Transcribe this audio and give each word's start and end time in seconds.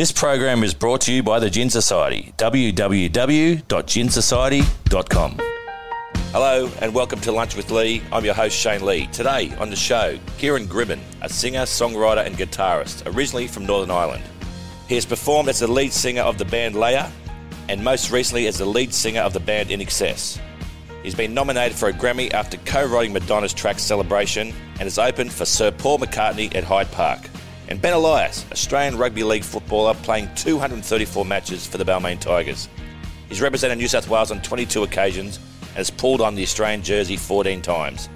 This 0.00 0.12
program 0.12 0.64
is 0.64 0.72
brought 0.72 1.02
to 1.02 1.12
you 1.12 1.22
by 1.22 1.38
the 1.40 1.50
Gin 1.50 1.68
Society. 1.68 2.32
www.ginsociety.com. 2.38 5.38
Hello 6.32 6.72
and 6.80 6.94
welcome 6.94 7.20
to 7.20 7.30
Lunch 7.30 7.54
with 7.54 7.70
Lee. 7.70 8.00
I'm 8.10 8.24
your 8.24 8.32
host 8.32 8.56
Shane 8.56 8.86
Lee. 8.86 9.08
Today 9.08 9.54
on 9.56 9.68
the 9.68 9.76
show, 9.76 10.18
Kieran 10.38 10.68
Gribbin, 10.68 11.00
a 11.20 11.28
singer, 11.28 11.64
songwriter, 11.64 12.24
and 12.24 12.38
guitarist, 12.38 13.14
originally 13.14 13.46
from 13.46 13.66
Northern 13.66 13.90
Ireland. 13.90 14.24
He 14.88 14.94
has 14.94 15.04
performed 15.04 15.50
as 15.50 15.58
the 15.58 15.70
lead 15.70 15.92
singer 15.92 16.22
of 16.22 16.38
the 16.38 16.46
band 16.46 16.76
Leia 16.76 17.10
and 17.68 17.84
most 17.84 18.10
recently 18.10 18.46
as 18.46 18.56
the 18.56 18.64
lead 18.64 18.94
singer 18.94 19.20
of 19.20 19.34
the 19.34 19.40
band 19.40 19.68
INXS. 19.68 20.40
He's 21.02 21.14
been 21.14 21.34
nominated 21.34 21.76
for 21.76 21.90
a 21.90 21.92
Grammy 21.92 22.32
after 22.32 22.56
co 22.64 22.86
writing 22.86 23.12
Madonna's 23.12 23.52
track 23.52 23.78
Celebration 23.78 24.48
and 24.48 24.80
has 24.80 24.98
opened 24.98 25.30
for 25.30 25.44
Sir 25.44 25.70
Paul 25.70 25.98
McCartney 25.98 26.54
at 26.54 26.64
Hyde 26.64 26.90
Park. 26.90 27.20
And 27.70 27.80
Ben 27.80 27.92
Elias, 27.92 28.44
Australian 28.50 28.98
Rugby 28.98 29.22
League 29.22 29.44
footballer 29.44 29.94
playing 29.94 30.28
234 30.34 31.24
matches 31.24 31.66
for 31.66 31.78
the 31.78 31.84
Balmain 31.84 32.18
Tigers. 32.18 32.68
He's 33.28 33.40
represented 33.40 33.78
New 33.78 33.86
South 33.86 34.08
Wales 34.08 34.32
on 34.32 34.42
22 34.42 34.82
occasions 34.82 35.38
and 35.60 35.76
has 35.76 35.88
pulled 35.88 36.20
on 36.20 36.34
the 36.34 36.42
Australian 36.42 36.82
jersey 36.82 37.16
14 37.16 37.62
times. 37.62 38.08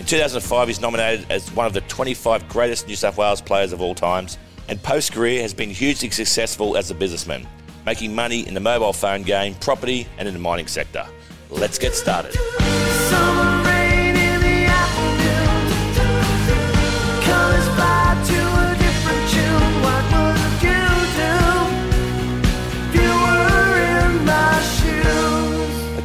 In 0.00 0.04
2005, 0.04 0.66
he's 0.66 0.80
nominated 0.80 1.30
as 1.30 1.52
one 1.52 1.66
of 1.66 1.72
the 1.72 1.82
25 1.82 2.48
greatest 2.48 2.88
New 2.88 2.96
South 2.96 3.16
Wales 3.16 3.40
players 3.40 3.72
of 3.72 3.80
all 3.80 3.94
times, 3.94 4.38
and 4.68 4.82
post 4.82 5.12
career 5.12 5.40
has 5.42 5.54
been 5.54 5.70
hugely 5.70 6.10
successful 6.10 6.76
as 6.76 6.90
a 6.90 6.94
businessman, 6.94 7.46
making 7.86 8.12
money 8.12 8.46
in 8.48 8.54
the 8.54 8.60
mobile 8.60 8.92
phone 8.92 9.22
game, 9.22 9.54
property, 9.56 10.08
and 10.18 10.26
in 10.26 10.34
the 10.34 10.40
mining 10.40 10.66
sector. 10.66 11.06
Let's 11.48 11.78
get 11.78 11.94
started. 11.94 12.34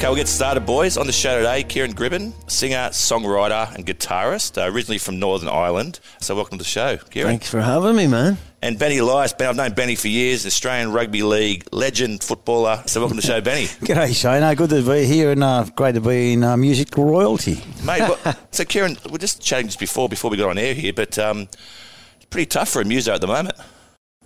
Okay, 0.05 0.11
we'll 0.11 0.17
get 0.17 0.27
started, 0.27 0.67
boys. 0.67 0.97
On 0.97 1.07
the 1.07 1.11
show 1.11 1.37
today, 1.39 1.63
Kieran 1.63 1.93
Gribbin, 1.95 2.31
singer, 2.47 2.89
songwriter, 2.91 3.73
and 3.73 3.87
guitarist, 3.87 4.55
uh, 4.55 4.71
originally 4.71 4.99
from 4.99 5.17
Northern 5.17 5.49
Ireland. 5.49 5.99
So, 6.21 6.35
welcome 6.35 6.59
to 6.59 6.63
the 6.63 6.69
show, 6.69 6.97
Kieran. 6.97 7.31
Thanks 7.31 7.49
for 7.49 7.59
having 7.59 7.95
me, 7.95 8.05
man. 8.05 8.37
And 8.61 8.77
Benny 8.77 8.99
Elias, 8.99 9.33
Ben, 9.33 9.49
I've 9.49 9.55
known 9.55 9.73
Benny 9.73 9.95
for 9.95 10.07
years, 10.07 10.45
Australian 10.45 10.91
Rugby 10.91 11.23
League 11.23 11.67
legend, 11.71 12.23
footballer. 12.23 12.83
So, 12.85 12.99
welcome 12.99 13.17
to 13.17 13.21
the 13.21 13.27
show, 13.27 13.41
Benny. 13.41 13.65
G'day, 13.81 14.15
Shane. 14.15 14.43
Uh, 14.43 14.53
good 14.53 14.69
to 14.69 14.83
be 14.83 15.05
here 15.05 15.31
and 15.31 15.43
uh, 15.43 15.65
great 15.75 15.95
to 15.95 16.01
be 16.01 16.33
in 16.33 16.43
uh, 16.43 16.55
music 16.55 16.95
royalty. 16.95 17.63
Mate, 17.83 18.01
well, 18.01 18.37
so 18.51 18.63
Kieran, 18.63 18.97
we're 19.09 19.17
just 19.17 19.41
chatting 19.41 19.65
just 19.65 19.79
before 19.79 20.07
before 20.07 20.29
we 20.29 20.37
got 20.37 20.51
on 20.51 20.59
air 20.59 20.75
here, 20.75 20.93
but 20.93 21.17
um, 21.17 21.47
it's 22.17 22.25
pretty 22.29 22.45
tough 22.45 22.69
for 22.69 22.79
a 22.79 22.85
muso 22.85 23.11
at 23.11 23.21
the 23.21 23.27
moment. 23.27 23.55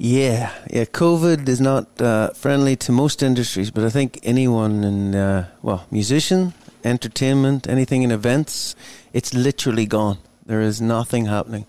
Yeah, 0.02 0.53
yeah. 0.72 0.86
COVID 0.86 1.50
is 1.50 1.59
not 1.59 2.02
uh, 2.02 2.30
friendly 2.30 2.78
to 2.78 2.92
most 2.94 3.22
industries, 3.22 3.69
but 3.69 3.83
I 3.83 3.89
think 3.89 4.17
anyone 4.23 4.86
in, 4.86 5.14
uh, 5.14 5.50
well, 5.61 5.86
musician, 5.91 6.53
entertainment, 6.86 7.67
anything 7.67 8.03
in 8.03 8.09
events, 8.09 8.78
it's 9.11 9.33
literally 9.33 9.86
gone. 9.86 10.19
There 10.45 10.61
is 10.61 10.80
nothing 10.80 11.25
happening. 11.25 11.66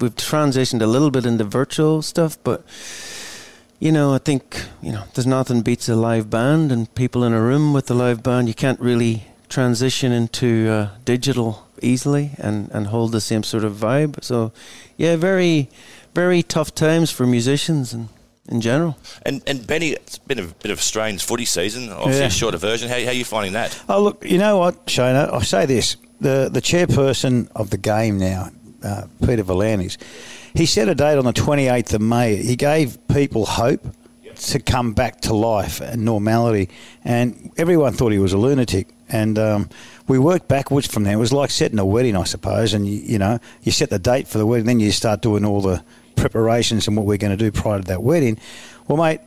We've 0.00 0.14
transitioned 0.14 0.82
a 0.82 0.88
little 0.88 1.12
bit 1.12 1.24
into 1.24 1.44
virtual 1.44 2.02
stuff, 2.02 2.36
but 2.42 2.64
you 3.78 3.92
know, 3.92 4.12
I 4.12 4.18
think 4.18 4.64
you 4.82 4.90
know, 4.90 5.04
there's 5.14 5.26
nothing 5.26 5.62
beats 5.62 5.88
a 5.88 5.94
live 5.94 6.28
band 6.28 6.72
and 6.72 6.92
people 6.96 7.22
in 7.22 7.32
a 7.32 7.40
room 7.40 7.72
with 7.72 7.88
a 7.92 7.94
live 7.94 8.24
band. 8.24 8.48
You 8.48 8.54
can't 8.54 8.80
really 8.80 9.28
transition 9.48 10.10
into 10.10 10.68
uh, 10.68 10.88
digital 11.04 11.68
easily 11.80 12.32
and 12.38 12.70
and 12.72 12.88
hold 12.88 13.12
the 13.12 13.20
same 13.20 13.44
sort 13.44 13.62
of 13.62 13.74
vibe. 13.74 14.22
So, 14.24 14.50
yeah, 14.96 15.14
very 15.14 15.68
very 16.18 16.42
tough 16.42 16.74
times 16.74 17.10
for 17.12 17.26
musicians 17.26 17.92
and 17.94 18.08
in 18.48 18.60
general. 18.60 18.96
And 19.26 19.40
and 19.46 19.64
Benny, 19.66 19.90
it's 19.90 20.18
been 20.18 20.38
a 20.40 20.46
bit 20.62 20.70
of 20.72 20.78
a 20.78 20.82
strange 20.82 21.22
footy 21.24 21.44
season. 21.44 21.90
Obviously, 21.92 22.20
Yeah. 22.22 22.26
a 22.26 22.30
shorter 22.30 22.58
version. 22.58 22.88
How, 22.88 22.98
how 23.00 23.10
are 23.10 23.12
you 23.22 23.24
finding 23.24 23.52
that? 23.52 23.70
Oh, 23.88 24.02
look, 24.02 24.24
you 24.24 24.38
know 24.38 24.58
what, 24.58 24.74
Shane? 24.90 25.14
I 25.16 25.36
I 25.36 25.42
say 25.42 25.66
this. 25.66 25.96
The, 26.20 26.48
the 26.52 26.60
chairperson 26.60 27.46
of 27.54 27.70
the 27.70 27.76
game 27.78 28.18
now, 28.18 28.48
uh, 28.82 29.02
Peter 29.24 29.44
V'landys, 29.44 29.96
he 30.54 30.66
set 30.66 30.88
a 30.88 30.94
date 30.94 31.16
on 31.16 31.24
the 31.24 31.32
28th 31.32 31.94
of 31.94 32.00
May. 32.00 32.34
He 32.50 32.56
gave 32.56 32.98
people 33.06 33.46
hope 33.46 33.86
to 34.50 34.58
come 34.58 34.94
back 34.94 35.20
to 35.20 35.34
life 35.34 35.80
and 35.80 36.04
normality. 36.04 36.68
And 37.04 37.52
everyone 37.56 37.92
thought 37.92 38.10
he 38.12 38.18
was 38.18 38.32
a 38.32 38.38
lunatic. 38.38 38.88
And 39.08 39.38
um, 39.38 39.68
we 40.08 40.18
worked 40.18 40.48
backwards 40.48 40.88
from 40.88 41.04
there. 41.04 41.12
It 41.14 41.20
was 41.20 41.32
like 41.32 41.50
setting 41.50 41.78
a 41.78 41.86
wedding, 41.86 42.16
I 42.16 42.24
suppose. 42.24 42.74
And, 42.74 42.84
you, 42.88 42.98
you 43.12 43.18
know, 43.18 43.38
you 43.62 43.70
set 43.72 43.90
the 43.90 43.98
date 44.00 44.26
for 44.26 44.38
the 44.38 44.46
wedding, 44.46 44.66
then 44.66 44.80
you 44.80 44.90
start 44.90 45.22
doing 45.22 45.44
all 45.44 45.60
the 45.60 45.82
preparations 46.18 46.88
and 46.88 46.96
what 46.96 47.06
we're 47.06 47.16
going 47.16 47.36
to 47.36 47.42
do 47.42 47.50
prior 47.50 47.78
to 47.78 47.84
that 47.88 48.02
wedding. 48.02 48.38
Well, 48.86 48.98
mate, 48.98 49.20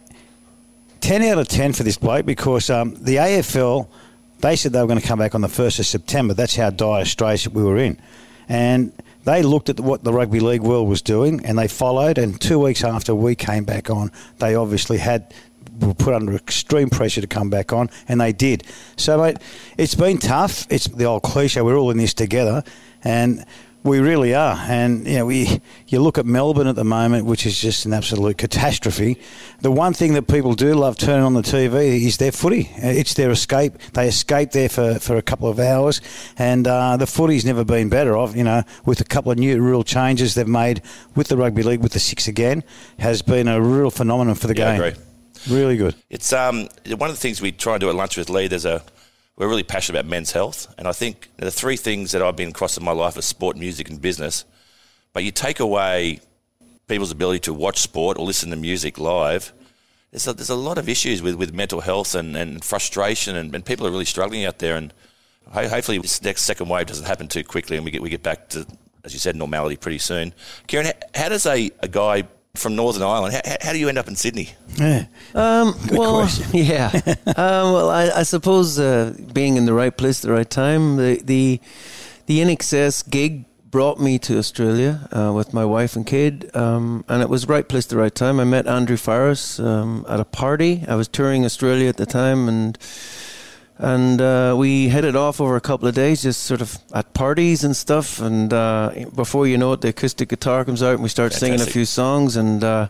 10 1.02 1.24
out 1.24 1.40
of 1.40 1.47
10 1.47 1.74
for 1.74 1.84
this 1.84 1.97
bloke 1.97 2.25
because 2.25 2.69
um, 2.69 2.96
the 2.96 3.16
AFL, 3.16 3.88
they 4.40 4.56
said 4.56 4.72
they 4.72 4.81
were 4.81 4.88
going 4.88 5.00
to 5.00 5.07
come 5.07 5.19
back 5.19 5.35
on 5.35 5.41
the 5.41 5.47
1st 5.47 5.79
of 5.79 5.85
September. 5.85 6.34
That's 6.34 6.56
how 6.56 6.69
dire 6.69 7.06
straits 7.06 7.47
we 7.47 7.63
were 7.63 7.78
in. 7.78 7.97
And 8.47 8.91
they 9.24 9.44
looked 9.44 9.69
at 9.69 9.79
what 9.79 10.03
the 10.03 10.12
rugby 10.13 10.40
league 10.40 10.62
world 10.62 10.88
was 10.88 11.02
doing 11.02 11.46
and 11.46 11.57
they 11.57 11.68
followed. 11.68 12.18
And 12.18 12.40
two 12.40 12.59
weeks 12.59 12.84
after 12.84 13.16
we 13.16 13.35
came 13.35 13.63
back 13.63 13.90
on, 13.90 14.12
they 14.40 14.56
obviously 14.56 14.97
had 14.97 15.34
were 15.79 15.94
put 15.94 16.13
under 16.13 16.35
extreme 16.35 16.90
pressure 16.90 17.22
to 17.22 17.28
come 17.28 17.50
back 17.50 17.73
on, 17.73 17.90
and 18.08 18.19
they 18.22 18.31
did. 18.34 18.63
So, 18.97 19.18
mate, 19.18 19.38
it's 19.78 19.96
been 19.96 20.18
tough. 20.18 20.68
It's 20.69 20.85
the 20.85 21.06
old 21.06 21.23
cliche: 21.23 21.62
we're 21.62 21.78
all 21.78 21.91
in 21.91 21.97
this 21.97 22.13
together, 22.13 22.63
and 23.03 23.46
we 23.84 24.00
really 24.00 24.34
are. 24.36 24.56
And 24.68 25.08
you 25.08 25.18
know, 25.18 25.25
we 25.25 25.62
you 25.88 26.00
look 26.02 26.18
at 26.18 26.25
Melbourne 26.25 26.68
at 26.68 26.75
the 26.75 26.84
moment, 26.84 27.25
which 27.25 27.46
is 27.46 27.59
just 27.59 27.86
an 27.86 27.94
absolute 27.94 28.38
catastrophe. 28.38 29.18
The 29.62 29.72
one 29.72 29.94
thing 29.94 30.14
that 30.14 30.24
people 30.28 30.53
do 30.53 30.74
love 30.74 30.97
turning 30.97 31.24
on 31.25 31.34
the 31.34 31.42
TV 31.42 32.06
is 32.06 32.18
their 32.18 32.31
footy. 32.31 32.70
It's 32.78 33.14
their 33.16 33.31
escape. 33.31 33.78
They 33.94 34.08
escape 34.08 34.52
there 34.52 34.70
for, 34.70 35.00
for 35.00 35.16
a 35.16 35.22
couple 35.22 35.50
of 35.50 35.59
hours, 35.59 36.02
and 36.38 36.68
uh, 36.68 36.97
the 36.97 37.08
footy's 37.08 37.46
never 37.46 37.64
been 37.64 37.90
better 37.90 38.16
off. 38.18 38.36
You 38.36 38.44
know, 38.44 38.64
with 38.86 39.02
a 39.02 39.06
couple 39.06 39.31
of 39.31 39.38
new 39.40 39.59
rule 39.62 39.84
changes 39.84 40.36
they've 40.36 40.47
made 40.47 40.81
with 41.16 41.28
the 41.28 41.38
rugby 41.38 41.64
league, 41.64 41.81
with 41.81 41.94
the 41.94 42.00
six 42.00 42.28
again, 42.28 42.64
has 43.00 43.22
been 43.22 43.47
a 43.47 43.62
real 43.62 43.90
phenomenon 43.91 44.36
for 44.36 44.47
the 44.47 44.56
Yeah, 44.56 44.70
I 44.72 44.78
game. 44.78 44.81
agree. 44.84 45.03
Really 45.50 45.75
good. 45.78 45.96
It's 46.09 46.31
um 46.34 46.70
one 46.97 47.09
of 47.09 47.16
the 47.16 47.22
things 47.22 47.41
we 47.41 47.52
try 47.52 47.74
and 47.74 47.81
do 47.81 47.90
at 47.90 47.96
lunch 47.96 48.16
with 48.16 48.30
Lee. 48.30 48.47
There's 48.47 48.66
a 48.66 48.84
we're 49.41 49.50
really 49.50 49.63
passionate 49.63 50.00
about 50.00 50.07
men's 50.07 50.34
health, 50.34 50.72
and 50.78 50.88
I 50.88 50.91
think 50.91 51.28
the 51.38 51.50
three 51.50 51.75
things 51.75 52.12
that 52.12 52.22
I've 52.22 52.35
been 52.35 52.50
across 52.50 52.78
in 52.78 52.84
my 52.84 52.91
life 52.91 53.18
are 53.18 53.24
sport, 53.24 53.57
music, 53.57 53.90
and 53.90 54.00
business. 54.00 54.46
But 55.13 55.24
you 55.24 55.31
take 55.31 55.59
away 55.59 56.19
people's 56.88 57.09
ability 57.09 57.40
to 57.40 57.53
watch 57.53 57.79
sport 57.79 58.19
or 58.19 58.25
listen 58.25 58.52
to 58.52 58.56
music 58.56 59.00
live. 59.00 59.52
There's 60.12 60.28
a, 60.28 60.34
there's 60.34 60.52
a 60.52 60.56
lot 60.56 60.78
of 60.78 60.88
issues 60.88 61.24
with, 61.24 61.34
with 61.35 61.56
mental 61.56 61.81
health 61.81 62.13
and, 62.13 62.38
and 62.38 62.63
frustration, 62.63 63.35
and, 63.35 63.56
and 63.56 63.66
people 63.66 63.88
are 63.88 63.90
really 63.90 64.06
struggling 64.06 64.46
out 64.46 64.59
there. 64.59 64.75
And 64.75 64.94
ho- 65.50 65.68
hopefully, 65.68 65.97
this 65.97 66.22
next 66.22 66.44
second 66.44 66.69
wave 66.69 66.85
doesn't 66.85 67.08
happen 67.08 67.28
too 67.28 67.44
quickly, 67.44 67.78
and 67.78 67.84
we 67.84 67.90
get 67.90 68.03
we 68.03 68.12
get 68.12 68.22
back 68.22 68.50
to, 68.50 68.68
as 69.03 69.12
you 69.12 69.19
said, 69.19 69.35
normality 69.35 69.75
pretty 69.75 69.97
soon. 69.97 70.35
Kieran, 70.68 70.85
how, 70.85 70.94
how 71.16 71.29
does 71.29 71.47
a, 71.47 71.72
a 71.79 71.88
guy 71.88 72.25
from 72.56 72.76
Northern 72.76 73.04
Ireland, 73.04 73.34
how, 73.34 73.56
how 73.62 73.74
do 73.74 73.80
you 73.80 73.90
end 73.90 73.98
up 73.98 74.08
in 74.08 74.16
Sydney? 74.16 74.50
Yeah. 74.76 75.06
Um, 75.34 75.76
well, 75.92 76.20
question. 76.20 76.46
yeah. 76.54 76.92
um, 77.28 77.74
well, 77.74 77.90
I, 77.90 78.10
I 78.10 78.24
suppose 78.24 78.78
uh, 78.80 79.16
being 79.34 79.58
in 79.58 79.66
the 79.66 79.74
right 79.74 79.96
place 79.96 80.24
at 80.24 80.28
the 80.28 80.34
right 80.34 80.50
time. 80.50 80.98
The 80.98 81.22
the 81.24 81.60
the 82.26 82.40
INXS 82.40 83.10
gig 83.10 83.46
brought 83.72 84.00
me 84.00 84.20
to 84.20 84.38
Australia 84.38 85.08
uh, 85.12 85.32
with 85.34 85.54
my 85.54 85.64
wife 85.64 85.96
and 85.96 86.06
kid, 86.06 86.54
um, 86.56 87.06
and 87.08 87.22
it 87.22 87.30
was 87.30 87.48
right 87.48 87.68
place 87.68 87.86
at 87.86 87.90
the 87.90 87.98
right 87.98 88.14
time. 88.14 88.40
I 88.40 88.44
met 88.44 88.68
Andrew 88.68 88.98
Farriss 88.98 89.64
um, 89.64 90.06
at 90.10 90.20
a 90.20 90.26
party. 90.26 90.84
I 90.88 90.96
was 90.96 91.08
touring 91.08 91.46
Australia 91.46 91.88
at 91.88 91.98
the 91.98 92.06
time, 92.06 92.50
and 92.50 92.78
and 93.81 94.22
uh, 94.22 94.53
we 94.58 94.88
headed 94.90 95.16
off 95.16 95.42
over 95.42 95.56
a 95.56 95.62
couple 95.62 95.88
of 95.88 95.96
days, 95.96 96.22
just 96.22 96.44
sort 96.44 96.62
of 96.62 96.78
at 96.94 97.14
parties 97.14 97.64
and 97.64 97.75
stuff. 97.75 98.19
And 98.22 98.53
uh, 98.53 98.92
before 99.16 99.47
you 99.47 99.58
know 99.58 99.74
it, 99.74 99.81
the 99.81 99.90
acoustic 99.90 100.30
guitar 100.30 100.64
comes 100.64 100.81
out, 100.84 100.94
and 100.94 101.03
we 101.03 101.09
start 101.09 101.34
singing 101.34 101.59
a 101.59 101.66
few 101.66 101.86
songs, 101.86 102.36
and 102.36 102.64
uh, 102.64 102.88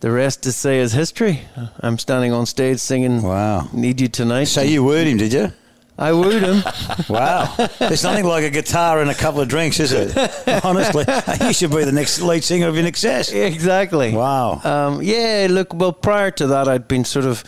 the 0.00 0.10
rest 0.10 0.42
to 0.44 0.52
say 0.52 0.78
is 0.78 0.92
history. 0.92 1.42
I'm 1.80 1.98
standing 1.98 2.32
on 2.32 2.46
stage 2.46 2.78
singing 2.80 3.22
Wow. 3.22 3.68
"Need 3.72 4.00
You 4.00 4.08
Tonight." 4.08 4.44
So 4.44 4.62
you 4.62 4.82
wooed 4.82 5.06
him, 5.06 5.18
did 5.18 5.32
you? 5.32 5.52
I 5.98 6.12
wooed 6.14 6.42
him. 6.42 6.62
Wow. 7.10 7.54
There's 7.78 8.04
nothing 8.04 8.24
like 8.24 8.44
a 8.44 8.50
guitar 8.50 9.00
and 9.02 9.10
a 9.10 9.14
couple 9.14 9.40
of 9.42 9.48
drinks, 9.48 9.78
is 9.80 9.92
it? 9.92 10.16
Honestly, 10.64 11.04
you 11.46 11.52
should 11.52 11.70
be 11.70 11.84
the 11.84 11.92
next 11.92 12.20
lead 12.22 12.42
singer 12.42 12.68
of 12.68 12.74
INXS. 12.76 13.34
exactly. 13.34 14.14
Wow. 14.14 14.60
Um, 14.64 15.02
yeah, 15.02 15.46
look, 15.50 15.74
well, 15.74 15.92
prior 15.92 16.30
to 16.30 16.46
that, 16.46 16.68
I'd 16.68 16.88
been 16.88 17.04
sort 17.04 17.26
of, 17.26 17.44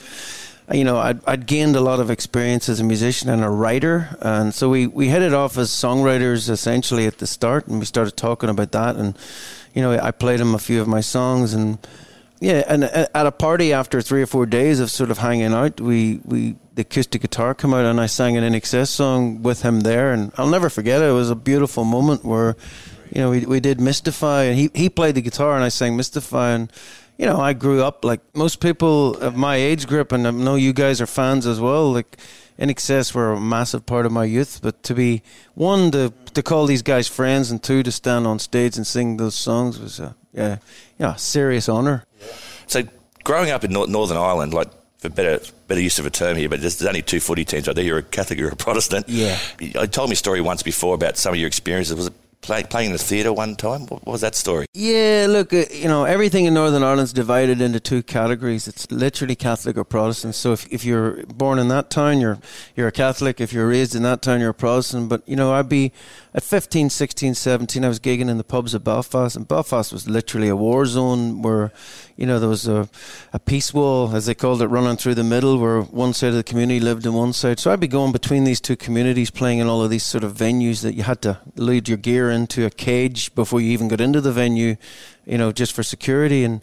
you 0.73 0.85
know, 0.85 0.99
I'd, 0.99 1.25
I'd 1.27 1.47
gained 1.47 1.77
a 1.77 1.81
lot 1.81 2.01
of 2.01 2.11
experience 2.11 2.69
as 2.69 2.81
a 2.81 2.85
musician 2.85 3.29
and 3.29 3.45
a 3.45 3.51
writer. 3.51 4.17
And 4.21 4.55
so 4.55 4.69
we, 4.69 4.87
we 4.87 5.09
headed 5.09 5.35
off 5.35 5.59
as 5.59 5.71
songwriters 5.71 6.49
essentially 6.49 7.07
at 7.07 7.19
the 7.19 7.27
start, 7.27 7.67
and 7.67 7.79
we 7.79 7.85
started 7.85 8.17
talking 8.17 8.49
about 8.49 8.73
that. 8.73 8.97
And, 8.97 9.17
you 9.75 9.83
know, 9.83 9.93
I 9.93 10.11
played 10.11 10.41
him 10.41 10.55
a 10.55 10.59
few 10.59 10.81
of 10.81 10.89
my 10.89 11.01
songs. 11.01 11.53
And, 11.53 11.79
yeah, 12.41 12.65
and 12.67 12.85
uh, 12.85 13.07
at 13.15 13.27
a 13.27 13.33
party 13.33 13.73
after 13.73 14.01
three 14.01 14.23
or 14.23 14.27
four 14.27 14.47
days 14.47 14.81
of 14.81 14.91
sort 14.91 15.11
of 15.11 15.19
hanging 15.19 15.53
out, 15.53 15.81
we, 15.81 16.21
we 16.25 16.57
the 16.75 16.83
acoustic 16.83 17.21
guitar 17.21 17.55
come 17.55 17.75
out 17.75 17.85
and 17.85 18.01
I 18.01 18.07
sang 18.07 18.37
an 18.37 18.51
INXS 18.51 18.89
song 18.89 19.43
with 19.43 19.63
him 19.63 19.81
there, 19.81 20.13
and 20.13 20.33
I'll 20.37 20.49
never 20.49 20.71
forget 20.71 21.03
it. 21.03 21.07
It 21.07 21.13
was 21.13 21.31
a 21.31 21.35
beautiful 21.35 21.85
moment 21.85 22.25
where, 22.25 22.57
you 23.11 23.21
know, 23.21 23.31
we 23.31 23.45
we 23.45 23.61
did 23.61 23.81
Mystify, 23.81 24.45
and 24.45 24.59
he 24.59 24.71
he 24.75 24.89
played 24.89 25.15
the 25.15 25.21
guitar 25.21 25.55
and 25.55 25.63
I 25.63 25.69
sang 25.69 25.97
Mystify, 25.97 26.53
and 26.53 26.73
you 27.23 27.29
know, 27.29 27.39
I 27.41 27.53
grew 27.53 27.85
up 27.85 28.05
like 28.05 28.21
most 28.35 28.59
people 28.59 29.17
of 29.19 29.37
my 29.37 29.55
age 29.55 29.87
group, 29.87 30.11
and 30.11 30.27
I 30.27 30.33
know 30.33 30.57
you 30.57 30.73
guys 30.73 31.01
are 31.01 31.07
fans 31.07 31.47
as 31.47 31.61
well. 31.61 31.93
Like 31.93 32.17
INXS 32.59 33.15
were 33.15 33.35
a 33.35 33.41
massive 33.41 33.87
part 33.87 34.07
of 34.07 34.11
my 34.11 34.25
youth, 34.25 34.59
but 34.61 34.83
to 34.83 34.93
be 34.93 35.23
one 35.55 35.93
to 35.93 36.13
to 36.35 36.43
call 36.43 36.67
these 36.67 36.83
guys 36.83 37.07
friends, 37.07 37.53
and 37.53 37.63
two 37.63 37.85
to 37.85 37.93
stand 37.93 38.27
on 38.27 38.41
stage 38.41 38.77
and 38.77 38.85
sing 38.85 39.19
those 39.19 39.37
songs 39.37 39.79
was 39.79 40.01
a 40.01 40.17
yeah, 40.33 40.57
you 40.99 41.07
know, 41.07 41.15
serious 41.17 41.69
honor. 41.69 42.07
So 42.67 42.83
growing 43.23 43.53
up 43.53 43.63
in 43.63 43.71
Northern 43.71 44.17
Ireland, 44.17 44.53
like 44.53 44.71
for 44.99 45.09
better 45.09 45.39
better 45.69 45.81
use 45.81 46.01
of 46.01 46.07
a 46.07 46.11
term 46.11 46.37
here, 46.37 46.49
but 46.49 46.61
there's, 46.61 46.81
there's 46.81 46.89
only 46.89 47.03
two 47.03 47.21
footy 47.21 47.45
teams 47.45 47.69
right 47.69 47.77
there. 47.77 47.85
You're 47.85 47.99
a 47.99 48.03
Catholic, 48.03 48.41
you're 48.41 48.51
a 48.51 48.57
Protestant. 48.57 49.09
Yeah. 49.09 49.39
You 49.61 49.87
told 49.87 50.11
me 50.11 50.15
a 50.15 50.17
story 50.17 50.41
once 50.41 50.65
before 50.65 50.97
about 50.97 51.17
some 51.19 51.35
of 51.35 51.39
your 51.39 51.47
experiences. 51.47 51.95
Was 51.95 52.09
it 52.09 52.15
play, 52.43 52.63
playing 52.65 52.87
in 52.87 52.93
the 52.93 52.99
theatre 52.99 53.33
one 53.33 53.57
time? 53.57 53.83
What, 53.87 54.05
what 54.05 54.13
was 54.13 54.21
that 54.21 54.35
story? 54.35 54.67
Yeah, 54.75 55.27
look, 55.29 55.53
uh, 55.53 55.65
you 55.73 55.89
know, 55.89 56.05
everything 56.05 56.45
in 56.45 56.55
Northern 56.55 56.83
Ireland's 56.83 57.13
divided 57.13 57.61
into 57.61 57.81
two 57.81 58.03
categories. 58.03 58.69
It's 58.69 58.91
literally 58.91 59.35
Catholic 59.35 59.77
or 59.79 59.85
Protestant. 59.85 60.35
So 60.35 60.53
if, 60.53 60.71
if 60.71 60.85
you're 60.85 61.25
born 61.27 61.59
in 61.59 61.69
that 61.69 61.89
town, 61.89 62.21
you're 62.21 62.39
you're 62.77 62.89
a 62.89 62.93
Catholic. 62.93 63.41
If 63.41 63.53
you're 63.53 63.69
raised 63.69 63.95
in 63.95 64.03
that 64.03 64.21
town, 64.21 64.41
you're 64.41 64.51
a 64.51 64.55
Protestant. 64.55 65.09
But, 65.09 65.27
you 65.27 65.37
know, 65.37 65.55
I'd 65.55 65.69
be 65.69 65.93
at 66.35 66.43
15, 66.43 66.89
16, 66.89 67.35
17, 67.35 67.85
I 67.85 67.89
was 67.89 68.01
gigging 68.01 68.31
in 68.31 68.39
the 68.39 68.45
pubs 68.45 68.73
of 68.73 68.83
Belfast. 68.83 69.37
And 69.37 69.47
Belfast 69.47 69.93
was 69.93 70.09
literally 70.09 70.49
a 70.49 70.57
war 70.57 70.87
zone 70.87 71.43
where, 71.43 71.73
you 72.17 72.27
know, 72.27 72.39
there 72.39 72.49
was 72.49 72.67
a, 72.67 72.89
a 73.35 73.39
peace 73.39 73.75
wall, 73.75 74.17
as 74.17 74.25
they 74.25 74.35
called 74.35 74.63
it, 74.63 74.69
running 74.69 74.97
through 74.97 75.15
the 75.15 75.25
middle 75.25 75.59
where 75.59 75.83
one 75.83 76.15
side 76.15 76.29
of 76.29 76.37
the 76.37 76.43
community 76.43 76.81
lived 76.81 77.07
on 77.07 77.13
one 77.13 77.35
side. 77.35 77.59
So 77.59 77.71
I'd 77.71 77.81
be 77.81 77.89
going 77.89 78.13
between 78.13 78.45
these 78.45 78.63
two 78.63 78.77
communities 78.77 79.31
playing 79.31 79.59
in 79.59 79.67
all 79.67 79.83
of 79.83 79.91
these 79.91 80.07
sort 80.07 80.25
of 80.25 80.33
venues 80.33 80.83
that 80.83 80.95
you 80.95 81.03
had 81.03 81.21
to 81.23 81.39
lead 81.57 81.87
your 81.87 81.99
gear 81.99 82.31
into 82.31 82.65
a 82.65 82.71
cage 82.71 83.35
before 83.35 83.61
you 83.61 83.71
even 83.71 83.89
got 83.89 84.01
into 84.01 84.23
the 84.23 84.33
venue, 84.33 84.77
you 85.27 85.37
know, 85.37 85.53
just 85.53 85.75
for 85.75 85.83
security. 85.83 86.45
And, 86.45 86.63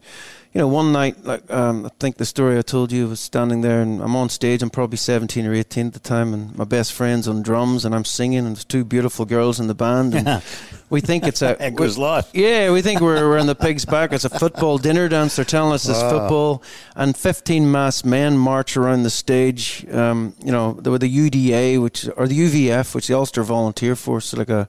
you 0.59 0.65
know, 0.65 0.67
one 0.67 0.91
night, 0.91 1.23
like 1.23 1.49
um, 1.49 1.85
I 1.85 1.89
think 2.01 2.17
the 2.17 2.25
story 2.25 2.57
I 2.57 2.61
told 2.63 2.91
you 2.91 3.07
was 3.07 3.21
standing 3.21 3.61
there, 3.61 3.79
and 3.79 4.01
I'm 4.01 4.13
on 4.17 4.27
stage. 4.27 4.61
I'm 4.61 4.69
probably 4.69 4.97
17 4.97 5.45
or 5.45 5.53
18 5.53 5.87
at 5.87 5.93
the 5.93 5.99
time, 5.99 6.33
and 6.33 6.53
my 6.53 6.65
best 6.65 6.91
friend's 6.91 7.29
on 7.29 7.41
drums, 7.41 7.85
and 7.85 7.95
I'm 7.95 8.03
singing, 8.03 8.39
and 8.39 8.57
there's 8.57 8.65
two 8.65 8.83
beautiful 8.83 9.23
girls 9.23 9.61
in 9.61 9.67
the 9.67 9.73
band, 9.73 10.13
and 10.15 10.43
we 10.89 10.99
think 10.99 11.25
it's 11.25 11.41
a 11.41 11.71
goes 11.75 11.97
life. 11.97 12.29
yeah, 12.33 12.73
we 12.73 12.81
think 12.81 12.99
we're, 12.99 13.29
we're 13.29 13.37
in 13.37 13.47
the 13.47 13.55
pig's 13.55 13.85
back. 13.85 14.11
It's 14.11 14.25
a 14.25 14.29
football 14.29 14.77
dinner 14.77 15.07
dance. 15.07 15.37
They're 15.37 15.45
telling 15.45 15.71
us 15.71 15.87
it's 15.87 16.01
football, 16.01 16.61
and 16.93 17.15
15 17.15 17.71
masked 17.71 18.05
men 18.05 18.37
march 18.37 18.75
around 18.75 19.03
the 19.03 19.09
stage. 19.09 19.87
Um, 19.89 20.35
you 20.43 20.51
know, 20.51 20.73
there 20.73 20.91
were 20.91 20.99
the 20.99 21.29
UDA, 21.29 21.81
which 21.81 22.05
or 22.17 22.27
the 22.27 22.37
UVF, 22.37 22.93
which 22.93 23.07
the 23.07 23.13
Ulster 23.13 23.43
Volunteer 23.43 23.95
Force, 23.95 24.33
like 24.33 24.49
a 24.49 24.67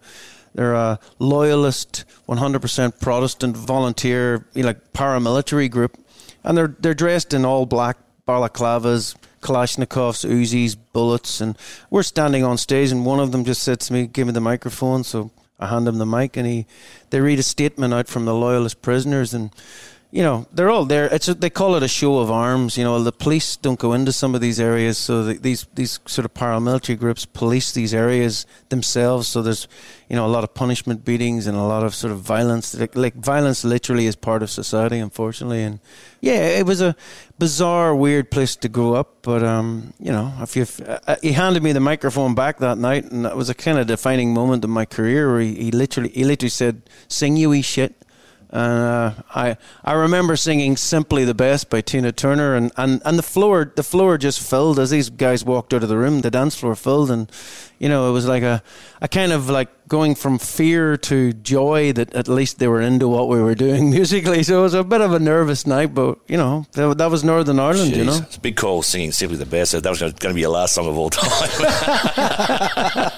they're 0.54 0.74
a 0.74 0.98
loyalist, 1.18 2.04
100% 2.28 3.00
Protestant 3.00 3.56
volunteer, 3.56 4.46
you 4.54 4.62
know, 4.62 4.68
like 4.68 4.92
paramilitary 4.92 5.70
group, 5.70 5.96
and 6.44 6.56
they're 6.56 6.74
they're 6.78 6.94
dressed 6.94 7.34
in 7.34 7.44
all 7.44 7.66
black 7.66 7.98
balaclavas, 8.26 9.14
Kalashnikovs, 9.42 10.28
Uzis, 10.28 10.76
bullets, 10.92 11.40
and 11.40 11.56
we're 11.88 12.02
standing 12.02 12.44
on 12.44 12.58
stage, 12.58 12.90
and 12.90 13.06
one 13.06 13.20
of 13.20 13.32
them 13.32 13.44
just 13.44 13.62
said 13.62 13.80
to 13.80 13.92
me, 13.92 14.06
"Give 14.06 14.26
me 14.26 14.32
the 14.32 14.40
microphone." 14.40 15.04
So 15.04 15.30
I 15.58 15.68
hand 15.68 15.86
him 15.86 15.98
the 15.98 16.06
mic, 16.06 16.36
and 16.36 16.46
he 16.46 16.66
they 17.10 17.20
read 17.20 17.38
a 17.38 17.42
statement 17.42 17.94
out 17.94 18.08
from 18.08 18.24
the 18.24 18.34
loyalist 18.34 18.82
prisoners, 18.82 19.34
and 19.34 19.50
you 20.12 20.22
know 20.22 20.46
they're 20.52 20.70
all 20.70 20.84
there. 20.84 21.06
It's 21.06 21.28
a, 21.28 21.34
they 21.34 21.50
call 21.50 21.76
it 21.76 21.84
a 21.84 21.88
show 21.88 22.18
of 22.18 22.30
arms. 22.30 22.76
You 22.76 22.82
know 22.82 23.02
the 23.02 23.12
police 23.12 23.56
don't 23.56 23.78
go 23.78 23.92
into 23.92 24.12
some 24.12 24.34
of 24.34 24.40
these 24.40 24.58
areas, 24.58 24.98
so 24.98 25.22
the, 25.22 25.34
these 25.34 25.66
these 25.74 26.00
sort 26.06 26.24
of 26.24 26.34
paramilitary 26.34 26.98
groups 26.98 27.24
police 27.24 27.70
these 27.72 27.94
areas 27.94 28.44
themselves. 28.70 29.28
So 29.28 29.40
there's 29.40 29.68
you 30.08 30.16
know 30.16 30.26
a 30.26 30.32
lot 30.32 30.42
of 30.42 30.52
punishment, 30.52 31.04
beatings, 31.04 31.46
and 31.46 31.56
a 31.56 31.62
lot 31.62 31.84
of 31.84 31.94
sort 31.94 32.12
of 32.12 32.20
violence. 32.20 32.74
Like, 32.74 32.96
like 32.96 33.14
violence 33.14 33.64
literally 33.64 34.06
is 34.06 34.16
part 34.16 34.42
of 34.42 34.50
society, 34.50 34.98
unfortunately. 34.98 35.62
And 35.62 35.78
yeah, 36.20 36.58
it 36.58 36.66
was 36.66 36.80
a 36.80 36.96
bizarre, 37.38 37.94
weird 37.94 38.32
place 38.32 38.56
to 38.56 38.68
grow 38.68 38.94
up. 38.94 39.22
But 39.22 39.44
um, 39.44 39.94
you 40.00 40.10
know, 40.10 40.32
if 40.40 40.56
you 40.56 40.66
uh, 40.86 41.16
he 41.22 41.32
handed 41.32 41.62
me 41.62 41.70
the 41.70 41.80
microphone 41.80 42.34
back 42.34 42.58
that 42.58 42.78
night, 42.78 43.04
and 43.04 43.24
that 43.24 43.36
was 43.36 43.48
a 43.48 43.54
kind 43.54 43.78
of 43.78 43.86
defining 43.86 44.34
moment 44.34 44.64
in 44.64 44.70
my 44.70 44.86
career 44.86 45.30
where 45.30 45.40
he, 45.40 45.54
he 45.54 45.70
literally 45.70 46.08
he 46.08 46.24
literally 46.24 46.50
said, 46.50 46.82
"Sing 47.06 47.36
you 47.36 47.50
wee 47.50 47.62
shit." 47.62 47.94
Uh, 48.52 49.12
I 49.32 49.56
I 49.84 49.92
remember 49.92 50.34
singing 50.34 50.76
"Simply 50.76 51.24
the 51.24 51.34
Best" 51.34 51.70
by 51.70 51.80
Tina 51.80 52.10
Turner, 52.10 52.56
and, 52.56 52.72
and, 52.76 53.00
and 53.04 53.16
the 53.16 53.22
floor 53.22 53.72
the 53.76 53.84
floor 53.84 54.18
just 54.18 54.40
filled 54.40 54.80
as 54.80 54.90
these 54.90 55.08
guys 55.08 55.44
walked 55.44 55.72
out 55.72 55.84
of 55.84 55.88
the 55.88 55.96
room. 55.96 56.22
The 56.22 56.32
dance 56.32 56.56
floor 56.56 56.74
filled, 56.74 57.10
and 57.12 57.30
you 57.80 57.88
know 57.88 58.08
it 58.08 58.12
was 58.12 58.28
like 58.28 58.44
a 58.44 58.62
a 59.02 59.08
kind 59.08 59.32
of 59.32 59.50
like 59.50 59.68
going 59.88 60.14
from 60.14 60.38
fear 60.38 60.96
to 60.96 61.32
joy 61.32 61.92
that 61.92 62.14
at 62.14 62.28
least 62.28 62.60
they 62.60 62.68
were 62.68 62.80
into 62.80 63.08
what 63.08 63.28
we 63.28 63.40
were 63.42 63.56
doing 63.56 63.90
musically. 63.96 64.44
So 64.44 64.60
it 64.60 64.62
was 64.62 64.74
a 64.74 64.84
bit 64.84 65.00
of 65.00 65.12
a 65.12 65.18
nervous 65.18 65.66
night, 65.66 65.92
but 65.94 66.18
you 66.28 66.36
know 66.36 66.64
that, 66.72 66.98
that 66.98 67.10
was 67.10 67.24
Northern 67.24 67.58
Ireland. 67.58 67.96
You 67.96 68.04
know, 68.04 68.14
It's 68.22 68.36
a 68.36 68.40
big 68.40 68.56
call 68.56 68.82
singing 68.82 69.10
Simply 69.10 69.36
the 69.38 69.46
Best. 69.46 69.72
So 69.72 69.80
that 69.80 69.90
was 69.90 69.98
going 69.98 70.12
to 70.14 70.34
be 70.34 70.42
your 70.42 70.50
last 70.50 70.74
song 70.76 70.86
of 70.86 70.96
all 70.96 71.10
time. 71.10 71.30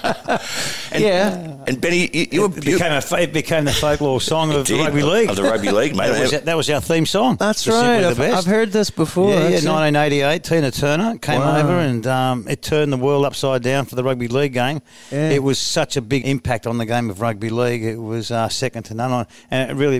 and, 0.91 1.03
yeah. 1.03 1.57
And 1.67 1.79
Benny, 1.79 2.09
you, 2.13 2.27
you 2.31 2.41
were 2.41 2.57
It 2.57 2.65
you, 2.65 2.73
became, 2.77 2.91
a, 2.91 3.15
it 3.21 3.33
became 3.33 3.65
the 3.65 3.73
folklore 3.73 4.21
song 4.33 4.51
of 4.53 4.67
the 4.67 4.75
rugby 4.75 5.03
league. 5.03 5.29
Of 5.29 5.35
the 5.35 5.43
rugby 5.43 5.71
league, 5.71 5.95
mate. 5.95 6.09
That 6.11 6.21
was, 6.31 6.41
that 6.41 6.57
was 6.57 6.69
our 6.69 6.81
theme 6.81 7.05
song. 7.05 7.37
That's 7.37 7.65
The 7.65 7.71
right. 7.71 8.03
I've, 8.03 8.17
Best. 8.17 8.37
I've 8.37 8.45
heard 8.45 8.71
this 8.71 8.89
before. 8.89 9.29
Yeah, 9.29 9.49
yeah, 9.49 9.69
1988, 9.69 10.43
Tina 10.43 10.71
Turner 10.71 11.17
came 11.19 11.39
Wow. 11.39 11.59
over 11.59 11.79
and 11.79 12.05
um, 12.07 12.47
it 12.47 12.61
turned 12.61 12.91
the 12.93 12.97
world 12.97 13.25
upside 13.25 13.63
down 13.63 13.85
for 13.85 13.95
the 13.95 14.03
rugby 14.03 14.27
league 14.27 14.52
game. 14.53 14.81
Yeah. 15.11 15.29
It 15.31 15.43
was 15.43 15.59
such 15.59 15.97
a 15.97 16.01
big 16.01 16.25
impact 16.25 16.65
on 16.65 16.77
the 16.77 16.85
game 16.85 17.09
of 17.09 17.19
rugby 17.19 17.49
league. 17.49 17.83
It 17.83 17.97
was 17.97 18.31
uh, 18.31 18.47
second 18.49 18.83
to 18.83 18.93
none. 18.93 19.11
On, 19.11 19.27
and 19.51 19.71
it 19.71 19.73
really 19.73 19.97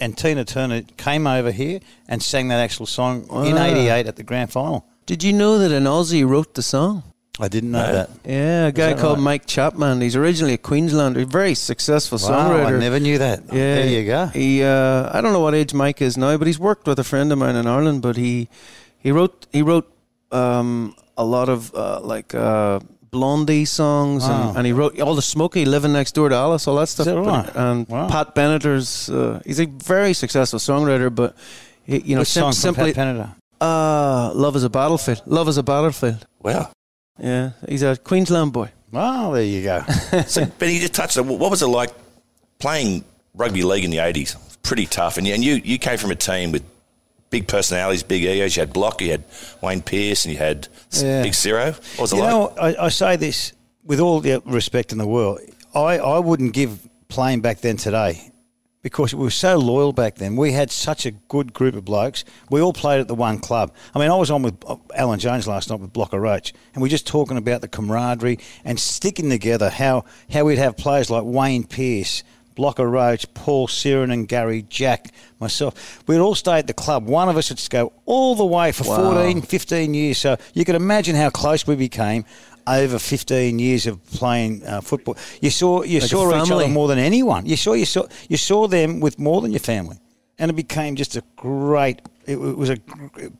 and 0.00 0.18
Tina 0.18 0.44
Turner 0.44 0.82
came 0.96 1.26
over 1.26 1.52
here 1.52 1.78
and 2.08 2.20
sang 2.22 2.48
that 2.48 2.58
actual 2.60 2.86
song 2.86 3.26
in 3.46 3.56
'88 3.56 4.06
at 4.06 4.16
the 4.16 4.24
grand 4.24 4.50
final. 4.50 4.84
Did 5.06 5.22
you 5.22 5.32
know 5.32 5.58
that 5.58 5.70
an 5.72 5.84
Aussie 5.84 6.26
wrote 6.28 6.54
the 6.54 6.62
song? 6.62 7.02
I 7.38 7.48
didn't 7.48 7.70
know 7.70 7.86
No. 7.86 7.92
that. 7.92 8.10
Yeah, 8.24 8.66
a 8.66 8.72
guy 8.72 8.92
called 8.94 9.16
right? 9.18 9.24
Mike 9.24 9.46
Chapman. 9.46 10.00
He's 10.02 10.14
originally 10.14 10.52
a 10.54 10.58
Queenslander, 10.58 11.24
very 11.24 11.54
successful 11.54 12.18
Wow, 12.22 12.50
songwriter. 12.50 12.76
I 12.76 12.78
never 12.78 13.00
knew 13.00 13.16
that. 13.18 13.44
Yeah, 13.46 13.74
there 13.76 13.86
you 13.88 14.04
go. 14.06 14.26
He, 14.26 14.62
uh, 14.62 15.08
I 15.10 15.20
don't 15.22 15.32
know 15.32 15.40
what 15.40 15.54
age 15.54 15.72
Mike 15.72 16.02
is 16.02 16.18
now, 16.18 16.36
but 16.36 16.46
he's 16.46 16.58
worked 16.58 16.86
with 16.86 16.98
a 16.98 17.04
friend 17.04 17.32
of 17.32 17.38
mine 17.38 17.56
in 17.56 17.66
Ireland. 17.66 18.02
But 18.02 18.16
he, 18.18 18.48
he 18.98 19.10
wrote, 19.10 19.46
he 19.52 19.62
wrote 19.62 19.90
um, 20.30 20.94
a 21.16 21.24
lot 21.24 21.48
of 21.48 21.74
uh, 21.74 22.00
like 22.02 22.34
uh, 22.34 22.80
Blondie 23.10 23.64
songs, 23.64 24.22
Wow. 24.22 24.48
and, 24.50 24.58
and 24.58 24.66
he 24.66 24.72
wrote 24.72 25.00
all 25.00 25.14
the 25.14 25.22
Smokey 25.22 25.64
living 25.64 25.92
next 25.92 26.12
door 26.14 26.28
to 26.28 26.34
Alice, 26.34 26.66
all 26.68 26.76
that 26.76 26.88
stuff. 26.88 27.06
that 27.06 27.16
right? 27.18 27.50
And 27.56 27.88
Wow. 27.88 28.08
Pat 28.08 28.34
Benatar's, 28.34 29.10
uh, 29.10 29.40
he's 29.44 29.60
a 29.60 29.66
very 29.66 30.12
successful 30.14 30.58
songwriter, 30.58 31.12
but 31.14 31.34
he, 31.84 31.98
you 32.00 32.14
know, 32.14 32.20
Which 32.20 32.28
sim- 32.28 32.42
song 32.42 32.52
simply, 32.52 32.92
Pat 32.92 33.16
Benatar? 33.16 33.34
uh, 33.60 34.32
love 34.34 34.54
is 34.56 34.64
a 34.64 34.70
battlefield. 34.70 35.22
Love 35.26 35.48
is 35.48 35.58
a 35.58 35.62
battlefield. 35.62 36.26
Well, 36.42 36.72
Yeah, 37.18 37.50
he's 37.68 37.82
a 37.82 37.96
Queensland 37.96 38.52
boy. 38.52 38.70
Oh, 38.92 39.32
there 39.34 39.42
you 39.44 39.62
go. 39.62 39.84
So, 40.26 40.46
Benny, 40.46 40.74
you 40.74 40.80
just 40.80 40.94
touched 40.94 41.18
on 41.18 41.26
what 41.28 41.50
was 41.50 41.62
it 41.62 41.66
like 41.66 41.90
playing 42.58 43.04
rugby 43.34 43.62
league 43.62 43.84
in 43.84 43.90
the 43.90 43.98
80s? 43.98 44.36
Pretty 44.62 44.86
tough. 44.86 45.16
And 45.18 45.26
you, 45.26 45.34
and 45.34 45.44
you, 45.44 45.54
you 45.64 45.78
came 45.78 45.98
from 45.98 46.10
a 46.10 46.14
team 46.16 46.52
with 46.52 46.62
big 47.30 47.46
personalities, 47.48 48.02
big 48.02 48.24
egos. 48.24 48.56
You 48.56 48.60
had 48.62 48.72
Block, 48.72 49.00
you 49.00 49.10
had 49.12 49.24
Wayne 49.62 49.82
Pearce, 49.82 50.24
and 50.24 50.32
you 50.32 50.38
had 50.38 50.68
Yeah. 50.92 51.22
Big 51.22 51.34
Zero. 51.34 51.66
What 51.72 51.98
was 52.00 52.12
it 52.12 52.16
You 52.16 52.22
like? 52.22 52.30
know, 52.30 52.48
I, 52.60 52.86
I 52.86 52.88
say 52.88 53.16
this 53.16 53.52
with 53.84 54.00
all 54.00 54.20
the 54.20 54.42
respect 54.44 54.92
in 54.92 54.98
the 54.98 55.06
world. 55.06 55.40
I, 55.74 55.98
I 55.98 56.18
wouldn't 56.18 56.52
give 56.52 56.88
playing 57.08 57.40
back 57.40 57.60
then 57.60 57.76
today 57.76 58.32
because 58.82 59.14
we 59.14 59.22
were 59.22 59.30
so 59.30 59.56
loyal 59.58 59.92
back 59.92 60.16
then. 60.16 60.36
We 60.36 60.52
had 60.52 60.70
such 60.70 61.04
a 61.06 61.10
good 61.10 61.52
group 61.52 61.74
of 61.76 61.84
blokes. 61.84 62.24
We 62.50 62.60
all 62.60 62.72
played 62.72 63.00
at 63.00 63.08
the 63.08 63.14
one 63.14 63.38
club. 63.38 63.72
I 63.94 63.98
mean, 63.98 64.10
I 64.10 64.16
was 64.16 64.30
on 64.30 64.42
with 64.42 64.56
uh, 64.66 64.76
Alan 64.96 65.18
Jones 65.20 65.46
last 65.46 65.70
night 65.70 65.80
with 65.80 65.92
Blocker 65.92 66.18
Roach, 66.18 66.52
and 66.74 66.82
we 66.82 66.88
are 66.88 66.90
just 66.90 67.06
talking 67.06 67.36
about 67.36 67.60
the 67.60 67.68
camaraderie 67.68 68.38
and 68.64 68.80
sticking 68.80 69.28
together. 69.30 69.70
How 69.70 70.04
how 70.32 70.44
we'd 70.44 70.58
have 70.58 70.76
players 70.76 71.10
like 71.10 71.22
Wayne 71.24 71.64
Pearce. 71.64 72.22
Blocker 72.54 72.88
Roach, 72.88 73.32
Paul 73.34 73.68
Sironen 73.68 74.12
and 74.12 74.28
Gary 74.28 74.62
Jack, 74.68 75.12
myself. 75.38 76.02
We'd 76.06 76.18
all 76.18 76.34
stay 76.34 76.58
at 76.58 76.66
the 76.66 76.74
club. 76.74 77.06
One 77.06 77.28
of 77.28 77.36
us 77.36 77.48
would 77.50 77.62
go 77.70 77.92
all 78.06 78.34
the 78.34 78.44
way 78.44 78.72
for 78.72 78.84
Wow. 78.84 79.12
14, 79.14 79.42
15 79.42 79.94
years. 79.94 80.18
So 80.18 80.36
you 80.54 80.64
can 80.64 80.76
imagine 80.76 81.16
how 81.16 81.30
close 81.30 81.66
we 81.66 81.76
became 81.76 82.24
over 82.66 82.98
15 82.98 83.58
years 83.58 83.86
of 83.86 84.04
playing 84.12 84.64
uh, 84.66 84.80
football. 84.80 85.16
You 85.40 85.50
saw 85.50 85.82
you 85.82 86.00
Like 86.00 86.10
saw 86.10 86.42
each 86.44 86.50
other 86.50 86.68
more 86.68 86.88
than 86.88 86.98
anyone. 86.98 87.46
You 87.46 87.56
saw 87.56 87.72
you 87.72 87.86
saw 87.86 88.06
you 88.28 88.36
saw 88.36 88.68
them 88.68 89.00
with 89.00 89.18
more 89.18 89.40
than 89.40 89.50
your 89.52 89.60
family, 89.60 89.98
and 90.38 90.50
it 90.50 90.54
became 90.54 90.96
just 90.96 91.16
a 91.16 91.22
great. 91.36 92.00
It 92.30 92.36
wa- 92.40 92.52
was 92.52 92.70
a 92.70 92.76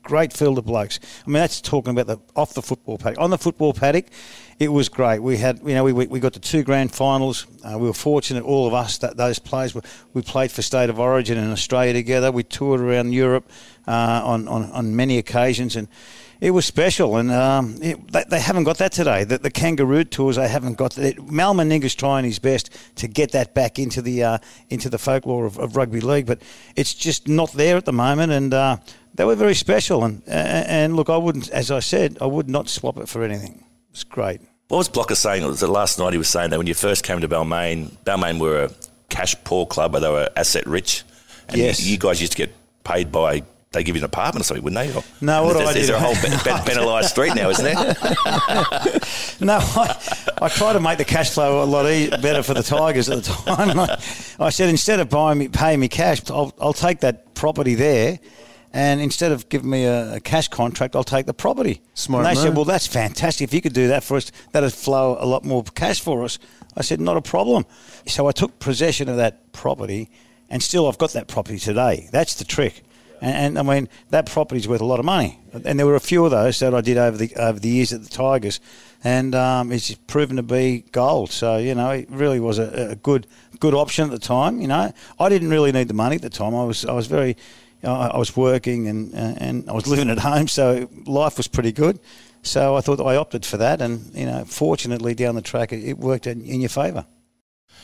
great 0.03 0.33
field 0.33 0.57
of 0.57 0.65
blokes. 0.65 0.99
I 1.25 1.29
mean, 1.29 1.35
that's 1.41 1.61
talking 1.61 1.91
about 1.97 2.07
the 2.07 2.17
off 2.35 2.53
the 2.53 2.61
football 2.61 2.97
paddock. 2.97 3.19
On 3.19 3.29
the 3.29 3.37
football 3.37 3.73
paddock, 3.73 4.05
it 4.59 4.67
was 4.71 4.89
great. 4.89 5.19
We 5.19 5.37
had, 5.37 5.59
you 5.65 5.73
know, 5.73 5.83
we, 5.83 5.93
we 5.93 6.19
got 6.19 6.33
the 6.33 6.39
two 6.39 6.63
grand 6.63 6.93
finals. 6.93 7.47
Uh, 7.63 7.77
we 7.77 7.87
were 7.87 7.93
fortunate, 7.93 8.43
all 8.43 8.67
of 8.67 8.73
us, 8.73 8.97
that 8.99 9.17
those 9.17 9.39
players. 9.39 9.73
were- 9.73 9.81
We 10.13 10.21
played 10.21 10.51
for 10.51 10.61
State 10.61 10.89
of 10.89 10.99
Origin 10.99 11.37
in 11.37 11.51
Australia 11.51 11.93
together. 11.93 12.31
We 12.31 12.43
toured 12.43 12.81
around 12.81 13.13
Europe 13.13 13.49
uh, 13.87 14.21
on, 14.23 14.47
on 14.47 14.69
on 14.71 14.95
many 14.95 15.17
occasions, 15.17 15.75
and 15.75 15.87
it 16.41 16.51
was 16.51 16.65
special. 16.65 17.15
And 17.17 17.31
um, 17.31 17.77
it, 17.81 18.11
they, 18.11 18.23
they 18.27 18.39
haven't 18.39 18.65
got 18.65 18.77
that 18.79 18.91
today. 18.91 19.23
The, 19.23 19.37
the 19.37 19.51
Kangaroo 19.51 20.03
tours, 20.03 20.35
they 20.35 20.47
haven't 20.47 20.73
got 20.77 20.93
that. 20.95 21.21
Mal 21.31 21.53
Meninga's 21.53 21.95
trying 21.95 22.25
his 22.25 22.39
best 22.39 22.69
to 22.95 23.07
get 23.07 23.31
that 23.31 23.53
back 23.53 23.79
into 23.79 24.01
the 24.01 24.23
uh, 24.23 24.37
into 24.69 24.89
the 24.89 24.97
folklore 24.97 25.45
of, 25.45 25.57
of 25.57 25.75
rugby 25.77 26.01
league, 26.01 26.25
but 26.25 26.41
it's 26.75 26.93
just 26.93 27.27
not 27.29 27.53
there 27.53 27.77
at 27.77 27.85
the 27.85 27.93
moment. 27.93 28.31
And 28.33 28.53
uh, 28.53 28.77
they 29.15 29.23
were 29.23 29.35
very 29.35 29.55
special. 29.55 30.03
And 30.03 30.21
and 30.27 30.95
look, 30.95 31.09
I 31.09 31.17
wouldn't, 31.17 31.49
as 31.51 31.71
I 31.71 31.79
said, 31.79 32.17
I 32.19 32.25
would 32.25 32.49
not 32.49 32.67
swap 32.67 32.97
it 32.97 33.07
for 33.07 33.23
anything. 33.23 33.63
It's 33.91 34.03
great. 34.03 34.41
What 34.67 34.77
was 34.77 34.89
Blocker 34.89 35.15
saying? 35.15 35.43
It 35.43 35.47
was 35.47 35.59
the 35.59 35.67
last 35.67 35.99
night 35.99 36.13
he 36.13 36.17
was 36.17 36.29
saying 36.29 36.49
that 36.51 36.57
when 36.57 36.65
you 36.67 36.73
first 36.73 37.03
came 37.03 37.19
to 37.21 37.27
Balmain, 37.27 37.91
Balmain 38.05 38.39
were 38.39 38.63
a 38.65 38.71
cash 39.09 39.35
poor 39.43 39.65
club, 39.65 39.91
but 39.91 39.99
they 39.99 40.09
were 40.09 40.29
asset 40.37 40.65
rich. 40.65 41.03
And 41.49 41.57
you- 41.57 41.73
you, 41.77 41.97
guys 41.97 42.21
used 42.21 42.31
to 42.31 42.37
get 42.37 42.55
paid 42.85 43.11
by, 43.11 43.43
they 43.71 43.83
give 43.85 43.95
you 43.95 44.01
an 44.01 44.05
apartment 44.05 44.41
or 44.41 44.45
something, 44.45 44.63
wouldn't 44.65 44.85
they? 44.91 44.97
Or- 44.99 45.03
No, 45.21 45.45
what 45.45 45.53
there's, 45.53 45.69
I 45.69 45.73
there's 45.73 45.87
did- 45.87 45.95
a 45.95 45.99
whole 45.99 46.13
ben, 46.15 46.37
ben, 46.43 46.63
penalised 46.65 47.09
street 47.09 47.33
now, 47.35 47.49
isn't 47.49 47.63
there? 47.63 47.95
No, 49.39 49.57
I, 49.59 49.97
I 50.39 50.49
try 50.49 50.71
to 50.73 50.79
make 50.79 50.99
the 50.99 51.05
cash 51.05 51.31
flow 51.31 51.63
a 51.63 51.65
lot 51.65 51.87
e- 51.89 52.09
better 52.21 52.43
for 52.43 52.53
the 52.53 52.61
Tigers 52.61 53.09
at 53.09 53.23
the 53.23 53.31
time. 53.55 53.79
I, 53.79 53.97
I 54.39 54.49
said 54.51 54.69
instead 54.69 54.99
of 54.99 55.09
buying 55.09 55.39
me, 55.39 55.47
paying 55.47 55.79
me 55.79 55.87
cash, 55.87 56.21
I'll, 56.29 56.53
I'll 56.61 56.73
take 56.73 56.99
that 56.99 57.33
property 57.33 57.73
there, 57.73 58.19
and 58.71 59.01
instead 59.01 59.31
of 59.31 59.49
giving 59.49 59.69
me 59.71 59.85
a, 59.85 60.15
a 60.15 60.19
cash 60.19 60.47
contract, 60.49 60.95
I'll 60.95 61.03
take 61.03 61.25
the 61.25 61.33
property. 61.33 61.81
Smart 61.95 62.27
And 62.27 62.37
they 62.37 62.39
said, 62.39 62.55
"Well, 62.55 62.65
that's 62.65 62.85
fantastic. 62.85 63.45
If 63.45 63.53
you 63.53 63.61
could 63.61 63.73
do 63.73 63.87
that 63.87 64.03
for 64.03 64.15
us, 64.17 64.31
that'd 64.51 64.71
flow 64.73 65.17
a 65.19 65.25
lot 65.25 65.43
more 65.43 65.63
cash 65.63 66.01
for 66.01 66.23
us." 66.23 66.37
I 66.77 66.81
said, 66.83 67.01
"Not 67.01 67.17
a 67.17 67.21
problem." 67.21 67.65
So 68.05 68.27
I 68.27 68.31
took 68.31 68.59
possession 68.59 69.09
of 69.09 69.17
that 69.17 69.51
property, 69.53 70.11
and 70.51 70.61
still 70.61 70.87
I've 70.87 70.99
got 70.99 71.13
that 71.13 71.27
property 71.27 71.57
today. 71.57 72.09
That's 72.11 72.35
the 72.35 72.45
trick. 72.45 72.83
And, 73.21 73.57
and 73.57 73.59
I 73.59 73.61
mean 73.61 73.87
that 74.09 74.25
property's 74.25 74.67
worth 74.67 74.81
a 74.81 74.85
lot 74.85 74.99
of 74.99 75.05
money, 75.05 75.39
and 75.53 75.79
there 75.79 75.85
were 75.85 75.95
a 75.95 76.01
few 76.01 76.25
of 76.25 76.31
those 76.31 76.59
that 76.59 76.73
I 76.73 76.81
did 76.81 76.97
over 76.97 77.15
the 77.15 77.33
over 77.35 77.59
the 77.59 77.69
years 77.69 77.93
at 77.93 78.03
the 78.03 78.09
Tigers, 78.09 78.59
and 79.03 79.35
um, 79.35 79.71
it's 79.71 79.93
proven 80.07 80.37
to 80.37 80.43
be 80.43 80.83
gold. 80.91 81.31
So 81.31 81.57
you 81.57 81.75
know, 81.75 81.91
it 81.91 82.09
really 82.09 82.39
was 82.39 82.57
a, 82.57 82.91
a 82.91 82.95
good 82.95 83.27
good 83.59 83.75
option 83.75 84.05
at 84.05 84.11
the 84.11 84.19
time. 84.19 84.59
You 84.59 84.67
know, 84.67 84.91
I 85.19 85.29
didn't 85.29 85.51
really 85.51 85.71
need 85.71 85.87
the 85.87 85.93
money 85.93 86.15
at 86.15 86.23
the 86.23 86.29
time. 86.29 86.55
I 86.55 86.63
was 86.63 86.83
I 86.83 86.93
was 86.93 87.07
very, 87.07 87.37
I 87.83 88.17
was 88.17 88.35
working 88.35 88.87
and 88.87 89.13
and 89.13 89.69
I 89.69 89.73
was 89.73 89.87
living 89.87 90.09
at 90.09 90.19
home, 90.19 90.47
so 90.47 90.89
life 91.05 91.37
was 91.37 91.47
pretty 91.47 91.71
good. 91.71 91.99
So 92.43 92.75
I 92.75 92.81
thought 92.81 92.99
I 92.99 93.17
opted 93.17 93.45
for 93.45 93.57
that, 93.57 93.81
and 93.81 94.13
you 94.15 94.25
know, 94.25 94.45
fortunately 94.45 95.13
down 95.13 95.35
the 95.35 95.43
track 95.43 95.71
it, 95.71 95.83
it 95.83 95.99
worked 95.99 96.25
in, 96.25 96.41
in 96.41 96.59
your 96.59 96.69
favour. 96.69 97.05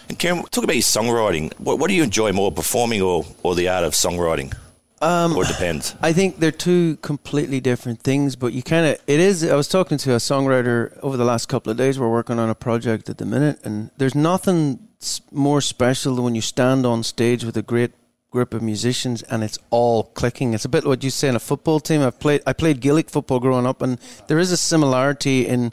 And 0.09 0.17
Kieran, 0.17 0.43
talk 0.43 0.63
about 0.63 0.75
your 0.75 0.83
songwriting. 0.83 1.53
What, 1.59 1.79
what 1.79 1.89
do 1.89 1.93
you 1.93 2.01
enjoy 2.01 2.31
more, 2.31 2.51
performing 2.51 3.01
or, 3.01 3.25
or 3.43 3.55
the 3.55 3.67
art 3.67 3.83
of 3.83 3.93
songwriting? 3.93 4.53
Um, 5.01 5.35
or 5.35 5.43
depends. 5.43 5.95
I 6.01 6.11
think 6.11 6.37
they're 6.39 6.51
two 6.51 6.97
completely 6.97 7.59
different 7.59 8.01
things, 8.01 8.35
but 8.35 8.53
you 8.53 8.63
kind 8.63 8.85
of 8.85 8.99
it 9.05 9.19
is. 9.19 9.43
I 9.43 9.55
was 9.55 9.67
talking 9.67 9.97
to 9.99 10.13
a 10.13 10.17
songwriter 10.17 10.97
over 11.03 11.17
the 11.17 11.25
last 11.25 11.47
couple 11.47 11.71
of 11.71 11.77
days. 11.77 11.99
We're 11.99 12.09
working 12.09 12.39
on 12.39 12.49
a 12.49 12.55
project 12.55 13.09
at 13.09 13.19
the 13.19 13.25
minute, 13.25 13.59
and 13.63 13.91
there's 13.97 14.15
nothing 14.15 14.87
more 15.31 15.61
special 15.61 16.15
than 16.15 16.23
when 16.23 16.35
you 16.35 16.41
stand 16.41 16.85
on 16.85 17.03
stage 17.03 17.43
with 17.43 17.55
a 17.57 17.61
great 17.61 17.91
group 18.31 18.53
of 18.53 18.61
musicians 18.61 19.23
and 19.23 19.43
it's 19.43 19.57
all 19.69 20.03
clicking. 20.03 20.53
It's 20.53 20.65
a 20.65 20.69
bit 20.69 20.83
like 20.83 20.89
what 20.97 21.03
you 21.03 21.09
say 21.09 21.29
in 21.29 21.35
a 21.35 21.39
football 21.39 21.79
team. 21.79 22.01
I've 22.01 22.19
played 22.19 22.41
I 22.45 22.53
played 22.53 22.81
Gaelic 22.81 23.09
football 23.09 23.39
growing 23.39 23.65
up, 23.65 23.81
and 23.81 23.99
there 24.27 24.39
is 24.39 24.51
a 24.51 24.57
similarity 24.57 25.47
in 25.47 25.71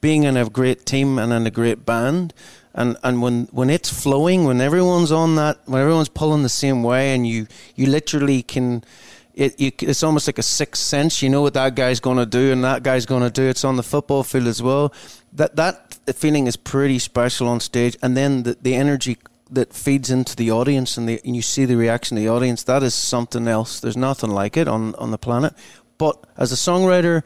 being 0.00 0.24
in 0.24 0.36
a 0.36 0.48
great 0.48 0.86
team 0.86 1.18
and 1.18 1.32
in 1.32 1.46
a 1.46 1.50
great 1.50 1.84
band. 1.84 2.34
And 2.76 2.98
and 3.02 3.22
when, 3.22 3.48
when 3.52 3.70
it's 3.70 3.90
flowing, 3.90 4.44
when 4.44 4.60
everyone's 4.60 5.10
on 5.10 5.36
that, 5.36 5.58
when 5.64 5.80
everyone's 5.80 6.10
pulling 6.10 6.42
the 6.42 6.50
same 6.50 6.82
way, 6.82 7.14
and 7.14 7.26
you 7.26 7.46
you 7.74 7.86
literally 7.86 8.42
can, 8.42 8.84
it 9.32 9.58
you, 9.58 9.72
it's 9.80 10.02
almost 10.02 10.28
like 10.28 10.38
a 10.38 10.42
sixth 10.42 10.82
sense. 10.82 11.22
You 11.22 11.30
know 11.30 11.40
what 11.40 11.54
that 11.54 11.74
guy's 11.74 12.00
going 12.00 12.18
to 12.18 12.26
do, 12.26 12.52
and 12.52 12.62
that 12.64 12.82
guy's 12.82 13.06
going 13.06 13.22
to 13.22 13.30
do. 13.30 13.44
It's 13.44 13.64
on 13.64 13.76
the 13.76 13.82
football 13.82 14.22
field 14.22 14.46
as 14.46 14.62
well. 14.62 14.92
That 15.32 15.56
that 15.56 15.98
feeling 16.14 16.46
is 16.46 16.56
pretty 16.56 16.98
special 16.98 17.48
on 17.48 17.60
stage, 17.60 17.96
and 18.02 18.14
then 18.14 18.42
the 18.42 18.58
the 18.60 18.74
energy 18.74 19.16
that 19.50 19.72
feeds 19.72 20.10
into 20.10 20.36
the 20.36 20.50
audience, 20.50 20.98
and, 20.98 21.08
the, 21.08 21.20
and 21.24 21.34
you 21.34 21.40
see 21.40 21.64
the 21.64 21.76
reaction 21.76 22.18
of 22.18 22.22
the 22.22 22.28
audience. 22.28 22.64
That 22.64 22.82
is 22.82 22.94
something 22.94 23.48
else. 23.48 23.80
There's 23.80 23.96
nothing 23.96 24.30
like 24.30 24.58
it 24.58 24.68
on 24.68 24.94
on 24.96 25.12
the 25.12 25.18
planet. 25.18 25.54
But 25.96 26.22
as 26.36 26.52
a 26.52 26.56
songwriter, 26.56 27.22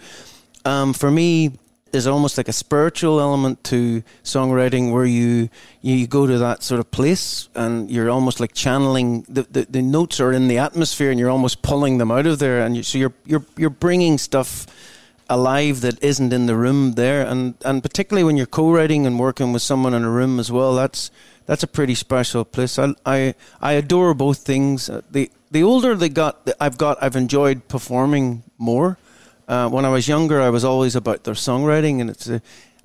um, 0.64 0.92
for 0.92 1.10
me, 1.10 1.58
there's 1.92 2.06
almost 2.06 2.38
like 2.38 2.48
a 2.48 2.52
spiritual 2.52 3.20
element 3.20 3.62
to 3.64 4.02
songwriting 4.22 4.92
where 4.92 5.04
you 5.04 5.48
you 5.82 6.06
go 6.06 6.26
to 6.26 6.38
that 6.38 6.62
sort 6.62 6.80
of 6.80 6.90
place 6.90 7.48
and 7.54 7.90
you're 7.90 8.10
almost 8.10 8.40
like 8.40 8.52
channeling 8.52 9.22
the, 9.28 9.42
the, 9.42 9.66
the 9.68 9.82
notes 9.82 10.20
are 10.20 10.32
in 10.32 10.48
the 10.48 10.58
atmosphere 10.58 11.10
and 11.10 11.18
you're 11.18 11.30
almost 11.30 11.62
pulling 11.62 11.98
them 11.98 12.10
out 12.10 12.26
of 12.26 12.38
there 12.38 12.60
and 12.64 12.76
you, 12.76 12.82
so 12.82 12.98
you're 12.98 13.14
you're 13.24 13.44
you're 13.56 13.70
bringing 13.70 14.18
stuff 14.18 14.66
alive 15.28 15.80
that 15.80 16.02
isn't 16.02 16.32
in 16.32 16.46
the 16.46 16.56
room 16.56 16.92
there. 16.92 17.26
And 17.26 17.54
and 17.64 17.82
particularly 17.82 18.24
when 18.24 18.36
you're 18.36 18.46
co-writing 18.46 19.06
and 19.06 19.18
working 19.18 19.52
with 19.52 19.62
someone 19.62 19.94
in 19.94 20.04
a 20.04 20.10
room 20.10 20.40
as 20.40 20.50
well 20.50 20.74
that's 20.74 21.10
that's 21.46 21.62
a 21.62 21.68
pretty 21.68 21.94
special 21.94 22.44
place. 22.44 22.78
I 22.78 22.94
I, 23.06 23.34
I 23.60 23.72
adore 23.72 24.14
both 24.14 24.38
things. 24.38 24.88
Uh, 24.88 25.02
the 25.10 25.30
the 25.50 25.62
older 25.62 25.94
they 25.94 26.08
got 26.08 26.48
I've 26.60 26.78
got 26.78 27.02
I've 27.02 27.16
enjoyed 27.16 27.68
performing 27.68 28.42
more 28.58 28.98
uh, 29.50 29.68
when 29.68 29.84
I 29.84 29.88
was 29.88 30.06
younger, 30.06 30.40
I 30.40 30.50
was 30.50 30.64
always 30.64 30.94
about 30.96 31.24
their 31.24 31.34
songwriting, 31.34 32.00
and 32.00 32.10
it's. 32.10 32.28
Uh, 32.28 32.38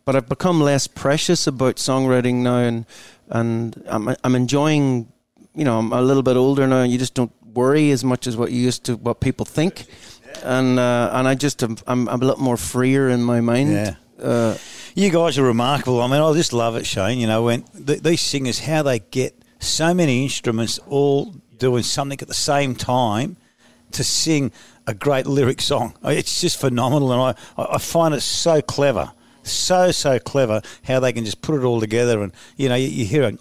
but 0.05 0.15
I've 0.15 0.29
become 0.29 0.62
less 0.65 0.88
precious 0.88 1.48
about 1.48 1.77
songwriting 1.77 2.43
now, 2.43 2.57
and 2.57 2.86
and 3.29 3.75
I'm 3.88 4.15
I'm 4.24 4.36
enjoying. 4.36 5.07
You 5.55 5.63
know, 5.63 5.79
I'm 5.79 5.93
a 5.93 6.01
little 6.01 6.24
bit 6.24 6.36
older 6.38 6.67
now. 6.67 6.81
and 6.84 6.91
You 6.91 7.00
just 7.00 7.13
don't 7.13 7.31
worry 7.53 7.91
as 7.91 8.03
much 8.03 8.27
as 8.27 8.36
what 8.36 8.51
you 8.51 8.60
used 8.67 8.84
to, 8.86 8.95
what 8.98 9.19
people 9.19 9.45
think, 9.45 9.86
and 10.43 10.77
uh, 10.79 11.10
and 11.13 11.27
I 11.27 11.36
just 11.36 11.63
am, 11.63 11.77
I'm, 11.88 12.07
I'm 12.10 12.22
a 12.22 12.25
little 12.25 12.43
more 12.43 12.57
freer 12.57 13.10
in 13.10 13.24
my 13.24 13.41
mind. 13.41 13.72
Yeah. 13.72 13.95
Uh, 14.22 14.57
You 14.95 15.10
guys 15.12 15.38
are 15.38 15.48
remarkable. 15.48 16.01
I 16.01 16.07
mean, 16.07 16.22
I 16.22 16.34
just 16.34 16.53
love 16.53 16.75
it, 16.79 16.86
Shane. 16.86 17.19
You 17.19 17.27
know, 17.27 17.43
when 17.43 17.63
th- 17.88 18.01
these 18.01 18.22
singers, 18.22 18.60
how 18.60 18.84
they 18.84 19.00
get 19.12 19.34
so 19.60 19.93
many 19.93 20.24
instruments 20.24 20.79
all 20.89 21.34
doing 21.57 21.84
something 21.84 22.19
at 22.22 22.27
the 22.27 22.34
same 22.34 22.75
time 22.75 23.36
to 23.91 24.03
sing 24.03 24.51
a 24.88 24.94
great 24.94 25.27
lyric 25.27 25.62
song. 25.62 25.94
It's 26.04 26.42
just 26.42 26.60
phenomenal, 26.60 27.12
and 27.12 27.22
I, 27.22 27.62
I 27.62 27.75
I 27.75 27.77
find 27.77 28.13
it 28.13 28.22
so 28.22 28.62
clever, 28.62 29.12
so 29.44 29.92
so 29.92 30.20
clever 30.20 30.62
how 30.84 31.00
they 31.00 31.13
can 31.13 31.25
just 31.25 31.42
put 31.42 31.56
it 31.56 31.63
all 31.63 31.80
together, 31.80 32.22
and 32.22 32.32
you 32.58 32.70
know, 32.70 32.75
you, 32.75 32.88
you 32.88 33.06
hear 33.06 33.24
it. 33.24 33.39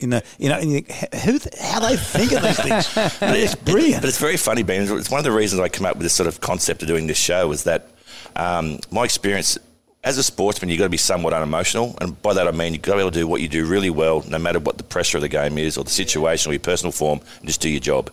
In 0.00 0.10
the, 0.10 0.24
you 0.38 0.48
know, 0.48 0.58
and 0.58 0.70
you, 0.70 0.84
who, 1.22 1.38
how 1.58 1.80
they 1.80 1.96
think 1.96 2.32
of 2.32 2.42
these 2.42 2.60
things? 2.60 2.92
it's 3.22 3.54
brilliant. 3.54 4.02
But 4.02 4.08
it's 4.08 4.18
very 4.18 4.36
funny, 4.36 4.62
Ben. 4.62 4.82
It's 4.82 5.08
one 5.08 5.18
of 5.18 5.24
the 5.24 5.32
reasons 5.32 5.60
I 5.60 5.68
came 5.68 5.86
up 5.86 5.96
with 5.96 6.02
this 6.02 6.12
sort 6.12 6.26
of 6.26 6.40
concept 6.40 6.82
of 6.82 6.88
doing 6.88 7.06
this 7.06 7.16
show 7.16 7.52
is 7.52 7.64
that 7.64 7.88
um, 8.34 8.80
my 8.90 9.04
experience 9.04 9.56
as 10.04 10.18
a 10.18 10.22
sportsman, 10.22 10.68
you've 10.68 10.78
got 10.78 10.84
to 10.84 10.90
be 10.90 10.96
somewhat 10.98 11.32
unemotional. 11.32 11.96
And 12.00 12.20
by 12.20 12.34
that 12.34 12.46
I 12.46 12.50
mean 12.50 12.74
you've 12.74 12.82
got 12.82 12.92
to 12.92 12.96
be 12.98 13.00
able 13.00 13.10
to 13.12 13.18
do 13.20 13.26
what 13.26 13.40
you 13.40 13.48
do 13.48 13.66
really 13.66 13.90
well, 13.90 14.22
no 14.28 14.38
matter 14.38 14.58
what 14.58 14.76
the 14.76 14.84
pressure 14.84 15.16
of 15.16 15.22
the 15.22 15.28
game 15.28 15.56
is 15.58 15.78
or 15.78 15.84
the 15.84 15.90
situation 15.90 16.50
or 16.50 16.52
your 16.52 16.60
personal 16.60 16.92
form, 16.92 17.20
and 17.38 17.46
just 17.46 17.60
do 17.60 17.70
your 17.70 17.80
job. 17.80 18.10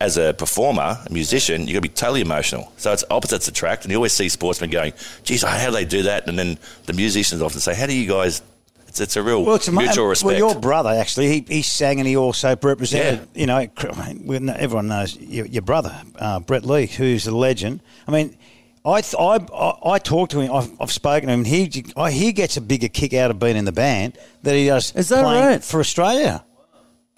As 0.00 0.16
a 0.16 0.32
performer, 0.32 0.96
a 1.04 1.12
musician, 1.12 1.62
you've 1.62 1.74
got 1.74 1.78
to 1.78 1.88
be 1.88 1.88
totally 1.88 2.20
emotional. 2.20 2.72
So 2.76 2.92
it's 2.92 3.02
opposites 3.10 3.48
attract. 3.48 3.84
And 3.84 3.90
you 3.90 3.96
always 3.96 4.12
see 4.12 4.28
sportsmen 4.28 4.70
going, 4.70 4.92
geez, 5.24 5.42
how 5.42 5.66
do 5.66 5.72
they 5.72 5.84
do 5.84 6.04
that? 6.04 6.28
And 6.28 6.38
then 6.38 6.56
the 6.86 6.92
musicians 6.92 7.42
often 7.42 7.60
say, 7.60 7.74
how 7.74 7.86
do 7.86 7.94
you 7.94 8.08
guys... 8.08 8.42
It's, 8.86 9.00
it's 9.00 9.16
a 9.16 9.22
real 9.22 9.44
Well, 9.44 9.56
it's 9.56 9.68
a, 9.68 9.72
mutual 9.72 10.04
well, 10.04 10.10
respect. 10.10 10.38
your 10.38 10.54
brother 10.54 10.90
actually, 10.90 11.28
he, 11.28 11.44
he 11.46 11.62
sang 11.62 11.98
and 11.98 12.08
he 12.08 12.16
also 12.16 12.56
represented. 12.62 13.28
You 13.34 13.46
know, 13.46 13.66
cr- 13.66 13.88
we 14.24 14.38
kn- 14.38 14.48
everyone 14.50 14.86
knows 14.88 15.14
your, 15.16 15.44
your 15.44 15.60
brother, 15.62 16.00
uh, 16.16 16.40
Brett 16.40 16.64
Lee, 16.64 16.86
who's 16.86 17.26
a 17.26 17.36
legend. 17.36 17.80
I 18.06 18.12
mean, 18.12 18.38
I 18.86 19.02
th- 19.02 19.14
I, 19.18 19.44
I, 19.52 19.90
I 19.94 19.98
talked 19.98 20.30
to 20.32 20.40
him. 20.40 20.50
I've, 20.50 20.70
I've 20.80 20.92
spoken 20.92 21.26
to 21.26 21.34
him. 21.34 21.44
He 21.44 21.84
I, 21.98 22.10
he 22.10 22.32
gets 22.32 22.56
a 22.56 22.62
bigger 22.62 22.88
kick 22.88 23.12
out 23.12 23.30
of 23.30 23.38
being 23.38 23.58
in 23.58 23.66
the 23.66 23.72
band 23.72 24.16
than 24.42 24.54
he 24.54 24.66
does 24.66 24.94
Is 24.94 25.10
that 25.10 25.22
playing 25.22 25.44
right? 25.44 25.62
for 25.64 25.80
Australia. 25.80 26.42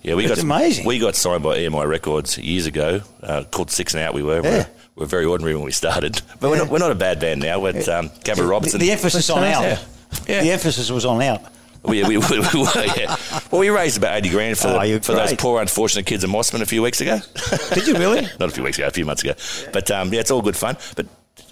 Yeah, 0.03 0.15
we 0.15 0.25
It's 0.25 0.37
got 0.37 0.43
amazing. 0.45 0.87
We 0.87 0.99
got 0.99 1.15
signed 1.15 1.43
by 1.43 1.59
EMI 1.59 1.87
Records 1.89 2.39
years 2.39 2.67
ago. 2.67 3.01
Uh, 3.23 3.45
called 3.45 3.71
Six 3.71 3.95
and 3.95 4.03
Out. 4.03 4.15
We 4.15 4.23
were. 4.23 4.41
Yeah. 4.43 4.51
We're, 4.51 4.67
we're 4.97 5.07
very 5.07 5.25
ordinary 5.25 5.55
when 5.55 5.65
we 5.65 5.73
started, 5.73 6.21
but 6.41 6.51
we're, 6.51 6.59
not, 6.59 6.69
we're 6.69 6.79
not 6.79 6.91
a 6.91 6.95
bad 6.97 7.21
band 7.21 7.41
now. 7.41 7.61
With 7.61 7.89
um, 7.89 8.11
Gavin 8.25 8.45
The, 8.45 8.51
Robertson. 8.51 8.81
the 8.81 8.91
emphasis 8.91 9.29
on 9.31 9.45
out. 9.45 9.63
Yeah. 9.63 9.79
Yeah. 10.27 10.43
The 10.43 10.51
emphasis 10.53 10.91
was 10.91 11.05
on 11.05 11.23
out. 11.23 11.43
we, 11.83 12.03
we, 12.05 12.17
we, 12.19 12.41
we 12.41 12.61
were, 12.61 12.85
yeah. 12.97 13.17
Well, 13.51 13.61
we 13.61 13.71
raised 13.71 13.97
about 13.99 14.17
eighty 14.17 14.29
grand 14.31 14.59
for, 14.59 14.69
Oh, 14.69 14.99
for 15.01 15.13
those 15.15 15.35
poor, 15.35 15.61
unfortunate 15.61 16.05
kids 16.07 16.25
in 16.25 16.31
Mossman 16.31 16.61
a 16.61 16.67
few 16.67 16.83
weeks 16.83 17.01
ago. 17.01 17.19
Did 17.75 17.87
you 17.87 17.95
really? 17.95 18.23
not 18.39 18.49
a 18.49 18.51
few 18.51 18.63
weeks 18.65 18.77
ago, 18.79 18.87
a 18.89 18.91
few 18.91 19.05
months 19.07 19.23
ago. 19.23 19.35
But 19.73 19.91
um, 19.91 20.13
yeah, 20.13 20.21
it's 20.21 20.31
all 20.31 20.43
good 20.43 20.57
fun. 20.57 20.77
But 20.97 21.07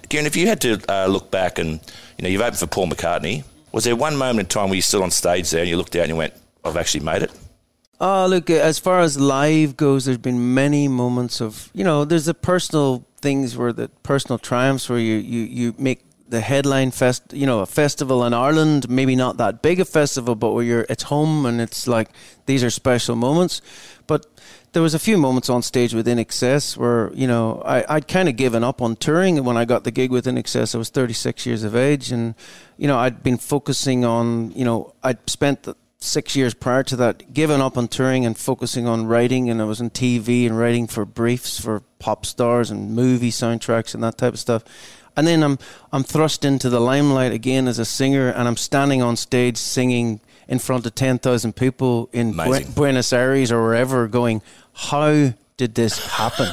Kieran, 0.09 0.25
if 0.27 0.35
you 0.35 0.47
had 0.47 0.61
to 0.61 0.79
uh, 0.91 1.07
look 1.07 1.31
back 1.31 1.57
and 1.59 1.79
you 2.17 2.23
know 2.23 2.29
you've 2.29 2.41
opened 2.41 2.57
for 2.59 2.67
Paul 2.67 2.87
McCartney, 2.89 3.43
was 3.71 3.83
there 3.83 3.95
one 3.95 4.15
moment 4.17 4.39
in 4.39 4.45
time 4.47 4.69
where 4.69 4.75
you 4.75 4.81
stood 4.81 5.01
on 5.01 5.09
stage 5.11 5.49
there 5.51 5.61
and 5.61 5.69
you 5.69 5.77
looked 5.77 5.95
out 5.95 6.01
and 6.01 6.09
you 6.09 6.15
went, 6.15 6.33
"I've 6.63 6.77
actually 6.77 7.05
made 7.05 7.21
it"? 7.23 7.31
Oh, 8.01 8.27
look, 8.27 8.49
uh, 8.49 8.53
as 8.53 8.79
far 8.79 9.01
as 9.01 9.19
live 9.19 9.75
goes, 9.75 10.05
there's 10.05 10.17
been 10.17 10.53
many 10.53 10.87
moments 10.87 11.41
of, 11.41 11.69
you 11.73 11.83
know, 11.83 12.05
there's 12.05 12.25
the 12.25 12.33
personal 12.33 13.05
things 13.19 13.57
where 13.57 13.73
the 13.73 13.89
personal 14.03 14.37
triumphs 14.37 14.89
where 14.89 14.99
you, 14.99 15.15
you, 15.15 15.41
you 15.41 15.75
make 15.77 16.05
the 16.29 16.39
headline 16.39 16.91
fest, 16.91 17.33
you 17.33 17.45
know, 17.45 17.59
a 17.59 17.65
festival 17.65 18.23
in 18.23 18.33
Ireland, 18.33 18.89
maybe 18.89 19.15
not 19.15 19.37
that 19.37 19.61
big 19.61 19.81
a 19.81 19.85
festival, 19.85 20.35
but 20.35 20.51
where 20.51 20.63
you're, 20.63 20.85
it's 20.87 21.03
home 21.03 21.45
and 21.45 21.59
it's 21.59 21.87
like 21.87 22.09
these 22.45 22.63
are 22.63 22.69
special 22.69 23.15
moments. 23.15 23.61
But 24.07 24.25
there 24.71 24.81
was 24.81 24.93
a 24.93 24.99
few 24.99 25.17
moments 25.17 25.49
on 25.49 25.61
stage 25.63 25.93
with 25.93 26.05
INXS 26.07 26.77
where 26.77 27.11
you 27.13 27.27
know 27.27 27.61
I, 27.65 27.83
I'd 27.89 28.07
kind 28.07 28.29
of 28.29 28.35
given 28.35 28.63
up 28.63 28.81
on 28.81 28.95
touring 28.95 29.43
when 29.43 29.57
I 29.57 29.65
got 29.65 29.83
the 29.83 29.91
gig 29.91 30.11
with 30.11 30.25
INXS. 30.25 30.75
I 30.75 30.77
was 30.77 30.89
36 30.89 31.45
years 31.45 31.63
of 31.63 31.75
age, 31.75 32.11
and 32.11 32.35
you 32.77 32.87
know 32.87 32.97
I'd 32.97 33.23
been 33.23 33.37
focusing 33.37 34.05
on 34.05 34.51
you 34.51 34.65
know 34.65 34.93
I'd 35.03 35.27
spent 35.29 35.63
the 35.63 35.75
six 35.99 36.35
years 36.35 36.53
prior 36.53 36.83
to 36.83 36.95
that 36.95 37.33
giving 37.33 37.61
up 37.61 37.77
on 37.77 37.87
touring 37.87 38.25
and 38.25 38.37
focusing 38.37 38.87
on 38.87 39.05
writing, 39.05 39.49
and 39.49 39.61
I 39.61 39.65
was 39.65 39.81
on 39.81 39.89
TV 39.89 40.45
and 40.45 40.57
writing 40.57 40.87
for 40.87 41.05
briefs 41.05 41.59
for 41.59 41.81
pop 41.99 42.25
stars 42.25 42.71
and 42.71 42.95
movie 42.95 43.31
soundtracks 43.31 43.93
and 43.93 44.03
that 44.03 44.17
type 44.17 44.33
of 44.33 44.39
stuff. 44.39 44.63
And 45.17 45.27
then 45.27 45.43
I'm 45.43 45.59
I'm 45.91 46.03
thrust 46.03 46.45
into 46.45 46.69
the 46.69 46.79
limelight 46.79 47.33
again 47.33 47.67
as 47.67 47.79
a 47.79 47.85
singer, 47.85 48.29
and 48.29 48.47
I'm 48.47 48.57
standing 48.57 49.01
on 49.01 49.17
stage 49.17 49.57
singing 49.57 50.21
in 50.47 50.57
front 50.57 50.85
of 50.85 50.95
10,000 50.95 51.55
people 51.55 52.09
in 52.11 52.31
Bu- 52.31 52.71
Buenos 52.73 53.13
Aires 53.13 53.51
or 53.51 53.61
wherever 53.61 54.07
going, 54.07 54.41
how 54.73 55.33
did 55.59 55.75
this 55.75 55.99
happen? 56.07 56.47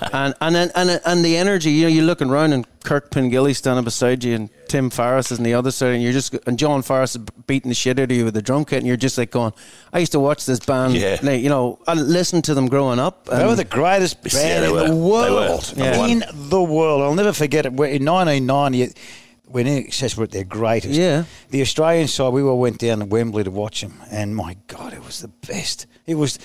and 0.14 0.34
and 0.40 0.54
then- 0.54 0.70
and 0.74 1.00
and 1.04 1.24
the 1.24 1.36
energy, 1.36 1.70
you 1.72 1.82
know, 1.82 1.88
you're 1.88 2.04
looking 2.04 2.30
around 2.30 2.52
and 2.54 2.64
Kirk 2.84 3.10
Pengilly 3.10 3.54
standing 3.54 3.84
beside 3.84 4.22
you 4.24 4.34
and 4.36 4.50
Tim 4.68 4.88
Farriss 4.88 5.30
is 5.32 5.38
on 5.38 5.44
the 5.44 5.54
other 5.54 5.70
side 5.72 5.94
and 5.94 6.02
you're 6.02 6.12
just 6.12 6.32
and 6.46 6.58
Jon 6.58 6.82
Farriss 6.82 7.16
is 7.16 7.22
beating 7.46 7.68
the 7.70 7.74
shit 7.74 7.98
out 7.98 8.10
of 8.10 8.16
you 8.16 8.24
with 8.24 8.34
the 8.34 8.40
drum 8.42 8.64
kit 8.64 8.78
and 8.78 8.86
you're 8.86 8.96
just 8.96 9.18
like 9.18 9.30
going, 9.32 9.52
I 9.92 9.98
used 9.98 10.12
to 10.12 10.20
watch 10.20 10.46
this 10.46 10.60
band, 10.60 10.94
Yeah. 10.94 11.18
like, 11.22 11.42
you 11.42 11.48
know, 11.48 11.80
I 11.88 11.94
listened 11.94 12.44
to 12.44 12.54
them 12.54 12.68
growing 12.68 12.98
up. 13.00 13.26
They 13.26 13.44
were 13.44 13.56
the 13.56 13.64
greatest 13.64 14.22
band 14.22 14.62
they 14.62 14.68
in 14.68 14.72
were. 14.72 14.88
the 14.88 14.94
world. 14.96 15.74
were. 15.76 15.82
Yeah. 15.84 16.06
In 16.06 16.24
the 16.32 16.62
world. 16.62 17.02
I'll 17.02 17.14
never 17.14 17.32
forget 17.32 17.66
it. 17.66 17.72
In 17.72 18.04
1990, 18.06 18.94
when 19.52 19.66
INXS 19.66 20.16
were 20.16 20.24
at 20.24 20.30
their 20.30 20.44
greatest, 20.44 20.94
Yeah. 20.94 21.24
the 21.50 21.60
Australian 21.60 22.08
side, 22.08 22.32
we 22.32 22.42
all 22.42 22.58
went 22.58 22.78
down 22.78 22.98
to 23.00 23.04
Wembley 23.04 23.44
to 23.44 23.50
watch 23.50 23.82
them. 23.82 23.94
And 24.10 24.34
my 24.34 24.56
God, 24.66 24.92
it 24.92 25.04
was 25.04 25.20
the 25.20 25.28
best. 25.46 25.86
It 26.06 26.16
was 26.16 26.38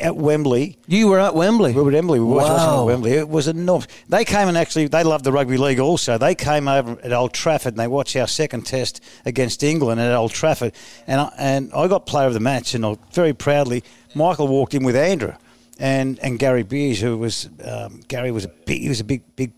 at 0.00 0.14
Wembley. 0.16 0.78
you 0.86 1.08
were 1.08 1.18
at 1.18 1.34
Wembley. 1.34 1.72
We 1.72 1.82
were 1.82 1.88
at 1.90 1.94
Wembley. 1.94 2.20
We 2.20 2.26
watched 2.26 2.48
watching 2.50 2.66
Wow. 2.66 2.80
at 2.82 2.86
Wembley. 2.86 3.12
It 3.12 3.28
was 3.28 3.48
enormous. 3.48 3.88
They 4.08 4.24
came 4.24 4.46
and 4.48 4.56
actually, 4.56 4.86
they 4.88 5.02
loved 5.02 5.24
the 5.24 5.32
rugby 5.32 5.56
league 5.56 5.80
also. 5.80 6.16
They 6.18 6.34
came 6.34 6.68
over 6.68 6.96
at 7.02 7.12
Old 7.12 7.32
Trafford 7.32 7.72
and 7.72 7.80
they 7.80 7.88
watched 7.88 8.14
our 8.16 8.28
second 8.28 8.66
test 8.66 9.00
against 9.24 9.62
England 9.64 10.00
at 10.00 10.12
Old 10.14 10.32
Trafford. 10.32 10.72
And 11.06 11.20
I, 11.20 11.32
and 11.38 11.72
I 11.74 11.88
got 11.88 12.06
player 12.06 12.26
of 12.28 12.34
the 12.34 12.40
match, 12.40 12.74
and 12.74 12.84
I 12.86 12.96
very 13.12 13.32
proudly, 13.32 13.82
Michael 14.14 14.46
walked 14.48 14.74
in 14.74 14.84
with 14.84 14.94
Andrew 14.96 15.32
and, 15.78 16.18
and 16.20 16.38
Gary 16.38 16.62
Beers, 16.62 17.00
who 17.00 17.16
was 17.16 17.48
um, 17.64 18.00
Gary 18.06 18.30
was 18.30 18.44
a 18.44 18.48
big, 18.48 18.82
he 18.82 18.88
was 18.88 19.00
a 19.00 19.04
big, 19.04 19.22
big, 19.34 19.52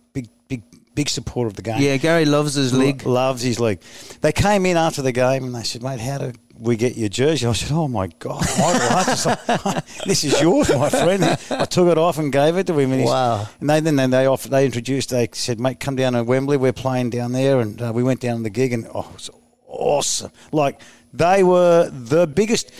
big, 0.92 0.92
big, 0.92 0.94
big 0.94 1.08
supporter 1.08 1.48
of 1.48 1.54
the 1.54 1.62
game. 1.62 1.80
Yeah, 1.80 1.96
Gary 1.96 2.24
loves 2.24 2.54
his 2.54 2.72
league. 2.72 3.04
Lo- 3.04 3.12
Loves 3.12 3.42
his 3.42 3.60
league. 3.60 3.80
They 4.20 4.32
came 4.32 4.66
in 4.66 4.76
after 4.76 5.02
the 5.02 5.12
game 5.12 5.44
and 5.44 5.54
they 5.54 5.62
said, 5.62 5.82
mate, 5.82 6.00
how 6.00 6.18
do 6.18 6.32
we 6.58 6.76
get 6.76 6.96
your 6.96 7.08
jersey? 7.08 7.46
I 7.46 7.52
said, 7.52 7.72
oh 7.72 7.88
my 7.88 8.08
God, 8.18 8.44
Michael, 8.58 8.88
I 8.90 9.82
this 10.06 10.24
is 10.24 10.40
yours, 10.40 10.68
my 10.70 10.88
friend. 10.88 11.24
I 11.24 11.64
took 11.64 11.88
it 11.88 11.98
off 11.98 12.18
and 12.18 12.32
gave 12.32 12.56
it 12.56 12.66
to 12.68 12.78
him. 12.78 12.92
And 12.92 13.04
Wow. 13.04 13.48
And 13.60 13.70
they, 13.70 13.80
then 13.80 14.10
they, 14.10 14.26
offered, 14.26 14.50
they 14.50 14.64
introduced, 14.64 15.10
they 15.10 15.28
said, 15.32 15.60
mate, 15.60 15.80
come 15.80 15.96
down 15.96 16.12
to 16.14 16.24
Wembley. 16.24 16.56
We're 16.56 16.72
playing 16.72 17.10
down 17.10 17.32
there. 17.32 17.60
And 17.60 17.80
uh, 17.82 17.92
we 17.94 18.02
went 18.02 18.20
down 18.20 18.38
to 18.38 18.42
the 18.42 18.50
gig 18.50 18.72
and, 18.72 18.86
oh, 18.94 19.06
it 19.08 19.14
was 19.14 19.30
awesome. 19.66 20.30
Like, 20.52 20.80
they 21.12 21.42
were 21.42 21.90
the 21.90 22.26
biggest 22.26 22.72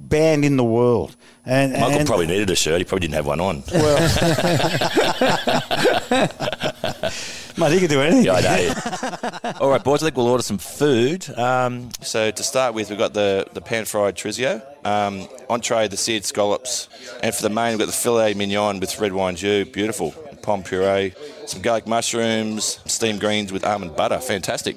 band 0.00 0.44
in 0.44 0.56
the 0.56 0.64
world. 0.64 1.16
And, 1.46 1.72
Michael 1.72 1.98
and, 1.98 2.06
probably 2.06 2.26
needed 2.26 2.50
a 2.50 2.56
shirt. 2.56 2.78
He 2.78 2.84
probably 2.84 3.08
didn't 3.08 3.16
have 3.16 3.26
one 3.26 3.40
on. 3.40 3.62
Mate, 7.58 7.72
he 7.72 7.80
could 7.80 7.90
do 7.90 8.00
anything. 8.00 8.24
Yeah, 8.24 8.34
I 8.34 8.40
know. 8.40 9.50
All 9.60 9.70
right, 9.70 9.82
boys. 9.82 10.02
I 10.02 10.06
think 10.06 10.16
we'll 10.16 10.26
order 10.26 10.42
some 10.42 10.58
food. 10.58 11.28
Um, 11.38 11.90
so 12.00 12.32
to 12.32 12.42
start 12.42 12.74
with, 12.74 12.90
we've 12.90 12.98
got 12.98 13.14
the, 13.14 13.46
the 13.52 13.60
pan 13.60 13.84
fried 13.84 14.16
trizio, 14.16 14.60
um, 14.84 15.28
entree 15.48 15.86
the 15.86 15.96
seared 15.96 16.24
scallops, 16.24 16.88
and 17.22 17.32
for 17.32 17.42
the 17.42 17.50
main, 17.50 17.70
we've 17.70 17.78
got 17.78 17.86
the 17.86 17.92
filet 17.92 18.34
mignon 18.34 18.80
with 18.80 18.98
red 18.98 19.12
wine 19.12 19.36
jus, 19.36 19.68
beautiful, 19.68 20.10
pom 20.42 20.64
puree, 20.64 21.14
some 21.46 21.62
garlic 21.62 21.86
mushrooms, 21.86 22.80
steamed 22.86 23.20
greens 23.20 23.52
with 23.52 23.64
almond 23.64 23.94
butter, 23.94 24.18
fantastic. 24.18 24.76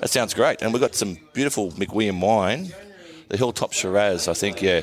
That 0.00 0.10
sounds 0.10 0.34
great. 0.34 0.60
And 0.60 0.74
we've 0.74 0.82
got 0.82 0.94
some 0.94 1.16
beautiful 1.32 1.70
McWilliam 1.72 2.20
wine, 2.20 2.70
the 3.28 3.38
Hilltop 3.38 3.72
Shiraz. 3.72 4.28
I 4.28 4.34
think, 4.34 4.60
yeah. 4.60 4.82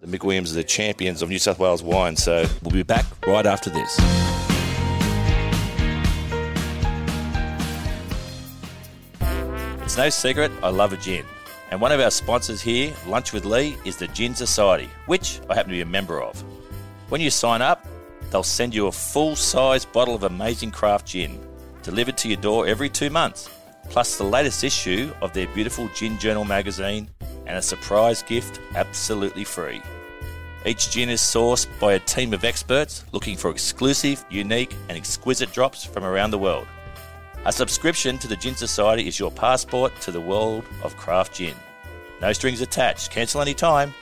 The 0.00 0.18
McWilliams 0.18 0.50
are 0.52 0.54
the 0.54 0.64
champions 0.64 1.22
of 1.22 1.28
New 1.28 1.38
South 1.38 1.58
Wales 1.58 1.82
wine. 1.82 2.16
So 2.16 2.46
we'll 2.62 2.72
be 2.72 2.82
back 2.82 3.04
right 3.26 3.44
after 3.46 3.68
this. 3.68 4.29
It's 9.90 9.96
no 9.96 10.08
secret, 10.08 10.52
I 10.62 10.68
love 10.68 10.92
a 10.92 10.96
gin. 10.96 11.24
And 11.72 11.80
one 11.80 11.90
of 11.90 11.98
our 11.98 12.12
sponsors 12.12 12.60
here, 12.60 12.94
Lunch 13.08 13.32
with 13.32 13.44
Lee, 13.44 13.76
is 13.84 13.96
the 13.96 14.06
Gin 14.06 14.36
Society, 14.36 14.88
which 15.06 15.40
I 15.50 15.56
happen 15.56 15.70
to 15.70 15.76
be 15.76 15.80
a 15.80 15.84
member 15.84 16.22
of. 16.22 16.40
When 17.08 17.20
you 17.20 17.28
sign 17.28 17.60
up, 17.60 17.84
they'll 18.30 18.44
send 18.44 18.72
you 18.72 18.86
a 18.86 18.92
full 18.92 19.34
size 19.34 19.84
bottle 19.84 20.14
of 20.14 20.22
amazing 20.22 20.70
craft 20.70 21.08
gin, 21.08 21.44
delivered 21.82 22.16
to 22.18 22.28
your 22.28 22.36
door 22.36 22.68
every 22.68 22.88
two 22.88 23.10
months, 23.10 23.50
plus 23.88 24.16
the 24.16 24.22
latest 24.22 24.62
issue 24.62 25.12
of 25.22 25.32
their 25.32 25.48
beautiful 25.48 25.88
Gin 25.88 26.20
Journal 26.20 26.44
magazine 26.44 27.10
and 27.46 27.58
a 27.58 27.62
surprise 27.62 28.22
gift 28.22 28.60
absolutely 28.76 29.42
free. 29.42 29.82
Each 30.64 30.88
gin 30.88 31.08
is 31.08 31.20
sourced 31.20 31.66
by 31.80 31.94
a 31.94 31.98
team 31.98 32.32
of 32.32 32.44
experts 32.44 33.04
looking 33.10 33.36
for 33.36 33.50
exclusive, 33.50 34.24
unique, 34.30 34.72
and 34.88 34.96
exquisite 34.96 35.52
drops 35.52 35.84
from 35.84 36.04
around 36.04 36.30
the 36.30 36.38
world. 36.38 36.68
A 37.46 37.52
subscription 37.52 38.18
to 38.18 38.28
the 38.28 38.36
Gin 38.36 38.54
Society 38.54 39.08
is 39.08 39.18
your 39.18 39.30
passport 39.30 39.98
to 40.02 40.10
the 40.10 40.20
world 40.20 40.62
of 40.82 40.94
craft 40.98 41.36
gin. 41.36 41.54
No 42.20 42.34
strings 42.34 42.60
attached. 42.60 43.10
Cancel 43.10 43.40
anytime. 43.40 43.94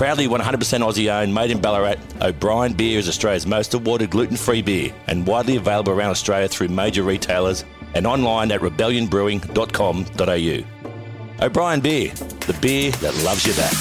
Proudly 0.00 0.28
100% 0.28 0.80
Aussie 0.80 1.12
owned, 1.12 1.34
made 1.34 1.50
in 1.50 1.60
Ballarat, 1.60 1.96
O'Brien 2.22 2.72
Beer 2.72 2.98
is 2.98 3.06
Australia's 3.06 3.46
most 3.46 3.74
awarded 3.74 4.08
gluten 4.08 4.34
free 4.34 4.62
beer 4.62 4.94
and 5.08 5.26
widely 5.26 5.56
available 5.56 5.92
around 5.92 6.08
Australia 6.08 6.48
through 6.48 6.68
major 6.68 7.02
retailers 7.02 7.66
and 7.92 8.06
online 8.06 8.50
at 8.50 8.62
rebellionbrewing.com.au. 8.62 11.44
O'Brien 11.44 11.80
Beer, 11.80 12.14
the 12.14 12.56
beer 12.62 12.92
that 12.92 13.14
loves 13.24 13.46
you 13.46 13.52
back. 13.52 13.74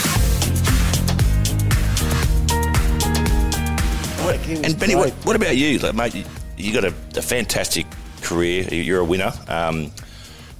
And 4.65 4.77
Benny, 4.77 4.95
what, 4.95 5.11
what 5.23 5.37
about 5.37 5.55
you, 5.55 5.79
like, 5.79 5.95
mate? 5.95 6.15
You, 6.15 6.25
you 6.57 6.73
got 6.73 6.83
a, 6.83 6.93
a 7.17 7.21
fantastic 7.21 7.85
career. 8.21 8.65
You're 8.65 8.99
a 8.99 9.05
winner. 9.05 9.31
Um, 9.47 9.89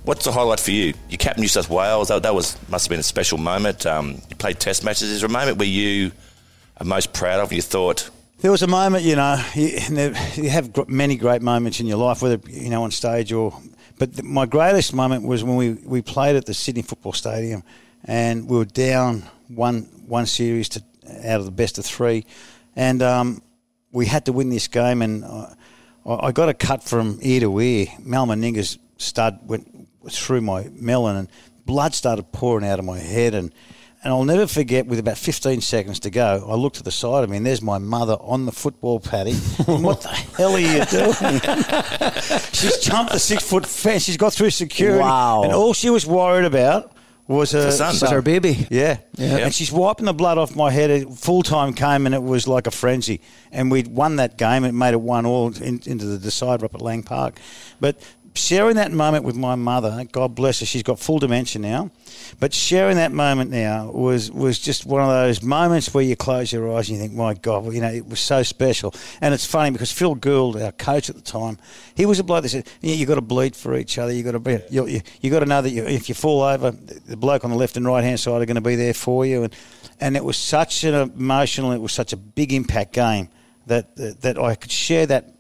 what's 0.09 0.25
the 0.25 0.31
highlight 0.31 0.59
for 0.59 0.71
you? 0.71 0.95
You 1.07 1.19
captained 1.19 1.43
New 1.43 1.47
South 1.47 1.69
Wales. 1.69 2.07
That, 2.07 2.23
that 2.23 2.33
was 2.33 2.57
must 2.67 2.85
have 2.85 2.89
been 2.89 2.99
a 2.99 3.03
special 3.03 3.37
moment. 3.37 3.85
Um, 3.85 4.19
you 4.27 4.35
played 4.35 4.59
Test 4.59 4.83
matches. 4.83 5.03
Is 5.11 5.21
there 5.21 5.29
a 5.29 5.31
moment 5.31 5.59
where 5.59 5.67
you 5.67 6.11
are 6.77 6.85
most 6.85 7.13
proud 7.13 7.39
of? 7.39 7.53
You 7.53 7.61
thought, 7.61 8.09
There 8.39 8.49
was 8.49 8.63
a 8.63 8.67
moment, 8.67 9.03
you 9.03 9.15
know, 9.15 9.39
you, 9.53 10.15
you 10.33 10.49
have 10.49 10.89
many 10.89 11.15
great 11.15 11.43
moments 11.43 11.79
in 11.79 11.85
your 11.85 11.99
life, 11.99 12.23
whether 12.23 12.39
you 12.49 12.71
know 12.71 12.83
on 12.83 12.91
stage 12.91 13.31
or 13.31 13.53
But 13.99 14.23
my 14.23 14.47
greatest 14.47 14.95
moment 14.95 15.25
was 15.25 15.43
when 15.43 15.57
we, 15.57 15.73
we 15.73 16.01
played 16.01 16.35
at 16.35 16.47
the 16.47 16.55
Sydney 16.55 16.81
Football 16.81 17.13
Stadium, 17.13 17.61
and 18.03 18.49
we 18.49 18.57
were 18.57 18.65
down 18.65 19.29
one 19.47 19.83
one 20.07 20.25
series 20.25 20.69
to 20.69 20.83
out 21.23 21.39
of 21.39 21.45
the 21.45 21.51
best 21.51 21.77
of 21.77 21.85
three, 21.85 22.25
and 22.75 23.03
um, 23.03 23.43
we 23.91 24.07
had 24.07 24.25
to 24.25 24.33
win 24.33 24.49
this 24.49 24.67
game, 24.67 25.03
and 25.03 25.23
I, 25.23 25.55
I 26.03 26.31
got 26.31 26.49
a 26.49 26.55
cut 26.55 26.83
from 26.83 27.19
ear 27.21 27.41
to 27.41 27.59
ear. 27.59 27.85
Mal 27.99 28.25
Meninga's 28.25 28.79
stud 28.97 29.39
went 29.43 29.78
through 30.09 30.41
my 30.41 30.69
melon, 30.73 31.15
and 31.15 31.29
blood 31.65 31.93
started 31.93 32.31
pouring 32.31 32.65
out 32.67 32.79
of 32.79 32.85
my 32.85 32.99
head, 32.99 33.33
and. 33.33 33.53
And 34.01 34.13
I'll 34.13 34.23
never 34.23 34.47
forget, 34.47 34.85
with 34.85 34.97
about 34.97 35.17
15 35.17 35.59
seconds 35.59 35.99
to 35.99 36.09
go, 36.09 36.45
I 36.47 36.55
looked 36.55 36.77
to 36.77 36.83
the 36.83 36.91
side 36.91 37.25
of 37.25 37.29
me 37.29 37.35
and 37.35 37.45
there's 37.45 37.61
my 37.61 37.79
mother 37.79 38.15
on 38.21 38.45
the 38.45 38.51
football 38.53 39.01
paddy. 39.01 39.33
what 39.65 39.99
the 39.99 40.07
hell 40.37 40.53
are 40.53 40.57
you 40.57 40.85
doing? 40.85 42.39
She's 42.53 42.77
jumped 42.77 43.11
the 43.11 43.19
six 43.19 43.43
foot 43.43 43.65
fence. 43.65 44.03
She's 44.03 44.15
got 44.15 44.31
through 44.31 44.51
security. 44.51 45.01
Wow. 45.01 45.43
And 45.43 45.51
all 45.51 45.73
she 45.73 45.89
was 45.89 46.07
worried 46.07 46.45
about 46.45 46.93
was 47.27 47.51
her 47.51 47.71
son. 47.71 47.89
Was 47.89 48.09
her 48.09 48.21
baby. 48.21 48.67
Yeah. 48.71 48.99
Yeah. 49.17 49.37
And 49.37 49.53
she's 49.53 49.71
wiping 49.71 50.05
the 50.05 50.13
blood 50.13 50.37
off 50.37 50.55
my 50.55 50.71
head. 50.71 51.13
Full 51.19 51.43
time 51.43 51.73
came 51.73 52.05
and 52.05 52.15
it 52.15 52.23
was 52.23 52.47
like 52.47 52.67
a 52.67 52.71
frenzy. 52.71 53.21
And 53.51 53.69
we'd 53.69 53.87
won 53.87 54.15
that 54.15 54.37
game. 54.37 54.63
It 54.63 54.71
made 54.71 54.93
it 54.93 55.01
one 55.01 55.25
all 55.25 55.53
in, 55.61 55.81
into 55.85 56.05
the 56.05 56.17
decider 56.17 56.65
up 56.65 56.73
at 56.73 56.81
Lang 56.81 57.03
Park. 57.03 57.37
But 57.81 58.01
sharing 58.35 58.75
that 58.75 58.91
moment 58.91 59.23
with 59.23 59.35
my 59.35 59.55
mother, 59.55 60.05
God 60.11 60.35
bless 60.35 60.59
her, 60.59 60.65
she's 60.65 60.83
got 60.83 60.99
full 60.99 61.19
dementia 61.19 61.61
now. 61.61 61.91
But 62.39 62.53
sharing 62.53 62.97
that 62.97 63.11
moment 63.11 63.51
now 63.51 63.91
was, 63.91 64.31
was 64.31 64.59
just 64.59 64.85
one 64.85 65.01
of 65.01 65.07
those 65.07 65.41
moments 65.41 65.93
where 65.93 66.03
you 66.03 66.15
close 66.15 66.51
your 66.51 66.75
eyes 66.75 66.89
and 66.89 66.97
you 66.97 67.03
think, 67.03 67.13
my 67.13 67.33
God, 67.33 67.63
well, 67.63 67.73
you 67.73 67.81
know, 67.81 67.91
it 67.91 68.07
was 68.07 68.19
so 68.19 68.43
special. 68.43 68.93
And 69.21 69.33
it's 69.33 69.45
funny 69.45 69.71
because 69.71 69.91
Phil 69.91 70.15
Gould, 70.15 70.61
our 70.61 70.71
coach 70.71 71.09
at 71.09 71.15
the 71.15 71.21
time, 71.21 71.57
he 71.95 72.05
was 72.05 72.19
a 72.19 72.23
bloke 72.23 72.43
that 72.43 72.49
said, 72.49 72.67
yeah, 72.81 72.93
you 72.93 73.05
got 73.05 73.15
to 73.15 73.21
bleed 73.21 73.55
for 73.55 73.75
each 73.75 73.97
other. 73.97 74.11
You've 74.11 74.25
got 74.25 74.31
to 74.33 74.39
be, 74.39 74.59
you, 74.69 74.87
you, 74.87 75.01
you 75.21 75.31
got 75.31 75.39
to 75.39 75.45
know 75.45 75.61
that 75.61 75.71
you, 75.71 75.85
if 75.85 76.09
you 76.09 76.15
fall 76.15 76.41
over, 76.41 76.71
the 76.71 77.17
bloke 77.17 77.43
on 77.43 77.51
the 77.51 77.57
left 77.57 77.77
and 77.77 77.85
right 77.85 78.03
hand 78.03 78.19
side 78.19 78.41
are 78.41 78.45
going 78.45 78.55
to 78.55 78.61
be 78.61 78.75
there 78.75 78.93
for 78.93 79.25
you. 79.25 79.43
And, 79.43 79.55
and 79.99 80.15
it 80.15 80.23
was 80.23 80.37
such 80.37 80.83
an 80.83 80.93
emotional, 80.93 81.71
it 81.71 81.81
was 81.81 81.93
such 81.93 82.13
a 82.13 82.17
big 82.17 82.53
impact 82.53 82.93
game 82.93 83.29
that, 83.67 83.95
that, 83.95 84.21
that 84.21 84.37
I 84.37 84.55
could 84.55 84.71
share 84.71 85.05
that 85.07 85.33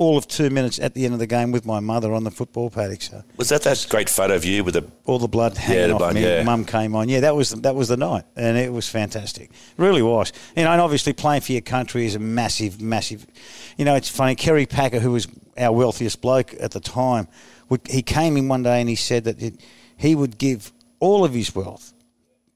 all 0.00 0.16
of 0.16 0.26
two 0.26 0.48
minutes 0.48 0.78
at 0.78 0.94
the 0.94 1.04
end 1.04 1.12
of 1.12 1.20
the 1.20 1.26
game 1.26 1.52
with 1.52 1.66
my 1.66 1.78
mother 1.78 2.14
on 2.14 2.24
the 2.24 2.30
football 2.30 2.70
paddock. 2.70 3.02
So 3.02 3.22
Was 3.36 3.50
that 3.50 3.62
that 3.64 3.86
great 3.90 4.08
photo 4.08 4.34
of 4.34 4.46
you 4.46 4.64
with 4.64 4.72
the 4.72 4.90
all 5.04 5.18
the 5.18 5.28
blood 5.28 5.58
hanging 5.58 5.88
the 5.88 5.92
off 5.92 5.98
blood, 5.98 6.14
me. 6.14 6.22
yeah. 6.22 6.42
Mum 6.42 6.64
came 6.64 6.96
on. 6.96 7.10
Yeah, 7.10 7.20
that 7.20 7.36
was 7.36 7.50
that 7.50 7.74
was 7.74 7.88
the 7.88 7.98
night, 7.98 8.24
and 8.34 8.56
it 8.56 8.72
was 8.72 8.88
fantastic. 8.88 9.50
Really 9.76 10.00
was. 10.00 10.32
You 10.56 10.64
know, 10.64 10.72
and 10.72 10.80
obviously 10.80 11.12
playing 11.12 11.42
for 11.42 11.52
your 11.52 11.60
country 11.60 12.06
is 12.06 12.14
a 12.14 12.18
massive, 12.18 12.80
massive. 12.80 13.26
You 13.76 13.84
know, 13.84 13.94
it's 13.94 14.08
funny. 14.08 14.34
Kerry 14.36 14.64
Packer, 14.64 15.00
who 15.00 15.12
was 15.12 15.28
our 15.58 15.72
wealthiest 15.72 16.22
bloke 16.22 16.54
at 16.58 16.70
the 16.70 16.80
time, 16.80 17.28
would, 17.68 17.82
he 17.86 18.00
came 18.00 18.38
in 18.38 18.48
one 18.48 18.62
day 18.62 18.80
and 18.80 18.88
he 18.88 18.96
said 18.96 19.24
that 19.24 19.42
it, 19.42 19.60
he 19.98 20.14
would 20.14 20.38
give 20.38 20.72
all 20.98 21.26
of 21.26 21.34
his 21.34 21.54
wealth 21.54 21.92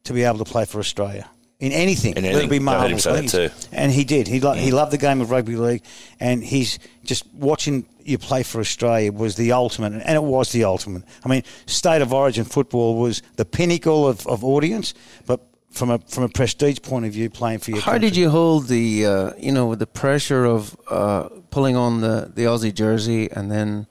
to 0.05 0.15
be 0.15 0.23
able 0.23 0.39
to 0.39 0.45
play 0.45 0.65
for 0.65 0.79
Australia. 0.79 1.29
In 1.61 1.73
anything, 1.73 2.15
In 2.17 2.25
whether 2.25 2.41
it 2.41 2.51
be 2.51 2.57
anything. 2.57 2.69
I 2.69 2.81
heard 2.81 2.91
him 2.91 2.99
say 2.99 3.21
that 3.21 3.29
too. 3.29 3.51
and 3.73 3.91
he 3.93 4.05
did. 4.05 4.27
He 4.29 4.41
lo- 4.41 4.53
he 4.55 4.71
loved 4.73 4.91
the 4.93 4.99
game 4.99 5.21
of 5.21 5.31
rugby 5.31 5.57
league, 5.57 5.83
and 6.21 6.43
he's 6.45 6.79
just 7.05 7.25
watching 7.33 7.87
you 8.05 8.19
play 8.19 8.43
for 8.43 8.61
Australia 8.61 9.11
was 9.13 9.37
the 9.37 9.53
ultimate, 9.53 9.93
and 10.05 10.15
it 10.17 10.23
was 10.23 10.53
the 10.53 10.65
ultimate. 10.65 11.05
I 11.25 11.29
mean, 11.29 11.43
state 11.67 12.03
of 12.03 12.13
origin 12.13 12.45
football 12.45 12.97
was 13.01 13.23
the 13.37 13.45
pinnacle 13.45 14.07
of, 14.07 14.27
of 14.27 14.45
audience, 14.45 14.95
but 15.27 15.41
from 15.71 15.91
a 15.91 15.99
from 16.01 16.25
a 16.25 16.29
prestige 16.29 16.81
point 16.83 17.07
of 17.07 17.13
view, 17.13 17.31
playing 17.31 17.61
for 17.61 17.71
your 17.71 17.81
How 17.81 17.93
country. 17.93 18.09
did 18.11 18.17
you 18.17 18.31
hold 18.31 18.67
the, 18.69 19.07
uh, 19.07 19.31
you 19.39 19.53
know, 19.53 19.67
with 19.67 19.79
the 19.79 19.87
pressure 19.87 20.45
of 20.45 20.77
uh, 20.91 21.29
pulling 21.51 21.77
on 21.77 22.01
the, 22.01 22.31
the 22.35 22.43
Aussie 22.45 22.75
jersey 22.75 23.31
and 23.31 23.51
then 23.51 23.87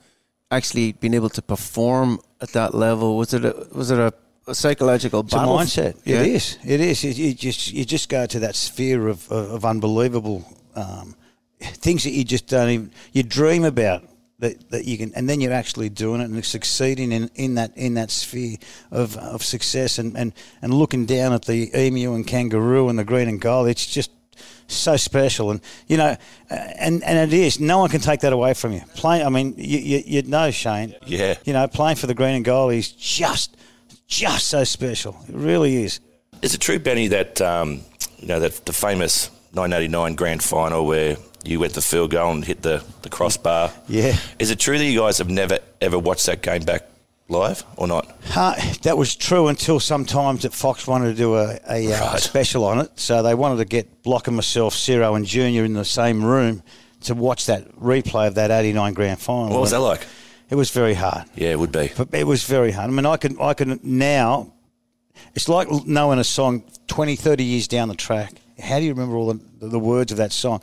actually 0.51 0.91
being 0.91 1.13
able 1.13 1.29
to 1.29 1.41
perform 1.41 2.19
at 2.41 2.49
that 2.49 2.75
level? 2.75 3.17
Was 3.17 3.33
it 3.33 3.43
a, 3.45 3.67
was 3.73 3.89
it 3.89 3.97
a, 3.99 4.13
a 4.47 4.55
psychological 4.55 5.21
It's 5.21 5.33
a 5.33 5.37
battle? 5.37 5.57
mindset. 5.57 5.99
Yeah. 6.05 6.21
It 6.21 6.27
is. 6.27 6.57
It 6.65 6.81
is. 6.81 7.03
You, 7.03 7.11
you 7.11 7.33
just 7.33 7.71
you 7.71 7.85
just 7.85 8.09
go 8.09 8.25
to 8.25 8.39
that 8.39 8.55
sphere 8.55 9.07
of 9.07 9.31
of, 9.31 9.51
of 9.51 9.65
unbelievable 9.65 10.45
um, 10.75 11.15
things 11.59 12.03
that 12.03 12.11
you 12.11 12.23
just 12.23 12.47
don't 12.47 12.69
even 12.69 12.91
you 13.11 13.23
dream 13.23 13.63
about 13.63 14.03
that, 14.39 14.69
that 14.71 14.85
you 14.85 14.97
can, 14.97 15.13
and 15.15 15.29
then 15.29 15.39
you're 15.39 15.53
actually 15.53 15.89
doing 15.89 16.19
it 16.19 16.29
and 16.29 16.43
succeeding 16.43 17.11
in, 17.11 17.29
in 17.35 17.55
that 17.55 17.71
in 17.77 17.93
that 17.93 18.11
sphere 18.11 18.57
of, 18.91 19.15
of 19.17 19.43
success 19.43 19.97
and, 19.99 20.17
and, 20.17 20.33
and 20.61 20.73
looking 20.73 21.05
down 21.05 21.31
at 21.31 21.45
the 21.45 21.71
emu 21.77 22.13
and 22.13 22.27
kangaroo 22.27 22.89
and 22.89 22.99
the 22.99 23.05
green 23.05 23.29
and 23.29 23.39
gold. 23.39 23.69
It's 23.69 23.85
just 23.85 24.11
so 24.67 24.97
special, 24.97 25.51
and 25.51 25.61
you 25.87 25.95
know, 25.97 26.17
uh, 26.49 26.55
and 26.79 27.03
and 27.03 27.31
it 27.31 27.33
is. 27.33 27.59
No 27.59 27.77
one 27.79 27.89
can 27.89 28.01
take 28.01 28.21
that 28.21 28.33
away 28.33 28.53
from 28.53 28.73
you. 28.73 28.81
Playing, 28.95 29.25
I 29.25 29.29
mean, 29.29 29.53
you, 29.57 29.79
you 29.79 30.03
you'd 30.05 30.27
know 30.27 30.51
Shane. 30.51 30.95
Yeah. 31.05 31.35
You 31.45 31.53
know, 31.53 31.67
playing 31.67 31.95
for 31.97 32.07
the 32.07 32.13
green 32.15 32.35
and 32.35 32.43
gold 32.43 32.73
is 32.73 32.91
just 32.91 33.55
just 34.17 34.47
so 34.47 34.63
special. 34.63 35.15
It 35.27 35.35
really 35.35 35.83
is. 35.83 35.99
Is 36.41 36.53
it 36.53 36.61
true, 36.61 36.79
Benny, 36.79 37.07
that 37.09 37.41
um, 37.41 37.81
you 38.19 38.27
know 38.27 38.39
that 38.39 38.65
the 38.65 38.73
famous 38.73 39.29
1989 39.53 40.15
grand 40.15 40.43
final 40.43 40.85
where 40.85 41.17
you 41.45 41.59
went 41.59 41.73
the 41.73 41.81
field 41.81 42.11
goal 42.11 42.31
and 42.31 42.43
hit 42.43 42.61
the, 42.61 42.83
the 43.01 43.09
crossbar? 43.09 43.71
Yeah. 43.87 44.17
Is 44.39 44.51
it 44.51 44.59
true 44.59 44.77
that 44.77 44.85
you 44.85 44.99
guys 44.99 45.17
have 45.19 45.29
never 45.29 45.59
ever 45.81 45.97
watched 45.99 46.25
that 46.25 46.41
game 46.41 46.63
back 46.63 46.83
live 47.29 47.63
or 47.77 47.87
not? 47.87 48.13
Uh, 48.35 48.55
that 48.83 48.97
was 48.97 49.15
true 49.15 49.47
until 49.47 49.79
sometimes 49.79 50.41
that 50.43 50.53
Fox 50.53 50.85
wanted 50.87 51.07
to 51.07 51.13
do 51.15 51.35
a, 51.35 51.59
a, 51.69 51.93
uh, 51.93 52.11
Right. 52.11 52.19
special 52.19 52.65
on 52.65 52.79
it. 52.79 52.91
So 52.99 53.23
they 53.23 53.35
wanted 53.35 53.57
to 53.57 53.65
get 53.65 54.03
Block 54.03 54.27
and 54.27 54.35
myself, 54.35 54.73
Ciro 54.73 55.15
and 55.15 55.25
Junior 55.25 55.63
in 55.65 55.73
the 55.73 55.85
same 55.85 56.23
room 56.23 56.61
to 57.01 57.13
watch 57.15 57.45
that 57.47 57.69
replay 57.77 58.27
of 58.27 58.35
that 58.35 58.49
89 58.51 58.93
grand 58.93 59.19
final. 59.19 59.49
What 59.49 59.61
was 59.61 59.71
that 59.71 59.79
like? 59.79 60.05
It 60.53 60.55
was 60.55 60.69
very 60.69 60.93
hard. 60.93 61.23
Yeah, 61.33 61.49
it 61.49 61.59
would 61.59 61.71
be. 61.71 61.89
But 61.97 62.13
it 62.13 62.27
was 62.27 62.43
very 62.43 62.69
hard. 62.69 62.87
I 62.87 62.93
mean, 62.93 63.07
I 63.07 63.17
can, 63.17 63.41
I 63.41 63.55
can 63.55 63.79
now. 63.81 64.53
It's 65.33 65.49
like 65.49 65.67
knowing 65.87 66.19
a 66.19 66.23
song 66.23 66.63
20, 66.85 67.15
30 67.15 67.43
years 67.43 67.67
down 67.67 67.87
the 67.87 67.95
track. 67.95 68.33
How 68.59 68.77
do 68.77 68.85
you 68.85 68.91
remember 68.91 69.15
all 69.15 69.33
the, 69.33 69.67
the 69.67 69.79
words 69.79 70.11
of 70.11 70.19
that 70.19 70.31
song? 70.31 70.61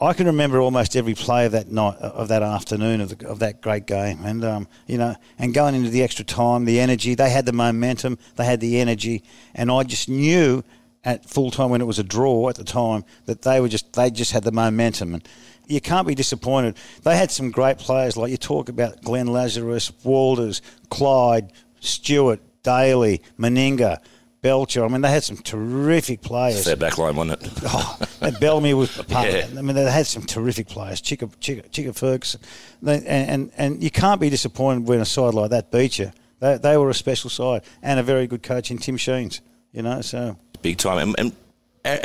I 0.00 0.12
can 0.12 0.26
remember 0.26 0.60
almost 0.60 0.94
every 0.94 1.14
play 1.14 1.44
of 1.44 1.50
that 1.52 1.72
night, 1.72 1.96
of 1.96 2.28
that 2.28 2.44
afternoon, 2.44 3.00
of, 3.00 3.18
the, 3.18 3.28
of 3.28 3.40
that 3.40 3.62
great 3.62 3.86
game, 3.86 4.20
and 4.24 4.44
um, 4.44 4.68
you 4.86 4.96
know, 4.96 5.16
and 5.40 5.52
going 5.52 5.74
into 5.74 5.90
the 5.90 6.04
extra 6.04 6.24
time, 6.24 6.64
the 6.64 6.78
energy. 6.78 7.16
They 7.16 7.30
had 7.30 7.46
the 7.46 7.52
momentum, 7.52 8.18
they 8.36 8.44
had 8.44 8.60
the 8.60 8.78
energy, 8.78 9.24
and 9.56 9.72
I 9.72 9.82
just 9.82 10.08
knew 10.08 10.62
at 11.02 11.28
full 11.28 11.50
time 11.50 11.70
when 11.70 11.80
it 11.80 11.86
was 11.86 11.98
a 11.98 12.04
draw 12.04 12.48
at 12.48 12.54
the 12.54 12.64
time 12.64 13.04
that 13.24 13.42
they 13.42 13.60
were 13.60 13.68
just 13.68 13.92
they 13.94 14.08
just 14.08 14.30
had 14.30 14.44
the 14.44 14.52
momentum 14.52 15.14
and 15.14 15.28
you 15.66 15.80
can't 15.80 16.06
be 16.06 16.14
disappointed. 16.14 16.76
They 17.02 17.16
had 17.16 17.30
some 17.30 17.50
great 17.50 17.78
players 17.78 18.16
like 18.16 18.30
you 18.30 18.36
talk 18.36 18.68
about 18.68 19.02
Glenn 19.02 19.26
Lazarus, 19.26 19.92
Walters, 20.04 20.62
Clyde, 20.90 21.52
Stuart, 21.80 22.40
Daley, 22.62 23.22
Meninga, 23.38 24.00
Belcher. 24.42 24.84
I 24.84 24.88
mean, 24.88 25.00
they 25.00 25.10
had 25.10 25.24
some 25.24 25.38
terrific 25.38 26.22
players. 26.22 26.64
Their 26.64 26.76
back 26.76 26.98
line, 26.98 27.16
wasn't 27.16 27.42
it? 27.42 27.52
Oh, 27.64 27.98
and 28.20 28.38
Bellamy 28.38 28.74
was 28.74 28.96
a 28.98 29.04
part 29.12 29.28
Yeah. 29.28 29.46
I 29.56 29.62
mean, 29.62 29.74
they 29.74 29.90
had 29.90 30.06
some 30.06 30.22
terrific 30.22 30.68
players. 30.68 31.00
Chicka, 31.00 31.28
Chicka, 31.36 31.68
Chicka 31.70 31.96
Ferguson. 31.96 32.40
They, 32.82 32.96
and, 32.98 33.06
and, 33.06 33.52
and 33.56 33.82
you 33.82 33.90
can't 33.90 34.20
be 34.20 34.30
disappointed 34.30 34.86
when 34.86 35.00
a 35.00 35.04
side 35.04 35.34
like 35.34 35.50
that 35.50 35.70
beat 35.70 35.98
you. 35.98 36.12
They, 36.40 36.58
they 36.58 36.76
were 36.76 36.90
a 36.90 36.94
special 36.94 37.30
side 37.30 37.62
and 37.82 37.98
a 37.98 38.02
very 38.02 38.26
good 38.26 38.42
coach 38.42 38.70
in 38.70 38.78
Tim 38.78 38.96
Sheens, 38.96 39.40
you 39.72 39.82
know, 39.82 40.00
so... 40.02 40.36
Big 40.62 40.78
time. 40.78 40.98
And, 40.98 41.14
and 41.18 41.32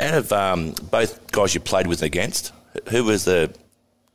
out 0.00 0.14
of 0.14 0.32
um, 0.32 0.74
both 0.90 1.30
guys 1.32 1.54
you 1.54 1.60
played 1.60 1.86
with 1.86 2.02
and 2.02 2.06
against, 2.06 2.52
who 2.88 3.04
was 3.04 3.24
the 3.24 3.54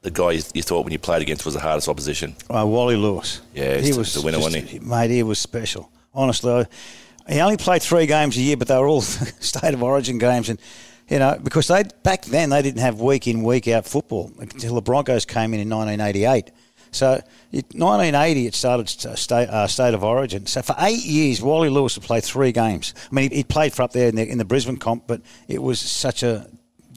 the 0.02 0.12
guy 0.12 0.32
you, 0.32 0.42
thought 0.62 0.84
when 0.86 0.94
you 0.94 1.00
played 1.00 1.22
against 1.22 1.44
was 1.44 1.54
the 1.54 1.60
hardest 1.60 1.90
opposition? 1.90 2.36
Uh, 2.50 2.66
Wally 2.66 2.96
Lewis. 2.96 3.42
Yeah, 3.54 3.78
he 3.78 3.94
was 3.94 4.14
the 4.14 4.22
winner, 4.22 4.38
just- 4.38 4.46
wasn't 4.48 4.70
he? 4.70 4.80
Mate, 4.80 5.10
he 5.10 5.24
was 5.24 5.40
special. 5.40 5.92
Honestly, 6.14 6.52
I, 7.28 7.34
he 7.34 7.42
only 7.42 7.58
played 7.58 7.82
three 7.82 8.06
games 8.06 8.38
a 8.38 8.42
year, 8.42 8.56
but 8.58 8.68
they 8.68 8.78
were 8.78 8.88
all 8.88 9.02
state 9.02 9.74
of 9.74 9.84
origin 9.84 10.18
games, 10.18 10.50
and 10.50 10.60
you 11.10 11.20
know 11.20 11.38
because 11.44 11.68
they 11.68 11.84
back 12.04 12.26
then 12.26 12.50
they 12.50 12.62
didn't 12.62 12.80
have 12.80 13.02
week 13.02 13.28
in 13.28 13.44
week 13.44 13.68
out 13.68 13.86
football 13.86 14.32
until 14.40 14.76
the 14.76 14.82
Broncos 14.82 15.26
came 15.26 15.54
in 15.54 15.60
in 15.60 15.70
1988. 15.70 16.52
So, 16.90 17.22
it, 17.52 17.66
1980 17.76 18.48
it 18.48 18.56
started 18.56 18.88
st- 18.88 19.18
state 19.18 19.50
uh, 19.50 19.68
state 19.68 19.94
of 19.94 20.04
origin. 20.06 20.46
So 20.46 20.62
for 20.62 20.76
eight 20.80 21.04
years, 21.04 21.42
Wally 21.42 21.70
Lewis 21.70 21.96
had 21.96 22.04
played 22.04 22.24
three 22.24 22.54
games. 22.54 22.94
I 23.12 23.14
mean, 23.14 23.30
he, 23.30 23.38
he 23.38 23.44
played 23.44 23.74
for 23.74 23.84
up 23.84 23.92
there 23.92 24.08
in 24.08 24.16
the, 24.16 24.28
in 24.28 24.38
the 24.38 24.46
Brisbane 24.46 24.78
comp, 24.78 25.06
but 25.06 25.22
it 25.50 25.62
was 25.62 25.80
such 25.82 26.24
a 26.24 26.48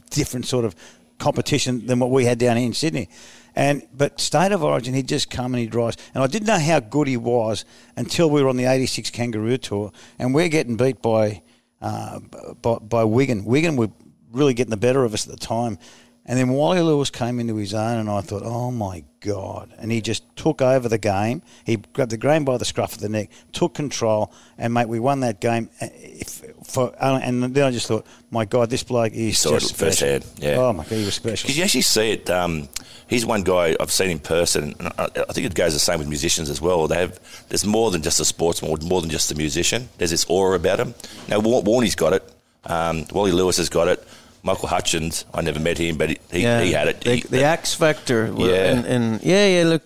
different 0.09 0.45
sort 0.45 0.63
of 0.63 0.75
competition 1.21 1.85
than 1.85 1.99
what 1.99 2.11
we 2.11 2.25
had 2.25 2.37
down 2.37 2.57
here 2.57 2.65
in 2.65 2.73
Sydney. 2.73 3.07
And 3.55 3.87
but 3.95 4.19
state 4.19 4.51
of 4.51 4.63
origin, 4.63 4.93
he'd 4.93 5.07
just 5.07 5.29
come 5.29 5.53
and 5.53 5.61
he'd 5.61 5.75
rise. 5.75 5.95
And 6.13 6.23
I 6.23 6.27
didn't 6.27 6.47
know 6.47 6.59
how 6.59 6.79
good 6.79 7.07
he 7.07 7.17
was 7.17 7.65
until 7.95 8.29
we 8.29 8.41
were 8.41 8.49
on 8.49 8.57
the 8.57 8.65
'86 8.65 9.09
Kangaroo 9.11 9.57
Tour, 9.57 9.91
and 10.19 10.33
we're 10.33 10.49
getting 10.49 10.77
beat 10.77 11.01
by 11.01 11.41
uh, 11.81 12.19
by, 12.61 12.75
by 12.75 13.03
Wigan. 13.03 13.45
Wigan 13.45 13.75
were 13.75 13.89
really 14.31 14.53
getting 14.53 14.71
the 14.71 14.77
better 14.77 15.03
of 15.03 15.13
us 15.13 15.27
at 15.27 15.31
the 15.31 15.45
time. 15.45 15.77
And 16.23 16.37
then 16.37 16.49
Wally 16.49 16.81
Lewis 16.81 17.09
came 17.09 17.39
into 17.39 17.55
his 17.55 17.73
own, 17.73 17.97
and 17.97 18.09
I 18.09 18.21
thought, 18.21 18.43
oh 18.45 18.69
my 18.69 19.03
God. 19.21 19.73
And 19.79 19.91
he 19.91 20.01
just 20.01 20.23
took 20.35 20.61
over 20.61 20.87
the 20.87 20.99
game. 20.99 21.41
He 21.65 21.77
grabbed 21.77 22.11
the 22.11 22.17
game 22.17 22.45
by 22.45 22.57
the 22.57 22.65
scruff 22.65 22.93
of 22.93 22.99
the 22.99 23.09
neck, 23.09 23.31
took 23.51 23.73
control, 23.73 24.31
and, 24.57 24.71
mate, 24.71 24.87
we 24.87 24.99
won 24.99 25.21
that 25.21 25.41
game. 25.41 25.69
If 25.79 26.43
for, 26.63 26.93
uh, 26.99 27.19
and 27.23 27.55
then 27.55 27.63
I 27.63 27.71
just 27.71 27.87
thought, 27.87 28.05
my 28.29 28.45
God, 28.45 28.69
this 28.69 28.83
bloke 28.83 29.13
is 29.13 29.39
saw 29.39 29.51
just 29.53 29.69
special. 29.69 29.87
firsthand, 29.87 30.25
yeah. 30.37 30.57
Oh 30.57 30.71
my 30.73 30.83
God, 30.83 30.95
he 30.95 31.05
was 31.05 31.15
special. 31.15 31.47
Because 31.47 31.57
you 31.57 31.63
actually 31.63 31.81
see 31.81 32.11
it. 32.11 32.29
Um, 32.29 32.69
he's 33.07 33.25
one 33.25 33.41
guy 33.41 33.75
I've 33.79 33.91
seen 33.91 34.11
in 34.11 34.19
person, 34.19 34.75
and 34.79 34.93
I, 34.99 35.05
I 35.27 35.33
think 35.33 35.47
it 35.47 35.55
goes 35.55 35.73
the 35.73 35.79
same 35.79 35.97
with 35.97 36.07
musicians 36.07 36.51
as 36.51 36.61
well. 36.61 36.87
They 36.87 36.99
have 36.99 37.19
there's 37.49 37.65
more 37.65 37.89
than 37.89 38.03
just 38.03 38.19
a 38.19 38.25
sportsman, 38.25 38.77
more 38.87 39.01
than 39.01 39.09
just 39.09 39.31
a 39.31 39.35
musician. 39.35 39.89
There's 39.97 40.11
this 40.11 40.25
aura 40.29 40.55
about 40.55 40.79
him. 40.79 40.93
Now 41.27 41.39
Wa- 41.39 41.61
Warney's 41.61 41.95
got 41.95 42.13
it. 42.13 42.31
Um, 42.63 43.05
Wally 43.11 43.31
Lewis 43.31 43.57
has 43.57 43.69
got 43.69 43.87
it. 43.87 44.07
Michael 44.43 44.69
Hutchence, 44.69 45.25
I 45.33 45.41
never 45.41 45.59
met 45.59 45.77
him, 45.77 45.97
but 45.97 46.09
he, 46.09 46.17
he, 46.31 46.39
he 46.39 46.71
had 46.71 46.87
it. 46.87 47.01
The, 47.01 47.15
He- 47.15 47.21
the 47.21 47.43
X 47.45 47.73
Factor. 47.75 48.33
Yeah. 48.35 48.71
And, 48.71 48.85
and 48.85 49.23
yeah, 49.23 49.47
yeah. 49.47 49.63
Look. 49.69 49.83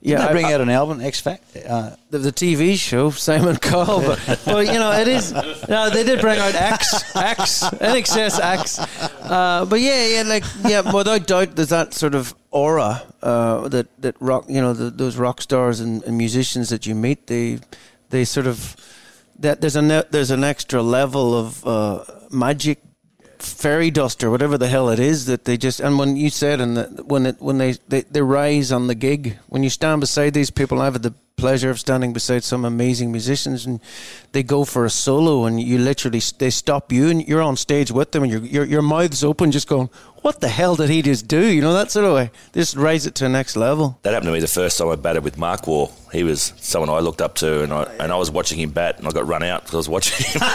Yeah, 0.00 0.18
Didn't 0.18 0.26
they 0.28 0.32
bring 0.34 0.46
I- 0.46 0.52
out 0.54 0.60
an 0.60 0.70
album, 0.70 1.00
X 1.00 1.18
Factor? 1.20 1.60
Uh, 1.68 1.96
the, 2.10 2.18
the 2.18 2.32
TV 2.32 2.76
show, 2.78 3.10
Simon 3.10 3.56
Cowell. 3.56 4.00
But, 4.00 4.40
but 4.44 4.66
you 4.66 4.74
know, 4.74 4.92
it 4.92 5.08
is. 5.08 5.32
No, 5.68 5.90
they 5.90 6.04
did 6.04 6.20
bring 6.20 6.38
out 6.38 6.54
X, 6.54 7.16
X, 7.16 7.64
INXS 7.64 8.38
X. 8.40 8.78
Uh, 8.78 9.66
but 9.68 9.80
yeah, 9.80 10.06
yeah, 10.06 10.22
like 10.22 10.44
yeah, 10.64 10.92
without 10.94 11.26
doubt, 11.26 11.56
there's 11.56 11.70
that 11.70 11.94
sort 11.94 12.14
of 12.14 12.32
aura 12.52 13.02
uh, 13.24 13.66
that 13.68 13.88
that 14.00 14.14
rock. 14.20 14.44
You 14.48 14.60
know, 14.60 14.72
the, 14.72 14.88
those 14.90 15.16
rock 15.16 15.40
stars 15.42 15.80
and, 15.80 16.02
and 16.04 16.16
musicians 16.16 16.68
that 16.68 16.86
you 16.86 16.94
meet, 16.94 17.26
they 17.26 17.58
they 18.10 18.24
sort 18.24 18.46
of 18.46 18.76
that 19.40 19.60
there's 19.60 19.76
a 19.76 19.82
ne- 19.82 20.04
there's 20.10 20.30
an 20.30 20.44
extra 20.44 20.80
level 20.80 21.34
of 21.36 21.66
uh, 21.66 22.04
magic 22.30 22.78
fairy 23.42 23.90
dust 23.90 24.22
or 24.24 24.30
whatever 24.30 24.58
the 24.58 24.68
hell 24.68 24.88
it 24.88 24.98
is 24.98 25.26
that 25.26 25.44
they 25.44 25.56
just 25.56 25.80
and 25.80 25.98
when 25.98 26.16
you 26.16 26.30
said 26.30 26.60
and 26.60 26.76
the, 26.76 26.84
when 27.04 27.26
it 27.26 27.36
when 27.40 27.58
they, 27.58 27.72
they 27.88 28.02
they 28.02 28.22
rise 28.22 28.72
on 28.72 28.86
the 28.86 28.94
gig 28.94 29.38
when 29.48 29.62
you 29.62 29.70
stand 29.70 30.00
beside 30.00 30.34
these 30.34 30.50
people 30.50 30.80
I've 30.80 31.00
the 31.02 31.14
pleasure 31.38 31.70
of 31.70 31.78
standing 31.78 32.12
beside 32.12 32.42
some 32.44 32.64
amazing 32.64 33.10
musicians 33.12 33.64
and 33.64 33.80
they 34.32 34.42
go 34.42 34.64
for 34.64 34.84
a 34.84 34.90
solo 34.90 35.44
and 35.46 35.60
you 35.62 35.78
literally 35.78 36.20
they 36.38 36.50
stop 36.50 36.92
you 36.92 37.08
and 37.08 37.26
you're 37.26 37.40
on 37.40 37.56
stage 37.56 37.90
with 37.90 38.10
them 38.12 38.24
and 38.24 38.32
your 38.32 38.42
your 38.42 38.64
your 38.64 38.82
mouth's 38.82 39.22
open 39.24 39.50
just 39.52 39.68
going 39.68 39.88
what 40.22 40.40
the 40.40 40.48
hell 40.48 40.74
did 40.74 40.90
he 40.90 41.00
just 41.00 41.28
do 41.28 41.46
you 41.46 41.60
know 41.62 41.72
that 41.72 41.90
sort 41.92 42.04
of 42.04 42.12
way 42.12 42.30
they 42.52 42.60
just 42.60 42.74
raise 42.76 43.06
it 43.06 43.14
to 43.14 43.22
the 43.24 43.30
next 43.30 43.56
level 43.56 43.98
That 44.02 44.12
happened 44.14 44.28
to 44.28 44.32
me 44.32 44.40
the 44.40 44.48
first 44.48 44.76
time 44.76 44.88
I 44.88 44.96
batted 44.96 45.22
with 45.24 45.38
Mark 45.38 45.66
Waugh. 45.66 45.90
He 46.12 46.24
was 46.24 46.54
someone 46.56 46.88
I 46.88 47.00
looked 47.00 47.20
up 47.20 47.34
to, 47.36 47.62
and 47.62 47.70
I 47.70 47.82
and 48.00 48.10
I 48.10 48.16
was 48.16 48.30
watching 48.30 48.58
him 48.58 48.70
bat, 48.70 48.98
and 48.98 49.06
I 49.06 49.10
got 49.10 49.26
run 49.28 49.42
out 49.42 49.60
because 49.60 49.74
I 49.74 49.76
was 49.76 49.88
watching 49.90 50.26
him. 50.26 50.40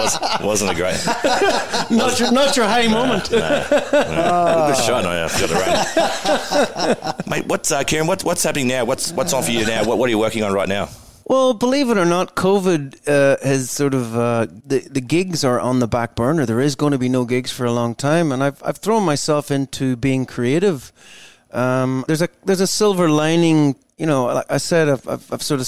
was, 0.00 0.18
wasn't 0.42 0.70
a 0.70 0.74
great. 0.74 0.96
not 1.90 2.18
your 2.18 2.32
not 2.32 2.56
your 2.56 2.64
high 2.66 2.88
moment 2.88 3.28
Good 3.30 4.76
shot. 4.78 5.04
No, 5.04 5.10
I 5.10 5.28
forgot 5.28 5.50
to 5.50 7.04
run. 7.04 7.14
Mate, 7.28 7.46
what's 7.46 7.70
uh, 7.70 7.84
Kieran? 7.84 8.06
What's 8.24 8.42
happening 8.42 8.68
now? 8.68 8.84
What's 8.84 9.12
what's 9.12 9.32
on 9.32 9.42
for 9.42 9.50
you 9.50 9.66
now? 9.66 9.84
What, 9.84 9.98
what 9.98 10.06
are 10.06 10.10
you 10.10 10.18
working 10.18 10.42
on 10.42 10.52
right 10.52 10.68
now? 10.68 10.88
Well, 11.28 11.54
believe 11.54 11.90
it 11.90 11.98
or 11.98 12.04
not, 12.04 12.36
COVID 12.36 13.08
uh, 13.08 13.36
has 13.44 13.68
sort 13.70 13.94
of 13.94 14.16
uh, 14.16 14.46
the 14.64 14.80
the 14.88 15.00
gigs 15.00 15.44
are 15.44 15.58
on 15.58 15.80
the 15.80 15.88
back 15.88 16.14
burner. 16.14 16.46
There 16.46 16.60
is 16.60 16.76
going 16.76 16.92
to 16.92 16.98
be 16.98 17.08
no 17.08 17.24
gigs 17.24 17.50
for 17.50 17.64
a 17.64 17.72
long 17.72 17.94
time, 17.94 18.30
and 18.30 18.44
I've 18.44 18.62
I've 18.64 18.78
thrown 18.78 19.02
myself 19.04 19.50
into 19.50 19.96
being 19.96 20.24
creative. 20.24 20.92
Um, 21.52 22.04
there's 22.06 22.22
a 22.22 22.28
there's 22.44 22.60
a 22.60 22.66
silver 22.66 23.08
lining. 23.08 23.74
You 23.98 24.06
know, 24.06 24.26
like 24.26 24.46
I 24.50 24.58
said, 24.58 24.88
I've 24.88 25.08
I've, 25.08 25.32
I've 25.32 25.42
sort 25.42 25.60
of 25.60 25.66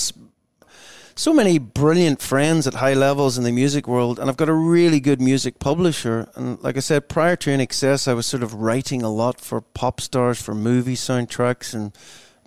so 1.19 1.35
many 1.35 1.59
brilliant 1.59 2.23
friends 2.23 2.69
at 2.69 2.75
high 2.75 2.95
levels 2.95 3.37
in 3.37 3.43
the 3.43 3.51
music 3.51 3.89
world, 3.89 4.21
and 4.21 4.31
I've 4.31 4.37
got 4.37 4.49
a 4.49 4.55
really 4.55 5.01
good 5.01 5.21
music 5.21 5.59
publisher. 5.59 6.29
And 6.37 6.63
like 6.63 6.77
I 6.77 6.81
said, 6.81 7.09
prior 7.09 7.35
to 7.35 7.51
INXS, 7.51 8.07
I 8.07 8.15
was 8.15 8.27
sort 8.27 8.45
of 8.45 8.55
writing 8.55 9.03
a 9.03 9.11
lot 9.11 9.41
for 9.41 9.61
pop 9.61 10.01
stars, 10.01 10.41
for 10.41 10.55
movie 10.55 10.95
soundtracks, 10.95 11.75
and 11.75 11.93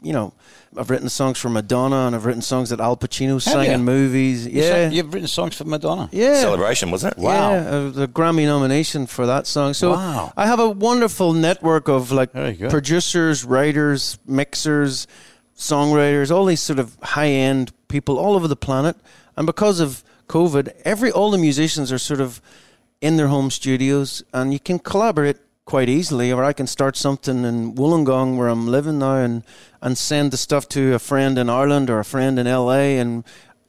you 0.01 0.13
know, 0.13 0.33
I've 0.75 0.89
written 0.89 1.09
songs 1.09 1.37
for 1.37 1.49
Madonna, 1.49 2.07
and 2.07 2.15
I've 2.15 2.25
written 2.25 2.41
songs 2.41 2.69
that 2.69 2.79
Al 2.79 2.97
Pacino 2.97 3.41
sang 3.41 3.65
you? 3.67 3.71
in 3.73 3.83
movies. 3.83 4.47
you 4.47 4.61
Yeah, 4.61 4.69
sang- 4.69 4.91
You've 4.93 5.13
written 5.13 5.27
songs 5.27 5.55
for 5.55 5.65
Madonna. 5.65 6.09
yeah. 6.11 6.35
Celebration, 6.41 6.89
wasn't 6.91 7.13
it? 7.17 7.19
Wow. 7.19 7.51
Yeah, 7.53 7.57
uh, 7.69 7.89
the 7.89 8.07
Grammy 8.07 8.45
nomination 8.45 9.05
for 9.05 9.25
that 9.27 9.45
song. 9.47 9.73
So 9.73 9.91
Wow. 9.91 10.33
I 10.35 10.45
have 10.47 10.59
a 10.59 10.69
wonderful 10.69 11.33
network 11.33 11.87
of 11.87 12.11
like 12.11 12.31
producers, 12.33 13.43
writers, 13.45 14.17
mixers, 14.25 15.07
songwriters, 15.57 16.31
all 16.31 16.45
these 16.45 16.61
sort 16.61 16.79
of 16.79 16.97
high 17.03 17.27
end 17.29 17.71
people 17.87 18.17
all 18.17 18.35
over 18.35 18.47
the 18.47 18.55
planet. 18.55 18.95
And 19.37 19.45
because 19.45 19.79
of 19.79 20.03
COVID, 20.27 20.73
every 20.85 21.11
all 21.11 21.31
the 21.31 21.37
musicians 21.37 21.91
are 21.91 21.99
sort 21.99 22.21
of 22.21 22.41
in 23.01 23.17
their 23.17 23.27
home 23.27 23.51
studios, 23.51 24.23
and 24.33 24.53
you 24.53 24.59
can 24.59 24.79
collaborate 24.79 25.37
quite 25.65 25.89
easily. 25.89 26.31
Or 26.31 26.43
I 26.43 26.53
can 26.53 26.67
start 26.67 26.95
something 26.97 27.43
in 27.45 27.75
Wollongong 27.75 28.37
where 28.37 28.47
I'm 28.47 28.67
living 28.67 28.99
now, 28.99 29.17
and 29.17 29.43
and 29.81 29.97
send 29.97 30.31
the 30.31 30.37
stuff 30.37 30.67
to 30.69 30.93
a 30.93 30.99
friend 30.99 31.37
in 31.37 31.49
Ireland 31.49 31.89
or 31.89 31.99
a 31.99 32.05
friend 32.05 32.37
in 32.39 32.47
LA, 32.47 32.99
and 32.99 33.23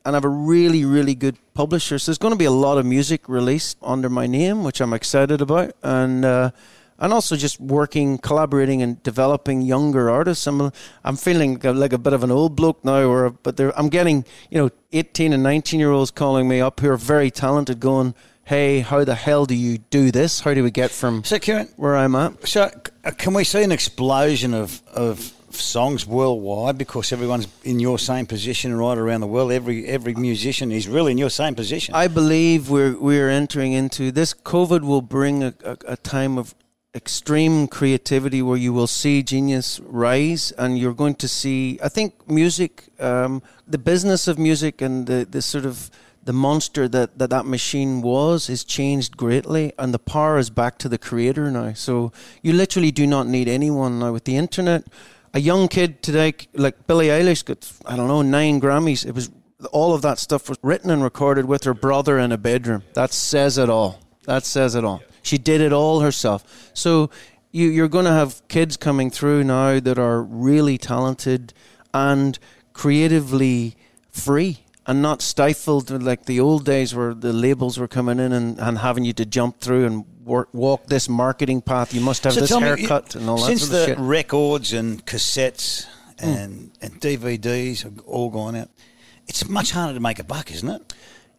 and 0.04 0.14
have 0.14 0.24
a 0.24 0.28
really, 0.28 0.84
really 0.84 1.14
good 1.14 1.36
publisher. 1.54 1.98
So 1.98 2.10
there's 2.10 2.18
going 2.18 2.32
to 2.32 2.38
be 2.38 2.44
a 2.44 2.50
lot 2.50 2.78
of 2.78 2.86
music 2.86 3.28
released 3.28 3.78
under 3.82 4.08
my 4.08 4.26
name, 4.26 4.64
which 4.64 4.80
I'm 4.80 4.92
excited 4.92 5.40
about, 5.40 5.74
and 5.82 6.24
uh, 6.24 6.50
and 6.98 7.12
also 7.12 7.36
just 7.36 7.60
working, 7.60 8.18
collaborating, 8.18 8.82
and 8.82 9.02
developing 9.02 9.62
younger 9.62 10.10
artists. 10.10 10.46
I'm 10.46 10.72
I'm 11.04 11.16
feeling 11.16 11.58
like 11.60 11.92
a 11.92 11.98
bit 11.98 12.12
of 12.12 12.24
an 12.24 12.30
old 12.30 12.56
bloke 12.56 12.84
now, 12.84 13.04
or 13.04 13.30
but 13.30 13.60
I'm 13.76 13.88
getting 13.88 14.24
you 14.50 14.58
know 14.58 14.70
18 14.92 15.32
and 15.32 15.42
19 15.42 15.80
year 15.80 15.90
olds 15.90 16.10
calling 16.10 16.48
me 16.48 16.60
up 16.60 16.80
who 16.80 16.90
are 16.90 16.96
very 16.96 17.30
talented, 17.30 17.80
going, 17.80 18.14
"Hey, 18.44 18.80
how 18.80 19.04
the 19.04 19.14
hell 19.14 19.46
do 19.46 19.54
you 19.54 19.78
do 19.78 20.10
this? 20.10 20.40
How 20.40 20.54
do 20.54 20.62
we 20.62 20.70
get 20.70 20.90
from 20.90 21.24
So, 21.24 21.38
Kieran, 21.38 21.68
where 21.76 21.96
I'm 21.96 22.14
at?" 22.14 22.48
so 22.48 22.70
can 23.18 23.34
we 23.34 23.44
see 23.44 23.62
an 23.62 23.72
explosion 23.72 24.54
of, 24.54 24.82
of 24.92 25.32
songs 25.50 26.06
worldwide 26.06 26.78
because 26.78 27.12
everyone's 27.12 27.48
in 27.64 27.80
your 27.80 27.98
same 27.98 28.26
position 28.26 28.74
right 28.76 28.98
around 28.98 29.20
the 29.20 29.26
world? 29.26 29.52
Every 29.52 29.86
every 29.86 30.14
musician 30.14 30.72
is 30.72 30.88
really 30.88 31.12
in 31.12 31.18
your 31.18 31.30
same 31.30 31.54
position. 31.54 31.94
I 31.94 32.08
believe 32.08 32.70
we're 32.70 32.98
we're 32.98 33.30
entering 33.30 33.72
into 33.72 34.12
this. 34.12 34.34
COVID 34.34 34.82
will 34.82 35.02
bring 35.02 35.42
a, 35.42 35.54
a, 35.64 35.76
a 35.88 35.96
time 35.96 36.38
of 36.38 36.54
extreme 36.94 37.66
creativity 37.66 38.42
where 38.42 38.58
you 38.58 38.72
will 38.72 38.86
see 38.86 39.22
genius 39.22 39.80
rise, 39.80 40.52
and 40.52 40.78
you're 40.78 40.94
going 40.94 41.14
to 41.16 41.28
see. 41.28 41.78
I 41.82 41.88
think 41.88 42.28
music, 42.28 42.84
um, 42.98 43.42
the 43.66 43.78
business 43.78 44.28
of 44.28 44.38
music, 44.38 44.82
and 44.82 45.06
the 45.06 45.26
the 45.28 45.42
sort 45.42 45.64
of 45.64 45.90
the 46.24 46.32
monster 46.32 46.88
that, 46.88 47.18
that 47.18 47.30
that 47.30 47.46
machine 47.46 48.00
was 48.00 48.48
is 48.48 48.64
changed 48.64 49.16
greatly 49.16 49.72
and 49.78 49.92
the 49.92 49.98
power 49.98 50.38
is 50.38 50.50
back 50.50 50.78
to 50.78 50.88
the 50.88 50.98
creator 50.98 51.50
now. 51.50 51.72
So 51.72 52.12
you 52.42 52.52
literally 52.52 52.90
do 52.90 53.06
not 53.06 53.26
need 53.26 53.48
anyone. 53.48 53.98
Now 53.98 54.12
with 54.12 54.24
the 54.24 54.36
internet 54.36 54.84
a 55.34 55.40
young 55.40 55.66
kid 55.66 56.02
today 56.02 56.34
like 56.52 56.86
billie 56.86 57.06
eilish 57.06 57.42
got 57.42 57.72
i 57.86 57.96
don't 57.96 58.08
know 58.08 58.22
nine 58.22 58.60
grammys. 58.60 59.06
It 59.06 59.14
was 59.14 59.30
all 59.72 59.94
of 59.94 60.02
that 60.02 60.18
stuff 60.18 60.48
was 60.48 60.58
written 60.62 60.90
and 60.90 61.02
recorded 61.02 61.44
with 61.44 61.64
her 61.64 61.74
brother 61.74 62.18
in 62.18 62.32
a 62.32 62.38
bedroom. 62.38 62.82
That 62.94 63.12
says 63.12 63.58
it 63.58 63.70
all. 63.70 64.00
That 64.24 64.44
says 64.44 64.74
it 64.74 64.84
all. 64.84 65.02
She 65.22 65.38
did 65.38 65.60
it 65.60 65.72
all 65.72 66.00
herself. 66.00 66.70
So 66.74 67.10
you, 67.52 67.68
you're 67.68 67.88
going 67.88 68.06
to 68.06 68.12
have 68.12 68.42
kids 68.48 68.76
coming 68.76 69.10
through 69.10 69.44
now 69.44 69.78
that 69.78 69.98
are 69.98 70.20
really 70.22 70.78
talented 70.78 71.52
and 71.94 72.38
creatively 72.72 73.76
free 74.10 74.64
and 74.86 75.00
not 75.02 75.22
stifled 75.22 75.90
like 76.02 76.24
the 76.24 76.40
old 76.40 76.64
days 76.64 76.94
where 76.94 77.14
the 77.14 77.32
labels 77.32 77.78
were 77.78 77.88
coming 77.88 78.18
in 78.18 78.32
and, 78.32 78.58
and 78.58 78.78
having 78.78 79.04
you 79.04 79.12
to 79.12 79.24
jump 79.24 79.60
through 79.60 79.86
and 79.86 80.04
work, 80.24 80.48
walk 80.52 80.86
this 80.86 81.08
marketing 81.08 81.62
path. 81.62 81.94
You 81.94 82.00
must 82.00 82.24
have 82.24 82.34
this 82.34 82.48
tell 82.48 82.60
me, 82.60 82.66
haircut 82.66 83.14
and 83.14 83.28
all 83.28 83.36
that 83.38 83.46
since 83.46 83.62
sort 83.62 83.72
the 83.72 83.80
of 83.82 83.86
shit. 83.86 83.98
Hmm. 83.98 84.06
records 84.06 84.72
and 84.72 85.06
cassettes 85.06 85.86
and, 86.18 86.70
and 86.80 87.00
DVDs 87.00 87.82
have 87.82 88.00
all 88.00 88.30
gone 88.30 88.56
out, 88.56 88.70
it's 89.26 89.48
much 89.48 89.72
harder 89.72 89.94
to 89.94 90.00
make 90.00 90.18
a 90.18 90.24
buck, 90.24 90.50
isn't 90.50 90.68
it? 90.68 90.94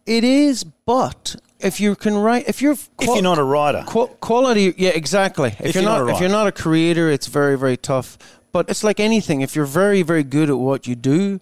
It 0.06 0.24
is, 0.24 0.64
but 0.64 1.36
if 1.60 1.80
you 1.80 1.96
can 1.96 2.16
write, 2.16 2.46
if 2.48 2.60
you're 2.60 2.72
If 2.72 2.88
you're 3.00 3.22
not 3.22 3.38
a 3.38 3.42
writer. 3.44 3.84
Qu- 3.86 4.08
quality, 4.20 4.74
yeah, 4.76 4.90
exactly. 4.90 5.48
If, 5.58 5.60
If 5.60 5.74
you're, 5.74 5.82
you're 5.84 5.92
not, 5.92 6.06
not 6.06 6.14
if 6.14 6.20
you're 6.20 6.28
not 6.28 6.46
a 6.46 6.52
creator, 6.52 7.10
it's 7.10 7.26
very, 7.26 7.56
very 7.56 7.76
tough. 7.76 8.18
But 8.52 8.68
it's 8.68 8.84
like 8.84 9.00
anything. 9.00 9.40
If 9.40 9.56
you're 9.56 9.64
very, 9.64 10.02
very 10.02 10.22
good 10.22 10.50
at 10.50 10.58
what 10.58 10.86
you 10.86 10.94
do, 10.94 11.40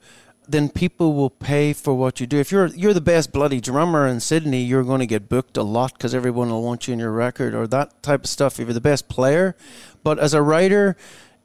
then 0.49 0.69
people 0.69 1.15
will 1.15 1.31
pay 1.31 1.73
for 1.73 1.95
what 1.95 2.21
you 2.21 2.27
do. 2.27 2.39
If 2.39 2.51
you're 2.51 2.67
you're 2.69 2.95
the 2.95 3.01
best 3.01 3.33
bloody 3.33 3.61
drummer 3.61 4.07
in 4.07 4.21
Sydney, 4.21 4.63
you're 4.63 4.85
going 4.85 5.01
to 5.01 5.07
get 5.07 5.29
booked 5.29 5.57
a 5.57 5.63
lot 5.63 5.95
because 5.95 6.15
everyone 6.15 6.51
will 6.51 6.63
want 6.63 6.89
you 6.89 6.93
in 6.93 6.99
your 6.99 7.13
record 7.13 7.55
or 7.55 7.67
that 7.69 8.03
type 8.03 8.25
of 8.25 8.31
stuff. 8.31 8.59
If 8.59 8.67
you're 8.67 8.75
the 8.75 8.81
best 8.81 9.09
player, 9.09 9.57
but 10.03 10.19
as 10.19 10.35
a 10.35 10.43
writer, 10.43 10.97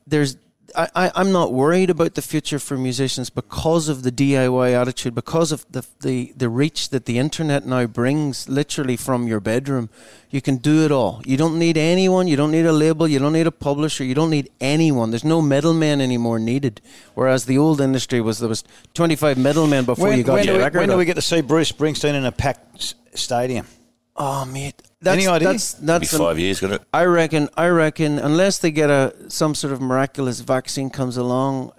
there's 0.05 0.37
I, 0.75 1.11
I'm 1.15 1.31
not 1.31 1.53
worried 1.53 1.89
about 1.89 2.15
the 2.15 2.21
future 2.21 2.59
for 2.59 2.77
musicians 2.77 3.29
because 3.29 3.87
of 3.87 4.03
the 4.03 4.11
DIY 4.11 4.73
attitude, 4.73 5.15
because 5.15 5.51
of 5.51 5.65
the, 5.71 5.85
the, 6.01 6.33
the 6.35 6.49
reach 6.49 6.89
that 6.89 7.05
the 7.05 7.17
internet 7.17 7.65
now 7.65 7.85
brings 7.85 8.49
literally 8.49 8.97
from 8.97 9.27
your 9.27 9.39
bedroom. 9.39 9.89
You 10.29 10.41
can 10.41 10.57
do 10.57 10.83
it 10.83 10.91
all. 10.91 11.21
You 11.25 11.37
don't 11.37 11.57
need 11.57 11.77
anyone. 11.77 12.27
You 12.27 12.35
don't 12.35 12.51
need 12.51 12.65
a 12.65 12.73
label. 12.73 13.07
You 13.07 13.19
don't 13.19 13.33
need 13.33 13.47
a 13.47 13.51
publisher. 13.51 14.03
You 14.03 14.13
don't 14.13 14.29
need 14.29 14.49
anyone. 14.59 15.11
There's 15.11 15.23
no 15.23 15.41
middleman 15.41 16.01
anymore 16.01 16.37
needed. 16.37 16.81
Whereas 17.13 17.45
the 17.45 17.57
old 17.57 17.79
industry 17.79 18.19
was 18.19 18.39
there 18.39 18.49
was 18.49 18.63
25 18.93 19.37
middlemen 19.37 19.85
before 19.85 20.13
you 20.13 20.23
got 20.23 20.33
when, 20.33 20.45
your 20.45 20.57
we, 20.57 20.63
record. 20.63 20.79
when 20.79 20.89
do 20.89 20.97
we 20.97 21.05
get 21.05 21.15
to 21.15 21.21
see 21.21 21.41
Bruce 21.41 21.71
Springsteen 21.71 22.13
in 22.13 22.25
a 22.25 22.31
packed 22.31 22.95
stadium? 23.13 23.67
Oh, 24.15 24.43
mate. 24.45 24.81
That's, 24.99 25.17
Any 25.17 25.27
idea? 25.27 25.47
That's, 25.49 25.73
that's 25.73 26.13
an- 26.13 26.19
five 26.19 26.39
years, 26.39 26.59
gonna. 26.59 26.79
I 26.91 27.05
reckon. 27.05 27.49
I 27.55 27.67
reckon 27.67 28.17
unless 28.17 28.57
they 28.57 28.71
get 28.71 28.89
a 28.89 29.13
some 29.29 29.53
sort 29.53 29.71
of 29.73 29.79
miraculous 29.79 30.39
vaccine 30.39 30.89
comes 30.89 31.17
along, 31.17 31.71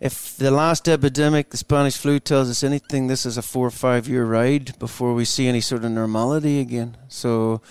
if 0.00 0.36
the 0.36 0.50
last 0.50 0.88
epidemic, 0.88 1.50
the 1.50 1.56
Spanish 1.56 1.96
flu, 1.96 2.18
tells 2.18 2.50
us 2.50 2.62
anything, 2.62 3.06
this 3.06 3.24
is 3.24 3.38
a 3.38 3.42
four 3.42 3.68
or 3.68 3.70
five 3.70 4.06
year 4.06 4.26
ride 4.26 4.78
before 4.78 5.14
we 5.14 5.24
see 5.24 5.46
any 5.46 5.60
sort 5.60 5.84
of 5.84 5.92
normality 5.92 6.60
again. 6.60 6.96
So, 7.08 7.62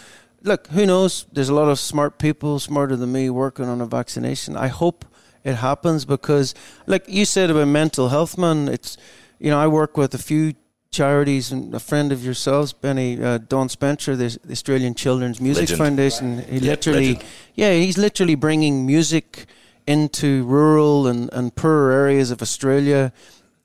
look, 0.42 0.68
who 0.68 0.86
knows? 0.86 1.26
There's 1.32 1.50
a 1.50 1.54
lot 1.54 1.70
of 1.70 1.78
smart 1.78 2.18
people, 2.18 2.58
smarter 2.58 2.96
than 2.96 3.12
me, 3.12 3.30
working 3.30 3.66
on 3.66 3.82
a 3.82 3.86
vaccination. 3.86 4.58
I 4.58 4.68
hope 4.68 5.06
it 5.44 5.56
happens 5.56 6.06
because, 6.06 6.56
like 6.88 7.04
you 7.08 7.26
said 7.26 7.52
about 7.52 7.68
mental 7.68 8.10
health, 8.10 8.38
man, 8.38 8.68
it's, 8.68 8.98
you 9.38 9.52
know, 9.52 9.60
I 9.60 9.68
work 9.68 9.98
with 9.98 10.14
a 10.16 10.18
few 10.18 10.54
charities 11.02 11.54
and 11.54 11.74
a 11.74 11.80
friend 11.80 12.12
of 12.12 12.24
yourselves, 12.24 12.74
Benny, 12.74 13.22
uh, 13.24 13.38
Don 13.38 13.70
Spencer, 13.70 14.16
the, 14.18 14.38
the 14.44 14.52
Australian 14.52 14.94
Children's 14.94 15.40
Music 15.40 15.62
Legend. 15.70 15.78
Foundation. 15.78 16.40
He 16.44 16.58
Yeah, 16.58 16.72
literally, 16.72 17.08
legend. 17.14 17.26
yeah, 17.56 17.74
he's 17.74 17.98
literally 17.98 18.36
bringing 18.36 18.86
music 18.86 19.46
into 19.88 20.44
rural 20.44 21.08
and, 21.08 21.30
and 21.32 21.56
poorer 21.56 21.94
areas 21.94 22.30
of 22.30 22.42
Australia 22.42 23.14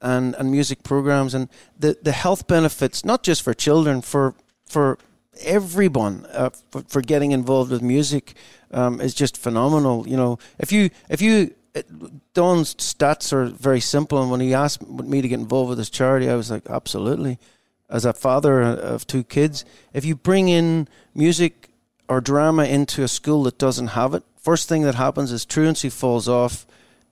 and, 0.01 0.37
and 0.37 0.53
music 0.53 0.85
programs 0.85 1.35
and 1.35 1.49
the, 1.77 1.99
the 2.01 2.12
health 2.12 2.47
benefits, 2.47 3.05
not 3.05 3.25
just 3.25 3.43
for 3.43 3.53
children, 3.55 4.03
for 4.03 4.35
for 4.65 4.99
everyone 5.43 6.27
uh, 6.33 6.51
for, 6.71 6.83
for 6.89 7.01
getting 7.03 7.33
involved 7.33 7.71
with 7.71 7.83
music 7.83 8.35
um, 8.71 9.01
is 9.01 9.15
just 9.15 9.37
phenomenal. 9.37 10.07
You 10.07 10.17
know, 10.17 10.39
if 10.61 10.71
you 10.71 10.91
if 11.09 11.21
you 11.21 11.55
Don's 12.35 12.75
stats 12.77 13.33
are 13.33 13.47
very 13.47 13.81
simple, 13.81 14.21
and 14.21 14.31
when 14.31 14.41
he 14.41 14.55
asked 14.55 14.87
me 14.87 15.21
to 15.21 15.29
get 15.29 15.41
involved 15.41 15.71
with 15.71 15.79
this 15.79 15.91
charity, 15.91 16.29
I 16.29 16.35
was 16.35 16.51
like, 16.51 16.69
absolutely. 16.69 17.39
As 17.89 18.05
a 18.05 18.12
father 18.12 18.62
of 18.62 19.07
two 19.07 19.25
kids, 19.25 19.65
if 19.93 20.05
you 20.05 20.17
bring 20.17 20.49
in 20.49 20.89
music 21.15 21.71
or 22.09 22.21
drama 22.21 22.65
into 22.65 23.03
a 23.03 23.09
school 23.09 23.45
that 23.45 23.59
doesn't 23.59 23.89
have 23.89 24.15
it, 24.15 24.25
first 24.37 24.69
thing 24.69 24.83
that 24.83 24.95
happens 24.95 25.33
is 25.33 25.45
truancy 25.45 25.89
falls 25.89 26.29
off, 26.29 26.67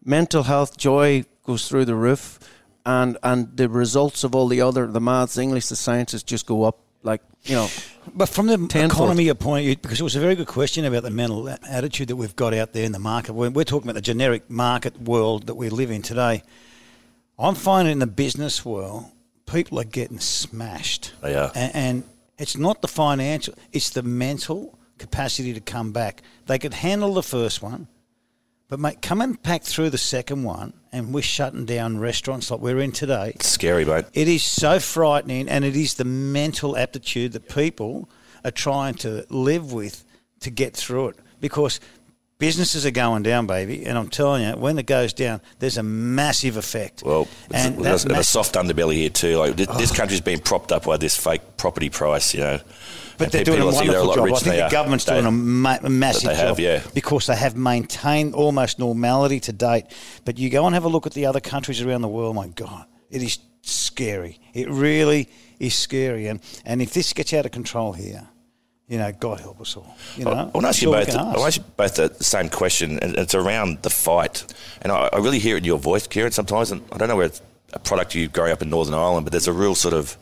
mental 0.05 0.45
health, 0.45 0.77
joy 0.77 1.25
goes 1.45 1.69
through 1.69 1.85
the 1.85 1.95
roof, 1.95 2.39
and 2.87 3.17
and 3.23 3.57
the 3.57 3.69
results 3.69 4.25
of 4.25 4.35
all 4.35 4.49
the 4.49 4.61
other 4.61 4.87
the 4.87 5.01
maths, 5.01 5.39
English, 5.39 5.67
the 5.67 5.77
sciences 5.77 6.23
just 6.23 6.47
go 6.47 6.65
up. 6.65 6.79
Like 7.05 7.21
you 7.45 7.55
know, 7.55 7.69
But 8.15 8.31
from 8.31 8.47
the 8.47 8.57
Tenfold. 8.57 8.93
economy 8.93 9.33
point 9.35 9.61
of 9.61 9.67
view, 9.67 9.77
because 9.77 10.01
it 10.01 10.03
was 10.03 10.17
a 10.17 10.21
very 10.21 10.35
good 10.35 10.47
question 10.47 10.85
about 10.87 11.03
the 11.03 11.11
mental 11.11 11.49
attitude 11.49 12.09
that 12.09 12.17
we've 12.17 12.35
got 12.35 12.55
out 12.55 12.73
there 12.73 12.85
in 12.85 12.93
the 12.93 12.99
market. 12.99 13.35
We're, 13.35 13.51
we're 13.51 13.65
talking 13.65 13.89
about 13.89 13.95
the 13.97 14.01
generic 14.01 14.49
market 14.51 15.01
world 15.01 15.47
that 15.47 15.55
we 15.55 15.69
live 15.69 15.91
in 15.91 16.01
today. 16.01 16.43
I'm 17.39 17.55
finding 17.55 17.93
in 17.93 17.99
the 17.99 18.07
business 18.07 18.65
world, 18.65 19.05
people 19.45 19.79
are 19.79 19.85
getting 19.85 20.19
smashed. 20.19 21.13
They 21.21 21.35
are. 21.35 21.53
And, 21.55 21.75
and 21.75 22.05
it's 22.39 22.57
not 22.57 22.81
the 22.81 22.89
financial, 22.89 23.55
it's 23.73 23.91
the 23.91 24.03
mental 24.03 24.79
capacity 24.99 25.53
to 25.53 25.61
come 25.61 25.93
back. 25.93 26.23
They 26.47 26.59
could 26.59 26.75
handle 26.75 27.13
the 27.13 27.23
first 27.23 27.63
one, 27.63 27.87
but 28.75 28.81
mate, 28.81 29.03
coming 29.03 29.35
back 29.35 29.63
through 29.63 29.91
the 29.91 29.99
second 29.99 30.43
one, 30.43 30.73
and 30.91 31.15
we're 31.15 31.23
shutting 31.23 31.65
down 31.65 31.99
restaurants 31.99 32.51
like 32.51 32.59
we're 32.59 32.81
in 32.81 32.91
today. 32.91 33.31
It's 33.37 33.47
scary, 33.49 33.85
mate. 33.85 34.07
It 34.15 34.27
is 34.27 34.43
so 34.43 34.81
frightening, 34.81 35.49
and 35.49 35.65
it 35.65 35.77
is 35.77 35.95
the 35.95 36.05
mental 36.05 36.77
aptitude 36.77 37.35
that 37.35 37.49
people 37.49 38.09
are 38.45 38.51
trying 38.51 38.95
to 38.95 39.27
live 39.31 39.73
with 39.73 40.05
to 40.41 40.51
get 40.51 40.75
through 40.75 41.11
it. 41.11 41.19
Because 41.41 41.79
businesses 42.39 42.85
are 42.85 42.91
going 42.91 43.23
down, 43.23 43.47
baby, 43.47 43.87
and 43.87 43.97
I'm 43.97 44.09
telling 44.09 44.43
you, 44.43 44.57
when 44.57 44.77
it 44.77 44.87
goes 44.87 45.13
down, 45.13 45.41
there's 45.61 45.79
a 45.79 45.85
massive 45.85 46.57
effect. 46.57 47.05
Well, 47.07 47.29
and 47.53 47.79
a, 47.79 47.83
that 47.83 48.11
a 48.11 48.25
soft 48.25 48.57
underbelly 48.57 48.95
here 48.95 49.09
too. 49.09 49.37
Like 49.37 49.55
this, 49.55 49.69
this 49.77 49.93
country's 49.93 50.21
been 50.21 50.41
propped 50.41 50.73
up 50.73 50.85
by 50.85 50.97
this 50.97 51.17
fake 51.17 51.43
property 51.59 51.91
price, 51.91 52.35
you 52.35 52.41
know. 52.41 52.59
But 53.19 53.33
they're 53.33 53.45
doing 53.45 53.61
a 53.61 53.67
wonderful 53.67 54.15
job. 54.15 54.33
I 54.33 54.39
think 54.39 54.57
the 54.57 54.69
government's 54.71 55.05
doing 55.05 55.27
a, 55.27 55.31
ma- 55.31 55.79
massive 55.83 56.31
they 56.31 56.37
have, 56.37 56.57
job 56.57 56.61
yeah. 56.61 56.83
because 56.95 57.27
they 57.27 57.37
have 57.37 57.57
maintained 57.57 58.35
almost 58.35 58.79
normality 58.79 59.41
to 59.41 59.53
date. 59.53 59.87
But 60.25 60.39
you 60.39 60.51
go 60.51 60.67
and 60.67 60.75
have 60.75 60.85
a 60.85 60.89
look 60.89 61.07
at 61.07 61.13
the 61.13 61.27
other 61.27 61.41
countries 61.41 61.81
around 61.81 62.03
the 62.03 62.09
world. 62.09 62.35
My 62.35 62.49
God, 62.49 62.87
it 63.11 63.23
is 63.23 63.39
scary. 63.63 64.41
It 64.53 64.69
really 64.69 65.29
is 65.59 65.75
scary. 65.75 66.27
And 66.27 66.41
and 66.65 66.83
if 66.83 66.93
this 66.93 67.13
gets 67.13 67.33
out 67.33 67.47
of 67.47 67.53
control 67.53 67.93
here, 67.93 68.29
you 68.89 68.99
know, 68.99 69.13
God 69.13 69.41
help 69.41 69.61
us 69.61 69.77
all. 69.77 69.97
You 70.17 70.25
know, 70.25 70.33
I 70.33 70.45
want 70.45 70.61
to 70.61 70.69
ask 70.69 70.83
you 70.83 70.91
both. 70.91 71.07
can 71.07 71.17
I 71.17 71.31
ask. 71.31 71.39
want 71.39 71.47
ask 71.49 71.57
you 71.59 71.65
both 71.77 71.95
the 71.95 72.09
the 72.09 72.25
same 72.25 72.49
question, 72.49 72.99
and 72.99 73.17
it's 73.17 73.35
around 73.35 73.83
the 73.83 73.91
fight. 73.91 74.53
And 74.83 74.93
I, 74.93 75.09
I 75.13 75.19
really 75.19 75.39
hear 75.39 75.57
it 75.57 75.59
in 75.59 75.65
your 75.65 75.79
voice, 75.79 76.07
Kieran. 76.07 76.33
Sometimes, 76.33 76.71
and 76.71 76.83
I 76.93 76.99
don't 76.99 77.09
know 77.09 77.17
where 77.17 77.27
it's 77.27 77.41
a 77.73 77.79
product 77.79 78.15
you 78.15 78.29
growing 78.29 78.53
up 78.53 78.63
in 78.63 78.71
Northern 78.71 78.95
Ireland, 78.95 79.25
but 79.25 79.33
there's 79.33 79.49
a 79.49 79.53
real 79.53 79.75
sort 79.75 79.95
of 79.95 80.17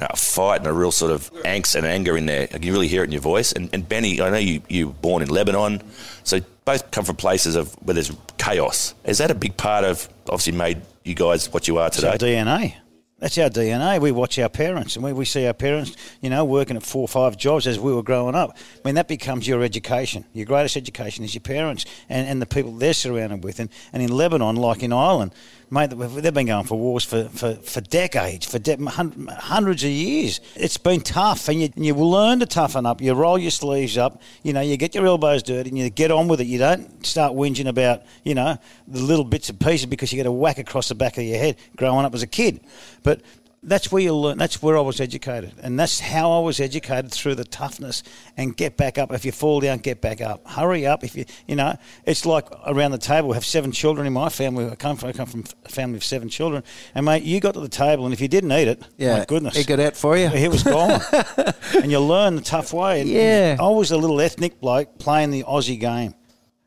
you 0.00 0.06
know, 0.06 0.14
fight 0.14 0.60
and 0.60 0.66
a 0.66 0.72
real 0.72 0.92
sort 0.92 1.12
of 1.12 1.30
angst 1.42 1.74
and 1.74 1.86
anger 1.86 2.16
in 2.16 2.26
there. 2.26 2.48
Like 2.52 2.64
you 2.64 2.72
really 2.72 2.88
hear 2.88 3.02
it 3.02 3.06
in 3.06 3.12
your 3.12 3.20
voice. 3.20 3.52
And, 3.52 3.68
and 3.74 3.86
Benny, 3.86 4.20
I 4.20 4.30
know 4.30 4.38
you 4.38 4.62
you 4.68 4.88
were 4.88 4.94
born 4.94 5.22
in 5.22 5.28
Lebanon, 5.28 5.82
so 6.24 6.40
both 6.64 6.90
come 6.90 7.04
from 7.04 7.16
places 7.16 7.54
of 7.54 7.74
where 7.84 7.94
there's 7.94 8.12
chaos. 8.38 8.94
Is 9.04 9.18
that 9.18 9.30
a 9.30 9.34
big 9.34 9.56
part 9.56 9.84
of 9.84 10.08
obviously 10.26 10.52
made 10.52 10.80
you 11.04 11.14
guys 11.14 11.52
what 11.52 11.68
you 11.68 11.78
are 11.78 11.90
today? 11.90 12.16
DNA. 12.16 12.74
That's 13.20 13.36
our 13.36 13.50
DNA. 13.50 14.00
We 14.00 14.12
watch 14.12 14.38
our 14.38 14.48
parents 14.48 14.96
and 14.96 15.04
we, 15.04 15.12
we 15.12 15.26
see 15.26 15.46
our 15.46 15.52
parents, 15.52 15.94
you 16.22 16.30
know, 16.30 16.42
working 16.44 16.76
at 16.76 16.82
four 16.82 17.02
or 17.02 17.08
five 17.08 17.36
jobs 17.36 17.66
as 17.66 17.78
we 17.78 17.92
were 17.92 18.02
growing 18.02 18.34
up. 18.34 18.56
I 18.56 18.88
mean, 18.88 18.94
that 18.94 19.08
becomes 19.08 19.46
your 19.46 19.62
education. 19.62 20.24
Your 20.32 20.46
greatest 20.46 20.76
education 20.78 21.22
is 21.22 21.34
your 21.34 21.42
parents 21.42 21.84
and, 22.08 22.26
and 22.26 22.40
the 22.40 22.46
people 22.46 22.72
they're 22.72 22.94
surrounded 22.94 23.44
with. 23.44 23.60
And, 23.60 23.68
and 23.92 24.02
in 24.02 24.10
Lebanon, 24.10 24.56
like 24.56 24.82
in 24.82 24.90
Ireland, 24.90 25.34
mate, 25.68 25.90
they've 25.90 26.32
been 26.32 26.46
going 26.46 26.64
for 26.64 26.78
wars 26.78 27.04
for, 27.04 27.24
for, 27.24 27.56
for 27.56 27.82
decades, 27.82 28.46
for 28.46 28.58
de- 28.58 28.82
hundreds 28.86 29.84
of 29.84 29.90
years. 29.90 30.40
It's 30.56 30.78
been 30.78 31.02
tough 31.02 31.48
and 31.48 31.60
you, 31.60 31.68
and 31.76 31.84
you 31.84 31.94
learn 31.94 32.40
to 32.40 32.46
toughen 32.46 32.86
up. 32.86 33.02
You 33.02 33.12
roll 33.12 33.38
your 33.38 33.50
sleeves 33.50 33.98
up, 33.98 34.22
you 34.42 34.54
know, 34.54 34.62
you 34.62 34.78
get 34.78 34.94
your 34.94 35.06
elbows 35.06 35.42
dirty 35.42 35.68
and 35.68 35.78
you 35.78 35.90
get 35.90 36.10
on 36.10 36.26
with 36.26 36.40
it. 36.40 36.46
You 36.46 36.58
don't 36.58 37.06
start 37.06 37.34
whinging 37.34 37.68
about, 37.68 38.02
you 38.24 38.34
know, 38.34 38.56
the 38.88 39.00
little 39.00 39.26
bits 39.26 39.50
and 39.50 39.60
pieces 39.60 39.84
because 39.84 40.10
you 40.10 40.16
get 40.16 40.26
a 40.26 40.32
whack 40.32 40.56
across 40.56 40.88
the 40.88 40.94
back 40.94 41.18
of 41.18 41.24
your 41.24 41.38
head 41.38 41.56
growing 41.76 42.06
up 42.06 42.14
as 42.14 42.22
a 42.22 42.26
kid. 42.26 42.60
But 43.02 43.09
that's 43.62 43.92
where 43.92 44.02
you 44.02 44.14
learn. 44.14 44.38
That's 44.38 44.62
where 44.62 44.78
I 44.78 44.80
was 44.80 45.00
educated, 45.00 45.52
and 45.62 45.78
that's 45.78 46.00
how 46.00 46.32
I 46.32 46.40
was 46.40 46.60
educated 46.60 47.10
through 47.10 47.34
the 47.34 47.44
toughness 47.44 48.02
and 48.36 48.56
get 48.56 48.78
back 48.78 48.96
up. 48.96 49.12
If 49.12 49.26
you 49.26 49.32
fall 49.32 49.60
down, 49.60 49.78
get 49.78 50.00
back 50.00 50.22
up. 50.22 50.48
Hurry 50.48 50.86
up. 50.86 51.04
If 51.04 51.14
you, 51.14 51.26
you 51.46 51.56
know, 51.56 51.76
it's 52.06 52.24
like 52.24 52.46
around 52.66 52.92
the 52.92 52.98
table. 52.98 53.28
We 53.28 53.34
have 53.34 53.44
seven 53.44 53.70
children 53.70 54.06
in 54.06 54.14
my 54.14 54.30
family. 54.30 54.66
I 54.66 54.76
come 54.76 54.96
from, 54.96 55.10
I 55.10 55.12
come 55.12 55.26
from 55.26 55.44
a 55.66 55.68
family 55.68 55.96
of 55.98 56.04
seven 56.04 56.30
children, 56.30 56.62
and 56.94 57.04
mate, 57.04 57.22
you 57.22 57.38
got 57.38 57.52
to 57.52 57.60
the 57.60 57.68
table, 57.68 58.06
and 58.06 58.14
if 58.14 58.20
you 58.22 58.28
didn't 58.28 58.52
eat 58.52 58.66
it, 58.68 58.82
yeah, 58.96 59.18
my 59.18 59.24
goodness, 59.26 59.56
it 59.56 59.66
got 59.66 59.78
out 59.78 59.94
for 59.96 60.16
you. 60.16 60.26
it 60.28 60.48
was 60.50 60.62
gone. 60.62 61.02
and 61.82 61.90
you 61.90 62.00
learn 62.00 62.36
the 62.36 62.42
tough 62.42 62.72
way. 62.72 63.02
And 63.02 63.10
Yeah. 63.10 63.56
I 63.60 63.68
was 63.68 63.90
a 63.90 63.98
little 63.98 64.20
ethnic 64.22 64.58
bloke 64.58 64.98
playing 64.98 65.32
the 65.32 65.42
Aussie 65.44 65.78
game. 65.78 66.14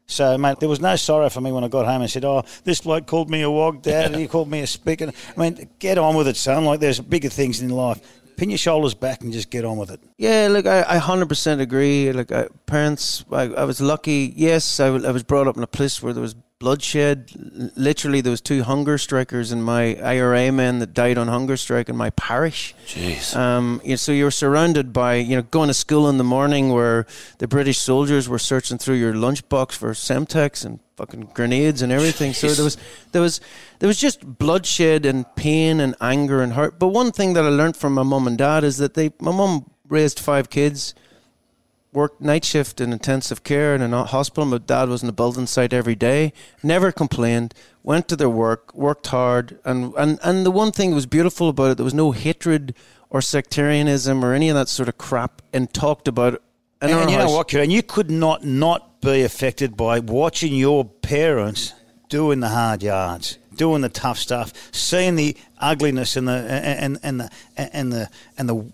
So, 0.05 0.37
mate, 0.37 0.59
there 0.59 0.69
was 0.69 0.81
no 0.81 0.95
sorrow 0.95 1.29
for 1.29 1.41
me 1.41 1.51
when 1.51 1.63
I 1.63 1.67
got 1.67 1.85
home 1.85 2.01
and 2.01 2.11
said, 2.11 2.25
"Oh, 2.25 2.43
this 2.63 2.81
bloke 2.81 3.07
called 3.07 3.29
me 3.29 3.41
a 3.41 3.49
wog, 3.49 3.81
Dad, 3.81 4.11
and 4.11 4.15
he 4.15 4.27
called 4.27 4.49
me 4.49 4.59
a 4.61 4.67
speaker." 4.67 5.11
I 5.35 5.39
mean, 5.39 5.69
get 5.79 5.97
on 5.97 6.15
with 6.15 6.27
it, 6.27 6.35
son. 6.35 6.65
Like, 6.65 6.79
there's 6.79 6.99
bigger 6.99 7.29
things 7.29 7.61
in 7.61 7.69
life. 7.69 7.99
Pin 8.35 8.49
your 8.49 8.57
shoulders 8.57 8.95
back 8.95 9.21
and 9.21 9.31
just 9.31 9.49
get 9.49 9.63
on 9.63 9.77
with 9.77 9.91
it. 9.91 9.99
Yeah, 10.17 10.47
look, 10.49 10.65
I, 10.65 10.81
I 10.81 10.97
100% 10.97 11.59
agree. 11.59 12.11
Like, 12.11 12.31
I, 12.31 12.47
parents, 12.65 13.23
I, 13.31 13.43
I 13.43 13.63
was 13.63 13.79
lucky. 13.79 14.33
Yes, 14.35 14.79
I, 14.79 14.87
I 14.87 15.11
was 15.11 15.23
brought 15.23 15.47
up 15.47 15.55
in 15.55 15.61
a 15.61 15.67
place 15.67 16.01
where 16.01 16.13
there 16.13 16.21
was 16.21 16.35
bloodshed. 16.63 17.29
Literally, 17.75 18.21
there 18.21 18.31
was 18.31 18.39
two 18.39 18.63
hunger 18.63 18.97
strikers 18.97 19.51
and 19.51 19.61
my 19.65 19.95
IRA 19.95 20.49
men 20.49 20.79
that 20.79 20.93
died 20.93 21.17
on 21.17 21.27
hunger 21.27 21.57
strike 21.57 21.89
in 21.89 21.97
my 21.97 22.09
parish. 22.11 22.73
Jeez. 22.87 23.35
Um, 23.35 23.81
you 23.83 23.89
know, 23.89 23.95
so 23.97 24.13
you're 24.13 24.31
surrounded 24.31 24.93
by, 24.93 25.15
you 25.15 25.35
know, 25.35 25.41
going 25.41 25.67
to 25.67 25.73
school 25.73 26.07
in 26.07 26.17
the 26.17 26.23
morning 26.23 26.71
where 26.71 27.05
the 27.39 27.49
British 27.49 27.79
soldiers 27.79 28.29
were 28.29 28.39
searching 28.39 28.77
through 28.77 28.95
your 28.95 29.13
lunchbox 29.13 29.73
for 29.73 29.91
Semtex 29.91 30.63
and 30.63 30.79
fucking 30.95 31.31
grenades 31.33 31.81
and 31.81 31.91
everything. 31.91 32.31
So 32.31 32.47
there 32.47 32.63
was, 32.63 32.77
there 33.11 33.21
was, 33.21 33.41
there 33.79 33.87
was 33.87 33.99
just 33.99 34.25
bloodshed 34.25 35.05
and 35.05 35.25
pain 35.35 35.81
and 35.81 35.95
anger 35.99 36.41
and 36.41 36.53
hurt. 36.53 36.79
But 36.79 36.87
one 36.89 37.11
thing 37.11 37.33
that 37.33 37.43
I 37.43 37.49
learned 37.49 37.75
from 37.75 37.93
my 37.93 38.03
mum 38.03 38.25
and 38.25 38.37
dad 38.37 38.63
is 38.63 38.77
that 38.77 38.93
they, 38.93 39.11
my 39.19 39.33
mum 39.33 39.69
raised 39.89 40.17
five 40.17 40.49
kids, 40.49 40.95
worked 41.93 42.21
night 42.21 42.43
shift 42.43 42.81
in 42.81 42.91
intensive 42.91 43.43
care 43.43 43.75
in 43.75 43.81
a 43.93 44.05
hospital. 44.05 44.45
My 44.45 44.57
dad 44.57 44.89
was 44.89 45.01
in 45.03 45.07
the 45.07 45.13
building 45.13 45.47
site 45.47 45.73
every 45.73 45.95
day, 45.95 46.33
never 46.61 46.91
complained, 46.91 47.53
went 47.83 48.07
to 48.09 48.15
their 48.15 48.29
work, 48.29 48.73
worked 48.73 49.07
hard. 49.07 49.59
And, 49.63 49.93
and, 49.95 50.19
and 50.23 50.45
the 50.45 50.51
one 50.51 50.71
thing 50.71 50.89
that 50.89 50.95
was 50.95 51.05
beautiful 51.05 51.49
about 51.49 51.71
it, 51.71 51.77
there 51.77 51.83
was 51.83 51.93
no 51.93 52.11
hatred 52.11 52.73
or 53.09 53.21
sectarianism 53.21 54.25
or 54.25 54.33
any 54.33 54.49
of 54.49 54.55
that 54.55 54.69
sort 54.69 54.89
of 54.89 54.97
crap 54.97 55.41
and 55.53 55.71
talked 55.73 56.07
about 56.07 56.41
And, 56.81 56.91
our 56.91 57.09
you 57.09 57.17
know 57.17 57.29
what, 57.29 57.47
Kieran? 57.47 57.69
You 57.69 57.83
could 57.83 58.11
not 58.11 58.43
not 58.43 58.99
be 59.01 59.21
affected 59.21 59.77
by 59.77 59.99
watching 59.99 60.53
your 60.55 60.85
parents 60.85 61.73
doing 62.09 62.41
the 62.41 62.49
hard 62.49 62.83
yards, 62.83 63.37
doing 63.55 63.81
the 63.81 63.89
tough 63.89 64.17
stuff, 64.17 64.51
seeing 64.73 65.15
the 65.15 65.37
ugliness 65.59 66.17
and 66.17 66.27
the 66.27 66.33
and 66.33 66.99
and 67.03 67.19
the 67.21 67.29
and 67.55 67.93
the 67.93 68.09
and 68.37 68.49
the 68.49 68.65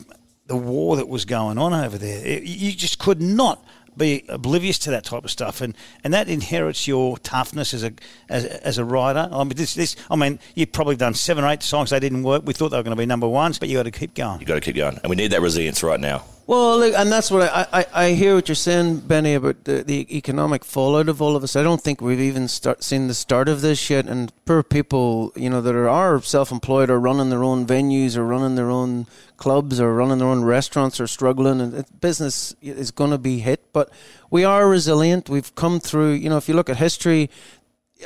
the 0.50 0.58
war 0.58 0.98
that 0.98 1.08
was 1.08 1.24
going 1.24 1.58
on 1.58 1.74
over 1.74 1.98
there. 1.98 2.26
It- 2.26 2.44
you 2.44 2.74
just 2.74 3.00
could 3.00 3.22
not 3.22 3.64
be 3.98 4.24
oblivious 4.30 4.78
to 4.80 4.92
that 4.92 5.04
type 5.04 5.24
of 5.26 5.32
stuff, 5.32 5.60
and, 5.62 5.74
and 6.04 6.14
that 6.14 6.30
inherits 6.30 6.88
your 6.88 7.18
toughness 7.20 7.74
as 7.74 7.84
a 7.84 7.92
as, 8.30 8.46
as 8.46 8.78
a 8.78 8.84
writer. 8.86 9.28
I 9.32 9.44
mean, 9.44 9.56
this 9.56 9.74
this 9.74 9.96
I 10.10 10.16
mean, 10.16 10.40
you've 10.56 10.72
probably 10.72 10.96
done 10.96 11.14
seven 11.14 11.44
or 11.44 11.50
eight 11.50 11.64
songs. 11.64 11.90
They 11.90 12.00
didn't 12.00 12.24
work. 12.24 12.44
We 12.46 12.54
thought 12.54 12.70
they 12.70 12.78
were 12.78 12.84
going 12.84 12.96
to 12.96 13.02
be 13.02 13.06
number 13.06 13.28
ones, 13.28 13.60
but 13.60 13.68
you 13.70 13.78
got 13.78 13.84
to 13.84 13.92
keep 13.92 14.14
going. 14.14 14.40
you 14.40 14.46
got 14.46 14.56
to 14.56 14.62
keep 14.62 14.76
going, 14.76 15.00
and 15.04 15.10
we 15.10 15.16
need 15.16 15.32
that 15.32 15.42
resilience 15.42 15.84
right 15.84 16.00
now. 16.00 16.24
Well, 16.50 16.80
look, 16.80 16.96
and 16.96 17.12
that's 17.12 17.30
what 17.30 17.44
I, 17.44 17.68
I, 17.72 17.86
I 17.94 18.10
hear 18.14 18.34
what 18.34 18.48
you're 18.48 18.56
saying, 18.56 19.02
Benny, 19.02 19.36
about 19.36 19.66
the, 19.66 19.84
the 19.84 20.18
economic 20.18 20.66
fallout 20.66 21.08
of 21.08 21.22
all 21.22 21.36
of 21.36 21.44
us. 21.44 21.56
I 21.56 21.62
don't 21.62 21.80
think 21.80 22.02
we've 22.02 22.20
even 22.20 22.48
start, 22.48 22.84
seen 22.84 23.06
the 23.06 23.14
start 23.14 23.48
of 23.48 23.62
this 23.62 23.88
yet. 23.88 24.08
And 24.08 24.34
poor 24.46 24.64
people, 24.64 25.32
you 25.36 25.48
know, 25.48 25.62
that 25.62 25.76
are, 25.76 26.20
self-employed 26.24 26.90
or 26.90 27.00
running 27.00 27.30
their 27.30 27.44
own 27.44 27.68
venues 27.68 28.18
or 28.18 28.26
running 28.26 28.56
their 28.56 28.72
own 28.72 29.06
clubs 29.38 29.80
or 29.80 29.94
running 29.94 30.18
their 30.18 30.28
own 30.28 30.44
restaurants 30.44 31.00
are 31.00 31.06
struggling, 31.06 31.62
and 31.62 31.86
business 32.02 32.56
is 32.64 32.90
going 32.90 33.12
to 33.12 33.20
be 33.20 33.42
hit. 33.42 33.72
But 33.72 33.92
we 34.32 34.44
are 34.44 34.68
resilient. 34.68 35.30
We've 35.30 35.54
come 35.54 35.80
through. 35.80 36.14
You 36.14 36.32
know, 36.32 36.38
if 36.38 36.50
you 36.50 36.56
look 36.56 36.68
at 36.72 36.78
history, 36.78 37.30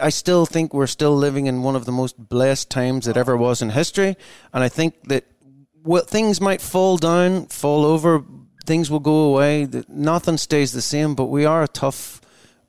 I 0.01 0.09
still 0.09 0.45
think 0.45 0.73
we're 0.73 0.87
still 0.87 1.15
living 1.15 1.45
in 1.45 1.63
one 1.63 1.77
of 1.77 1.85
the 1.85 1.93
most 1.93 2.17
blessed 2.17 2.69
times 2.69 3.05
that 3.05 3.15
ever 3.15 3.37
was 3.37 3.61
in 3.61 3.69
history, 3.69 4.17
and 4.51 4.65
I 4.65 4.67
think 4.67 4.95
that 5.07 5.23
well, 5.83 6.03
things 6.03 6.39
might 6.39 6.61
fall 6.61 6.97
down, 6.97 7.47
fall 7.47 7.85
over, 7.85 8.23
things 8.65 8.89
will 8.89 8.99
go 8.99 9.33
away. 9.33 9.67
Nothing 9.87 10.37
stays 10.37 10.71
the 10.71 10.81
same, 10.81 11.15
but 11.15 11.25
we 11.25 11.45
are 11.45 11.63
a 11.63 11.67
tough 11.67 12.21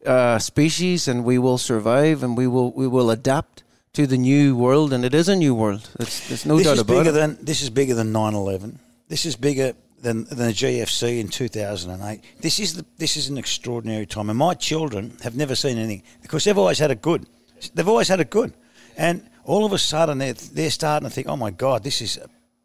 uh, 0.05 0.39
species, 0.39 1.09
and 1.09 1.25
we 1.25 1.39
will 1.39 1.59
survive, 1.59 2.23
and 2.23 2.37
we 2.37 2.47
will 2.47 2.73
we 2.73 2.87
will 2.87 3.11
adapt 3.11 3.63
to 3.95 4.07
the 4.07 4.19
new 4.19 4.57
world, 4.57 4.93
and 4.93 5.05
it 5.05 5.15
is 5.15 5.29
a 5.29 5.37
new 5.37 5.55
world. 5.55 5.89
There's, 5.97 6.29
there's 6.29 6.47
no 6.47 6.57
this 6.57 6.67
doubt 6.67 6.75
is 6.75 6.81
about 6.81 6.93
bigger 6.95 7.11
it. 7.11 7.13
than 7.13 7.39
this 7.41 7.63
is 7.63 7.71
bigger 7.71 7.95
than 7.95 8.13
9/11. 8.13 8.79
This 9.09 9.25
is 9.25 9.37
bigger 9.37 9.75
than 10.03 10.25
than 10.25 10.49
the 10.49 10.53
GFC 10.53 11.21
in 11.21 11.29
2008. 11.29 12.21
This 12.41 12.59
is 12.59 12.75
the, 12.75 12.85
this 12.99 13.17
is 13.17 13.29
an 13.29 13.39
extraordinary 13.39 14.07
time, 14.07 14.29
and 14.29 14.39
my 14.39 14.55
children 14.55 15.17
have 15.23 15.37
never 15.37 15.55
seen 15.55 15.79
anything 15.79 16.03
because 16.23 16.45
they've 16.45 16.59
always 16.59 16.79
had 16.79 16.91
it 16.91 17.01
good. 17.01 17.27
They've 17.75 17.89
always 17.89 18.09
had 18.09 18.21
it 18.21 18.31
good, 18.31 18.53
and 18.97 19.23
all 19.45 19.65
of 19.65 19.73
a 19.73 19.79
sudden 19.79 20.19
they're 20.19 20.35
they're 20.35 20.71
starting 20.71 21.09
to 21.09 21.15
think, 21.15 21.29
oh 21.29 21.37
my 21.37 21.51
God, 21.51 21.85
this 21.85 22.03
is 22.03 22.19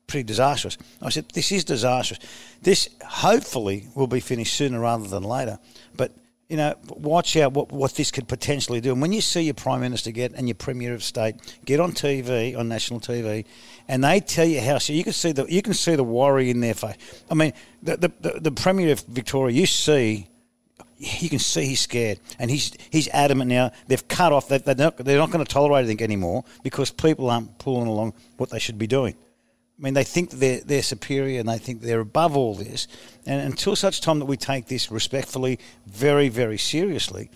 pretty 0.09 0.23
disastrous. 0.23 0.77
I 1.01 1.09
said, 1.09 1.29
this 1.29 1.51
is 1.51 1.63
disastrous. 1.63 2.19
This 2.61 2.89
hopefully 3.05 3.87
will 3.95 4.07
be 4.07 4.19
finished 4.19 4.55
sooner 4.55 4.79
rather 4.79 5.07
than 5.07 5.23
later, 5.23 5.59
but. 5.95 6.11
You 6.51 6.57
know, 6.57 6.73
watch 6.87 7.37
out 7.37 7.53
what, 7.53 7.71
what 7.71 7.93
this 7.93 8.09
could 8.09 8.27
potentially 8.27 8.81
do. 8.81 8.91
And 8.91 8.99
when 8.99 9.13
you 9.13 9.21
see 9.21 9.41
your 9.41 9.53
prime 9.53 9.81
minister 9.81 10.09
get 10.09 10.33
and 10.33 10.47
your 10.47 10.55
premier 10.55 10.95
of 10.95 11.03
state 11.03 11.35
get 11.63 11.79
on 11.79 11.91
TV 11.91 12.57
on 12.57 12.67
national 12.67 13.01
TV, 13.01 13.45
and 13.87 14.03
they 14.03 14.19
tell 14.19 14.47
you 14.47 14.59
how, 14.59 14.79
so 14.79 14.91
you 14.91 15.03
can 15.03 15.13
see 15.13 15.31
the 15.31 15.45
you 15.45 15.61
can 15.61 15.75
see 15.75 15.95
the 15.95 16.03
worry 16.03 16.49
in 16.49 16.59
their 16.59 16.73
face. 16.73 16.95
I 17.29 17.35
mean, 17.35 17.53
the 17.83 17.97
the, 17.97 18.11
the, 18.21 18.39
the 18.39 18.51
premier 18.51 18.93
of 18.93 19.01
Victoria, 19.01 19.55
you 19.55 19.67
see 19.67 20.27
you 20.99 21.29
can 21.29 21.39
see 21.39 21.65
he's 21.65 21.81
scared, 21.81 22.19
and 22.37 22.51
he's 22.51 22.73
he's 22.91 23.07
adamant 23.09 23.49
now. 23.49 23.71
They've 23.87 24.05
cut 24.07 24.33
off. 24.33 24.49
They're, 24.49 24.59
they're 24.59 24.75
not 24.75 24.97
they're 24.97 25.17
not 25.17 25.31
going 25.31 25.45
to 25.45 25.51
tolerate 25.51 25.85
anything 25.85 26.03
anymore 26.03 26.43
because 26.61 26.91
people 26.91 27.29
aren't 27.29 27.57
pulling 27.57 27.87
along 27.87 28.13
what 28.37 28.49
they 28.49 28.59
should 28.59 28.77
be 28.77 28.87
doing. 28.87 29.15
I 29.79 29.81
mean, 29.81 29.93
they 29.93 30.03
think 30.03 30.31
they're 30.31 30.59
they're 30.59 30.83
superior 30.83 31.39
and 31.39 31.47
they 31.47 31.57
think 31.57 31.81
they're 31.81 32.01
above 32.01 32.35
all 32.35 32.53
this. 32.53 32.87
And 33.25 33.41
until 33.41 33.75
such 33.75 34.01
time 34.01 34.19
that 34.19 34.25
we 34.25 34.35
take 34.35 34.67
this 34.67 34.91
respectfully, 34.91 35.57
very 35.87 36.27
very 36.27 36.57
seriously, 36.57 37.29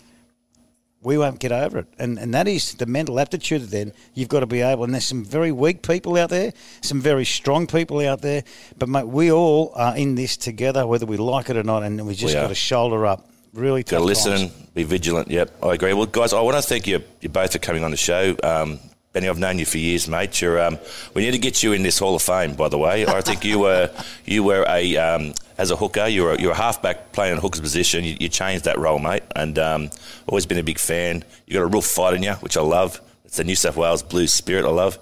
we 1.00 1.16
won't 1.16 1.40
get 1.40 1.52
over 1.52 1.78
it. 1.78 1.86
And 1.98 2.18
and 2.18 2.34
that 2.34 2.46
is 2.46 2.74
the 2.74 2.84
mental 2.84 3.18
aptitude. 3.18 3.62
Then 3.70 3.92
you've 4.12 4.28
got 4.28 4.40
to 4.40 4.46
be 4.46 4.60
able. 4.60 4.84
And 4.84 4.92
there's 4.92 5.06
some 5.06 5.24
very 5.24 5.52
weak 5.52 5.80
people 5.80 6.18
out 6.18 6.28
there, 6.28 6.52
some 6.82 7.00
very 7.00 7.24
strong 7.24 7.66
people 7.66 8.00
out 8.00 8.20
there. 8.20 8.44
But 8.78 8.90
mate, 8.90 9.06
we 9.06 9.32
all 9.32 9.72
are 9.74 9.96
in 9.96 10.14
this 10.14 10.36
together, 10.36 10.86
whether 10.86 11.06
we 11.06 11.16
like 11.16 11.48
it 11.48 11.56
or 11.56 11.62
not. 11.62 11.82
And 11.82 12.06
we 12.06 12.14
just 12.14 12.34
We 12.34 12.40
got 12.40 12.48
to 12.48 12.54
shoulder 12.54 13.06
up. 13.06 13.30
Really 13.54 13.84
Got 13.84 13.98
to 13.98 14.04
listen, 14.04 14.32
times. 14.32 14.52
be 14.74 14.82
vigilant. 14.82 15.30
Yep, 15.30 15.62
I 15.62 15.74
agree. 15.74 15.92
Well, 15.94 16.06
guys, 16.06 16.32
I 16.32 16.40
want 16.40 16.56
to 16.56 16.62
thank 16.62 16.88
you, 16.88 17.04
you 17.20 17.28
both 17.28 17.52
for 17.52 17.60
coming 17.60 17.84
on 17.84 17.92
the 17.92 17.96
show. 17.96 18.34
Um, 18.42 18.80
Benny, 19.14 19.28
I've 19.28 19.38
known 19.38 19.60
you 19.60 19.64
for 19.64 19.78
years, 19.78 20.08
mate. 20.08 20.40
You're, 20.40 20.60
um, 20.60 20.76
we 21.14 21.22
need 21.22 21.30
to 21.30 21.38
get 21.38 21.62
you 21.62 21.72
in 21.72 21.84
this 21.84 22.00
Hall 22.00 22.16
of 22.16 22.22
Fame, 22.22 22.54
by 22.54 22.68
the 22.68 22.76
way. 22.76 23.06
I 23.06 23.20
think 23.20 23.44
you 23.44 23.60
were 23.60 23.88
you 24.24 24.42
were 24.42 24.64
a 24.68 24.96
um, 24.96 25.34
as 25.56 25.70
a 25.70 25.76
hooker. 25.76 26.08
You 26.08 26.24
were 26.24 26.36
you're 26.36 26.50
a 26.50 26.56
halfback 26.56 27.12
playing 27.12 27.38
a 27.38 27.40
hooker's 27.40 27.60
position. 27.60 28.02
You, 28.02 28.16
you 28.18 28.28
changed 28.28 28.64
that 28.64 28.76
role, 28.76 28.98
mate, 28.98 29.22
and 29.36 29.56
um, 29.56 29.90
always 30.26 30.46
been 30.46 30.58
a 30.58 30.64
big 30.64 30.80
fan. 30.80 31.22
You 31.46 31.54
got 31.54 31.62
a 31.62 31.66
real 31.66 31.80
fight 31.80 32.14
in 32.14 32.24
you, 32.24 32.32
which 32.32 32.56
I 32.56 32.60
love. 32.62 33.00
It's 33.24 33.36
the 33.36 33.44
New 33.44 33.54
South 33.54 33.76
Wales 33.76 34.02
Blues 34.02 34.32
spirit 34.32 34.64
I 34.64 34.70
love. 34.70 34.98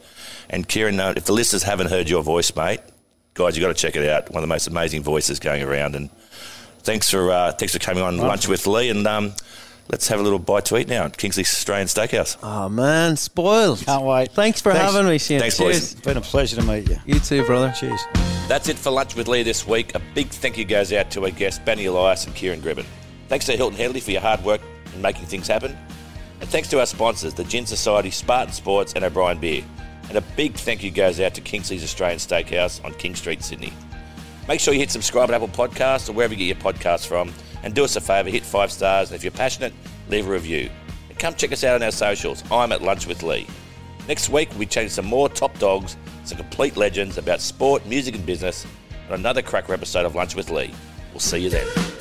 And 0.50 0.68
Kieran, 0.68 1.00
uh, 1.00 1.14
if 1.16 1.24
the 1.24 1.32
listeners 1.32 1.62
haven't 1.62 1.88
heard 1.88 2.10
your 2.10 2.22
voice, 2.22 2.54
mate, 2.54 2.80
guys, 3.32 3.56
you 3.56 3.62
got 3.62 3.74
to 3.74 3.74
check 3.74 3.96
it 3.96 4.06
out. 4.06 4.28
One 4.28 4.42
of 4.42 4.48
the 4.48 4.54
most 4.54 4.66
amazing 4.66 5.02
voices 5.02 5.38
going 5.38 5.62
around. 5.62 5.96
And 5.96 6.10
thanks 6.80 7.08
for 7.08 7.30
uh, 7.30 7.52
thanks 7.52 7.72
for 7.72 7.78
coming 7.78 8.02
on 8.02 8.18
lunch 8.18 8.46
with 8.46 8.66
Lee. 8.66 8.90
And 8.90 9.06
um, 9.06 9.32
let's 9.90 10.08
have 10.08 10.20
a 10.20 10.22
little 10.22 10.38
bite 10.38 10.64
to 10.66 10.76
eat 10.78 10.88
now 10.88 11.04
at 11.04 11.16
Kingsley 11.16 11.42
Australian 11.42 11.88
Steakhouse. 11.88 12.36
Oh 12.42 12.68
man, 12.68 13.16
spoiled. 13.16 13.80
Can't 13.84 14.04
wait. 14.04 14.32
Thanks 14.32 14.60
for 14.60 14.72
Thanks. 14.72 14.92
having 14.92 15.08
me, 15.08 15.18
Shane. 15.18 15.40
Thanks, 15.40 15.58
boys. 15.58 15.92
It's 15.92 16.00
been 16.00 16.16
a 16.16 16.20
pleasure 16.20 16.56
to 16.56 16.62
meet 16.62 16.88
you. 16.88 16.98
You 17.06 17.20
too, 17.20 17.44
brother. 17.44 17.72
Cheers. 17.78 18.00
That's 18.48 18.68
it 18.68 18.78
for 18.78 18.90
lunch 18.90 19.14
with 19.14 19.28
Lee 19.28 19.42
this 19.42 19.66
week. 19.66 19.94
A 19.94 20.02
big 20.14 20.28
thank 20.28 20.58
you 20.58 20.64
goes 20.64 20.92
out 20.92 21.10
to 21.12 21.24
our 21.24 21.30
guests 21.30 21.58
Benny 21.64 21.86
Elias 21.86 22.26
and 22.26 22.34
Kieran 22.34 22.60
Gribbin. 22.60 22.86
Thanks 23.28 23.46
to 23.46 23.56
Hilton 23.56 23.78
Headley 23.78 24.00
for 24.00 24.10
your 24.10 24.20
hard 24.20 24.44
work 24.44 24.60
in 24.94 25.00
making 25.00 25.26
things 25.26 25.48
happen. 25.48 25.76
And 26.40 26.50
thanks 26.50 26.68
to 26.70 26.80
our 26.80 26.86
sponsors, 26.86 27.34
the 27.34 27.44
Gin 27.44 27.66
Society, 27.66 28.10
Spartan 28.10 28.52
Sports, 28.52 28.94
and 28.94 29.04
O'Brien 29.04 29.38
Beer. 29.38 29.64
And 30.08 30.18
a 30.18 30.20
big 30.36 30.54
thank 30.54 30.82
you 30.82 30.90
goes 30.90 31.20
out 31.20 31.34
to 31.34 31.40
Kingsley's 31.40 31.84
Australian 31.84 32.18
Steakhouse 32.18 32.84
on 32.84 32.92
King 32.94 33.14
Street, 33.14 33.42
Sydney. 33.42 33.72
Make 34.48 34.60
sure 34.60 34.74
you 34.74 34.80
hit 34.80 34.90
subscribe 34.90 35.30
at 35.30 35.34
Apple 35.34 35.48
Podcasts 35.48 36.08
or 36.08 36.12
wherever 36.12 36.34
you 36.34 36.38
get 36.38 36.62
your 36.62 36.72
podcasts 36.72 37.06
from. 37.06 37.32
And 37.62 37.74
do 37.74 37.84
us 37.84 37.96
a 37.96 38.00
favour, 38.00 38.30
hit 38.30 38.44
five 38.44 38.72
stars. 38.72 39.10
And 39.10 39.16
if 39.16 39.24
you're 39.24 39.30
passionate, 39.30 39.72
leave 40.08 40.26
a 40.26 40.30
review. 40.30 40.68
And 41.08 41.18
come 41.18 41.34
check 41.34 41.52
us 41.52 41.64
out 41.64 41.76
on 41.76 41.82
our 41.82 41.92
socials. 41.92 42.42
I'm 42.50 42.72
at 42.72 42.82
Lunch 42.82 43.06
with 43.06 43.22
Lee. 43.22 43.46
Next 44.08 44.28
week, 44.28 44.50
we'll 44.50 44.60
be 44.60 44.66
chatting 44.66 44.90
some 44.90 45.06
more 45.06 45.28
top 45.28 45.56
dogs, 45.58 45.96
some 46.24 46.38
complete 46.38 46.76
legends 46.76 47.18
about 47.18 47.40
sport, 47.40 47.86
music, 47.86 48.16
and 48.16 48.26
business 48.26 48.66
and 49.06 49.14
another 49.14 49.42
cracker 49.42 49.74
episode 49.74 50.06
of 50.06 50.14
Lunch 50.14 50.34
with 50.34 50.50
Lee. 50.50 50.72
We'll 51.12 51.20
see 51.20 51.38
you 51.38 51.50
then. 51.50 51.91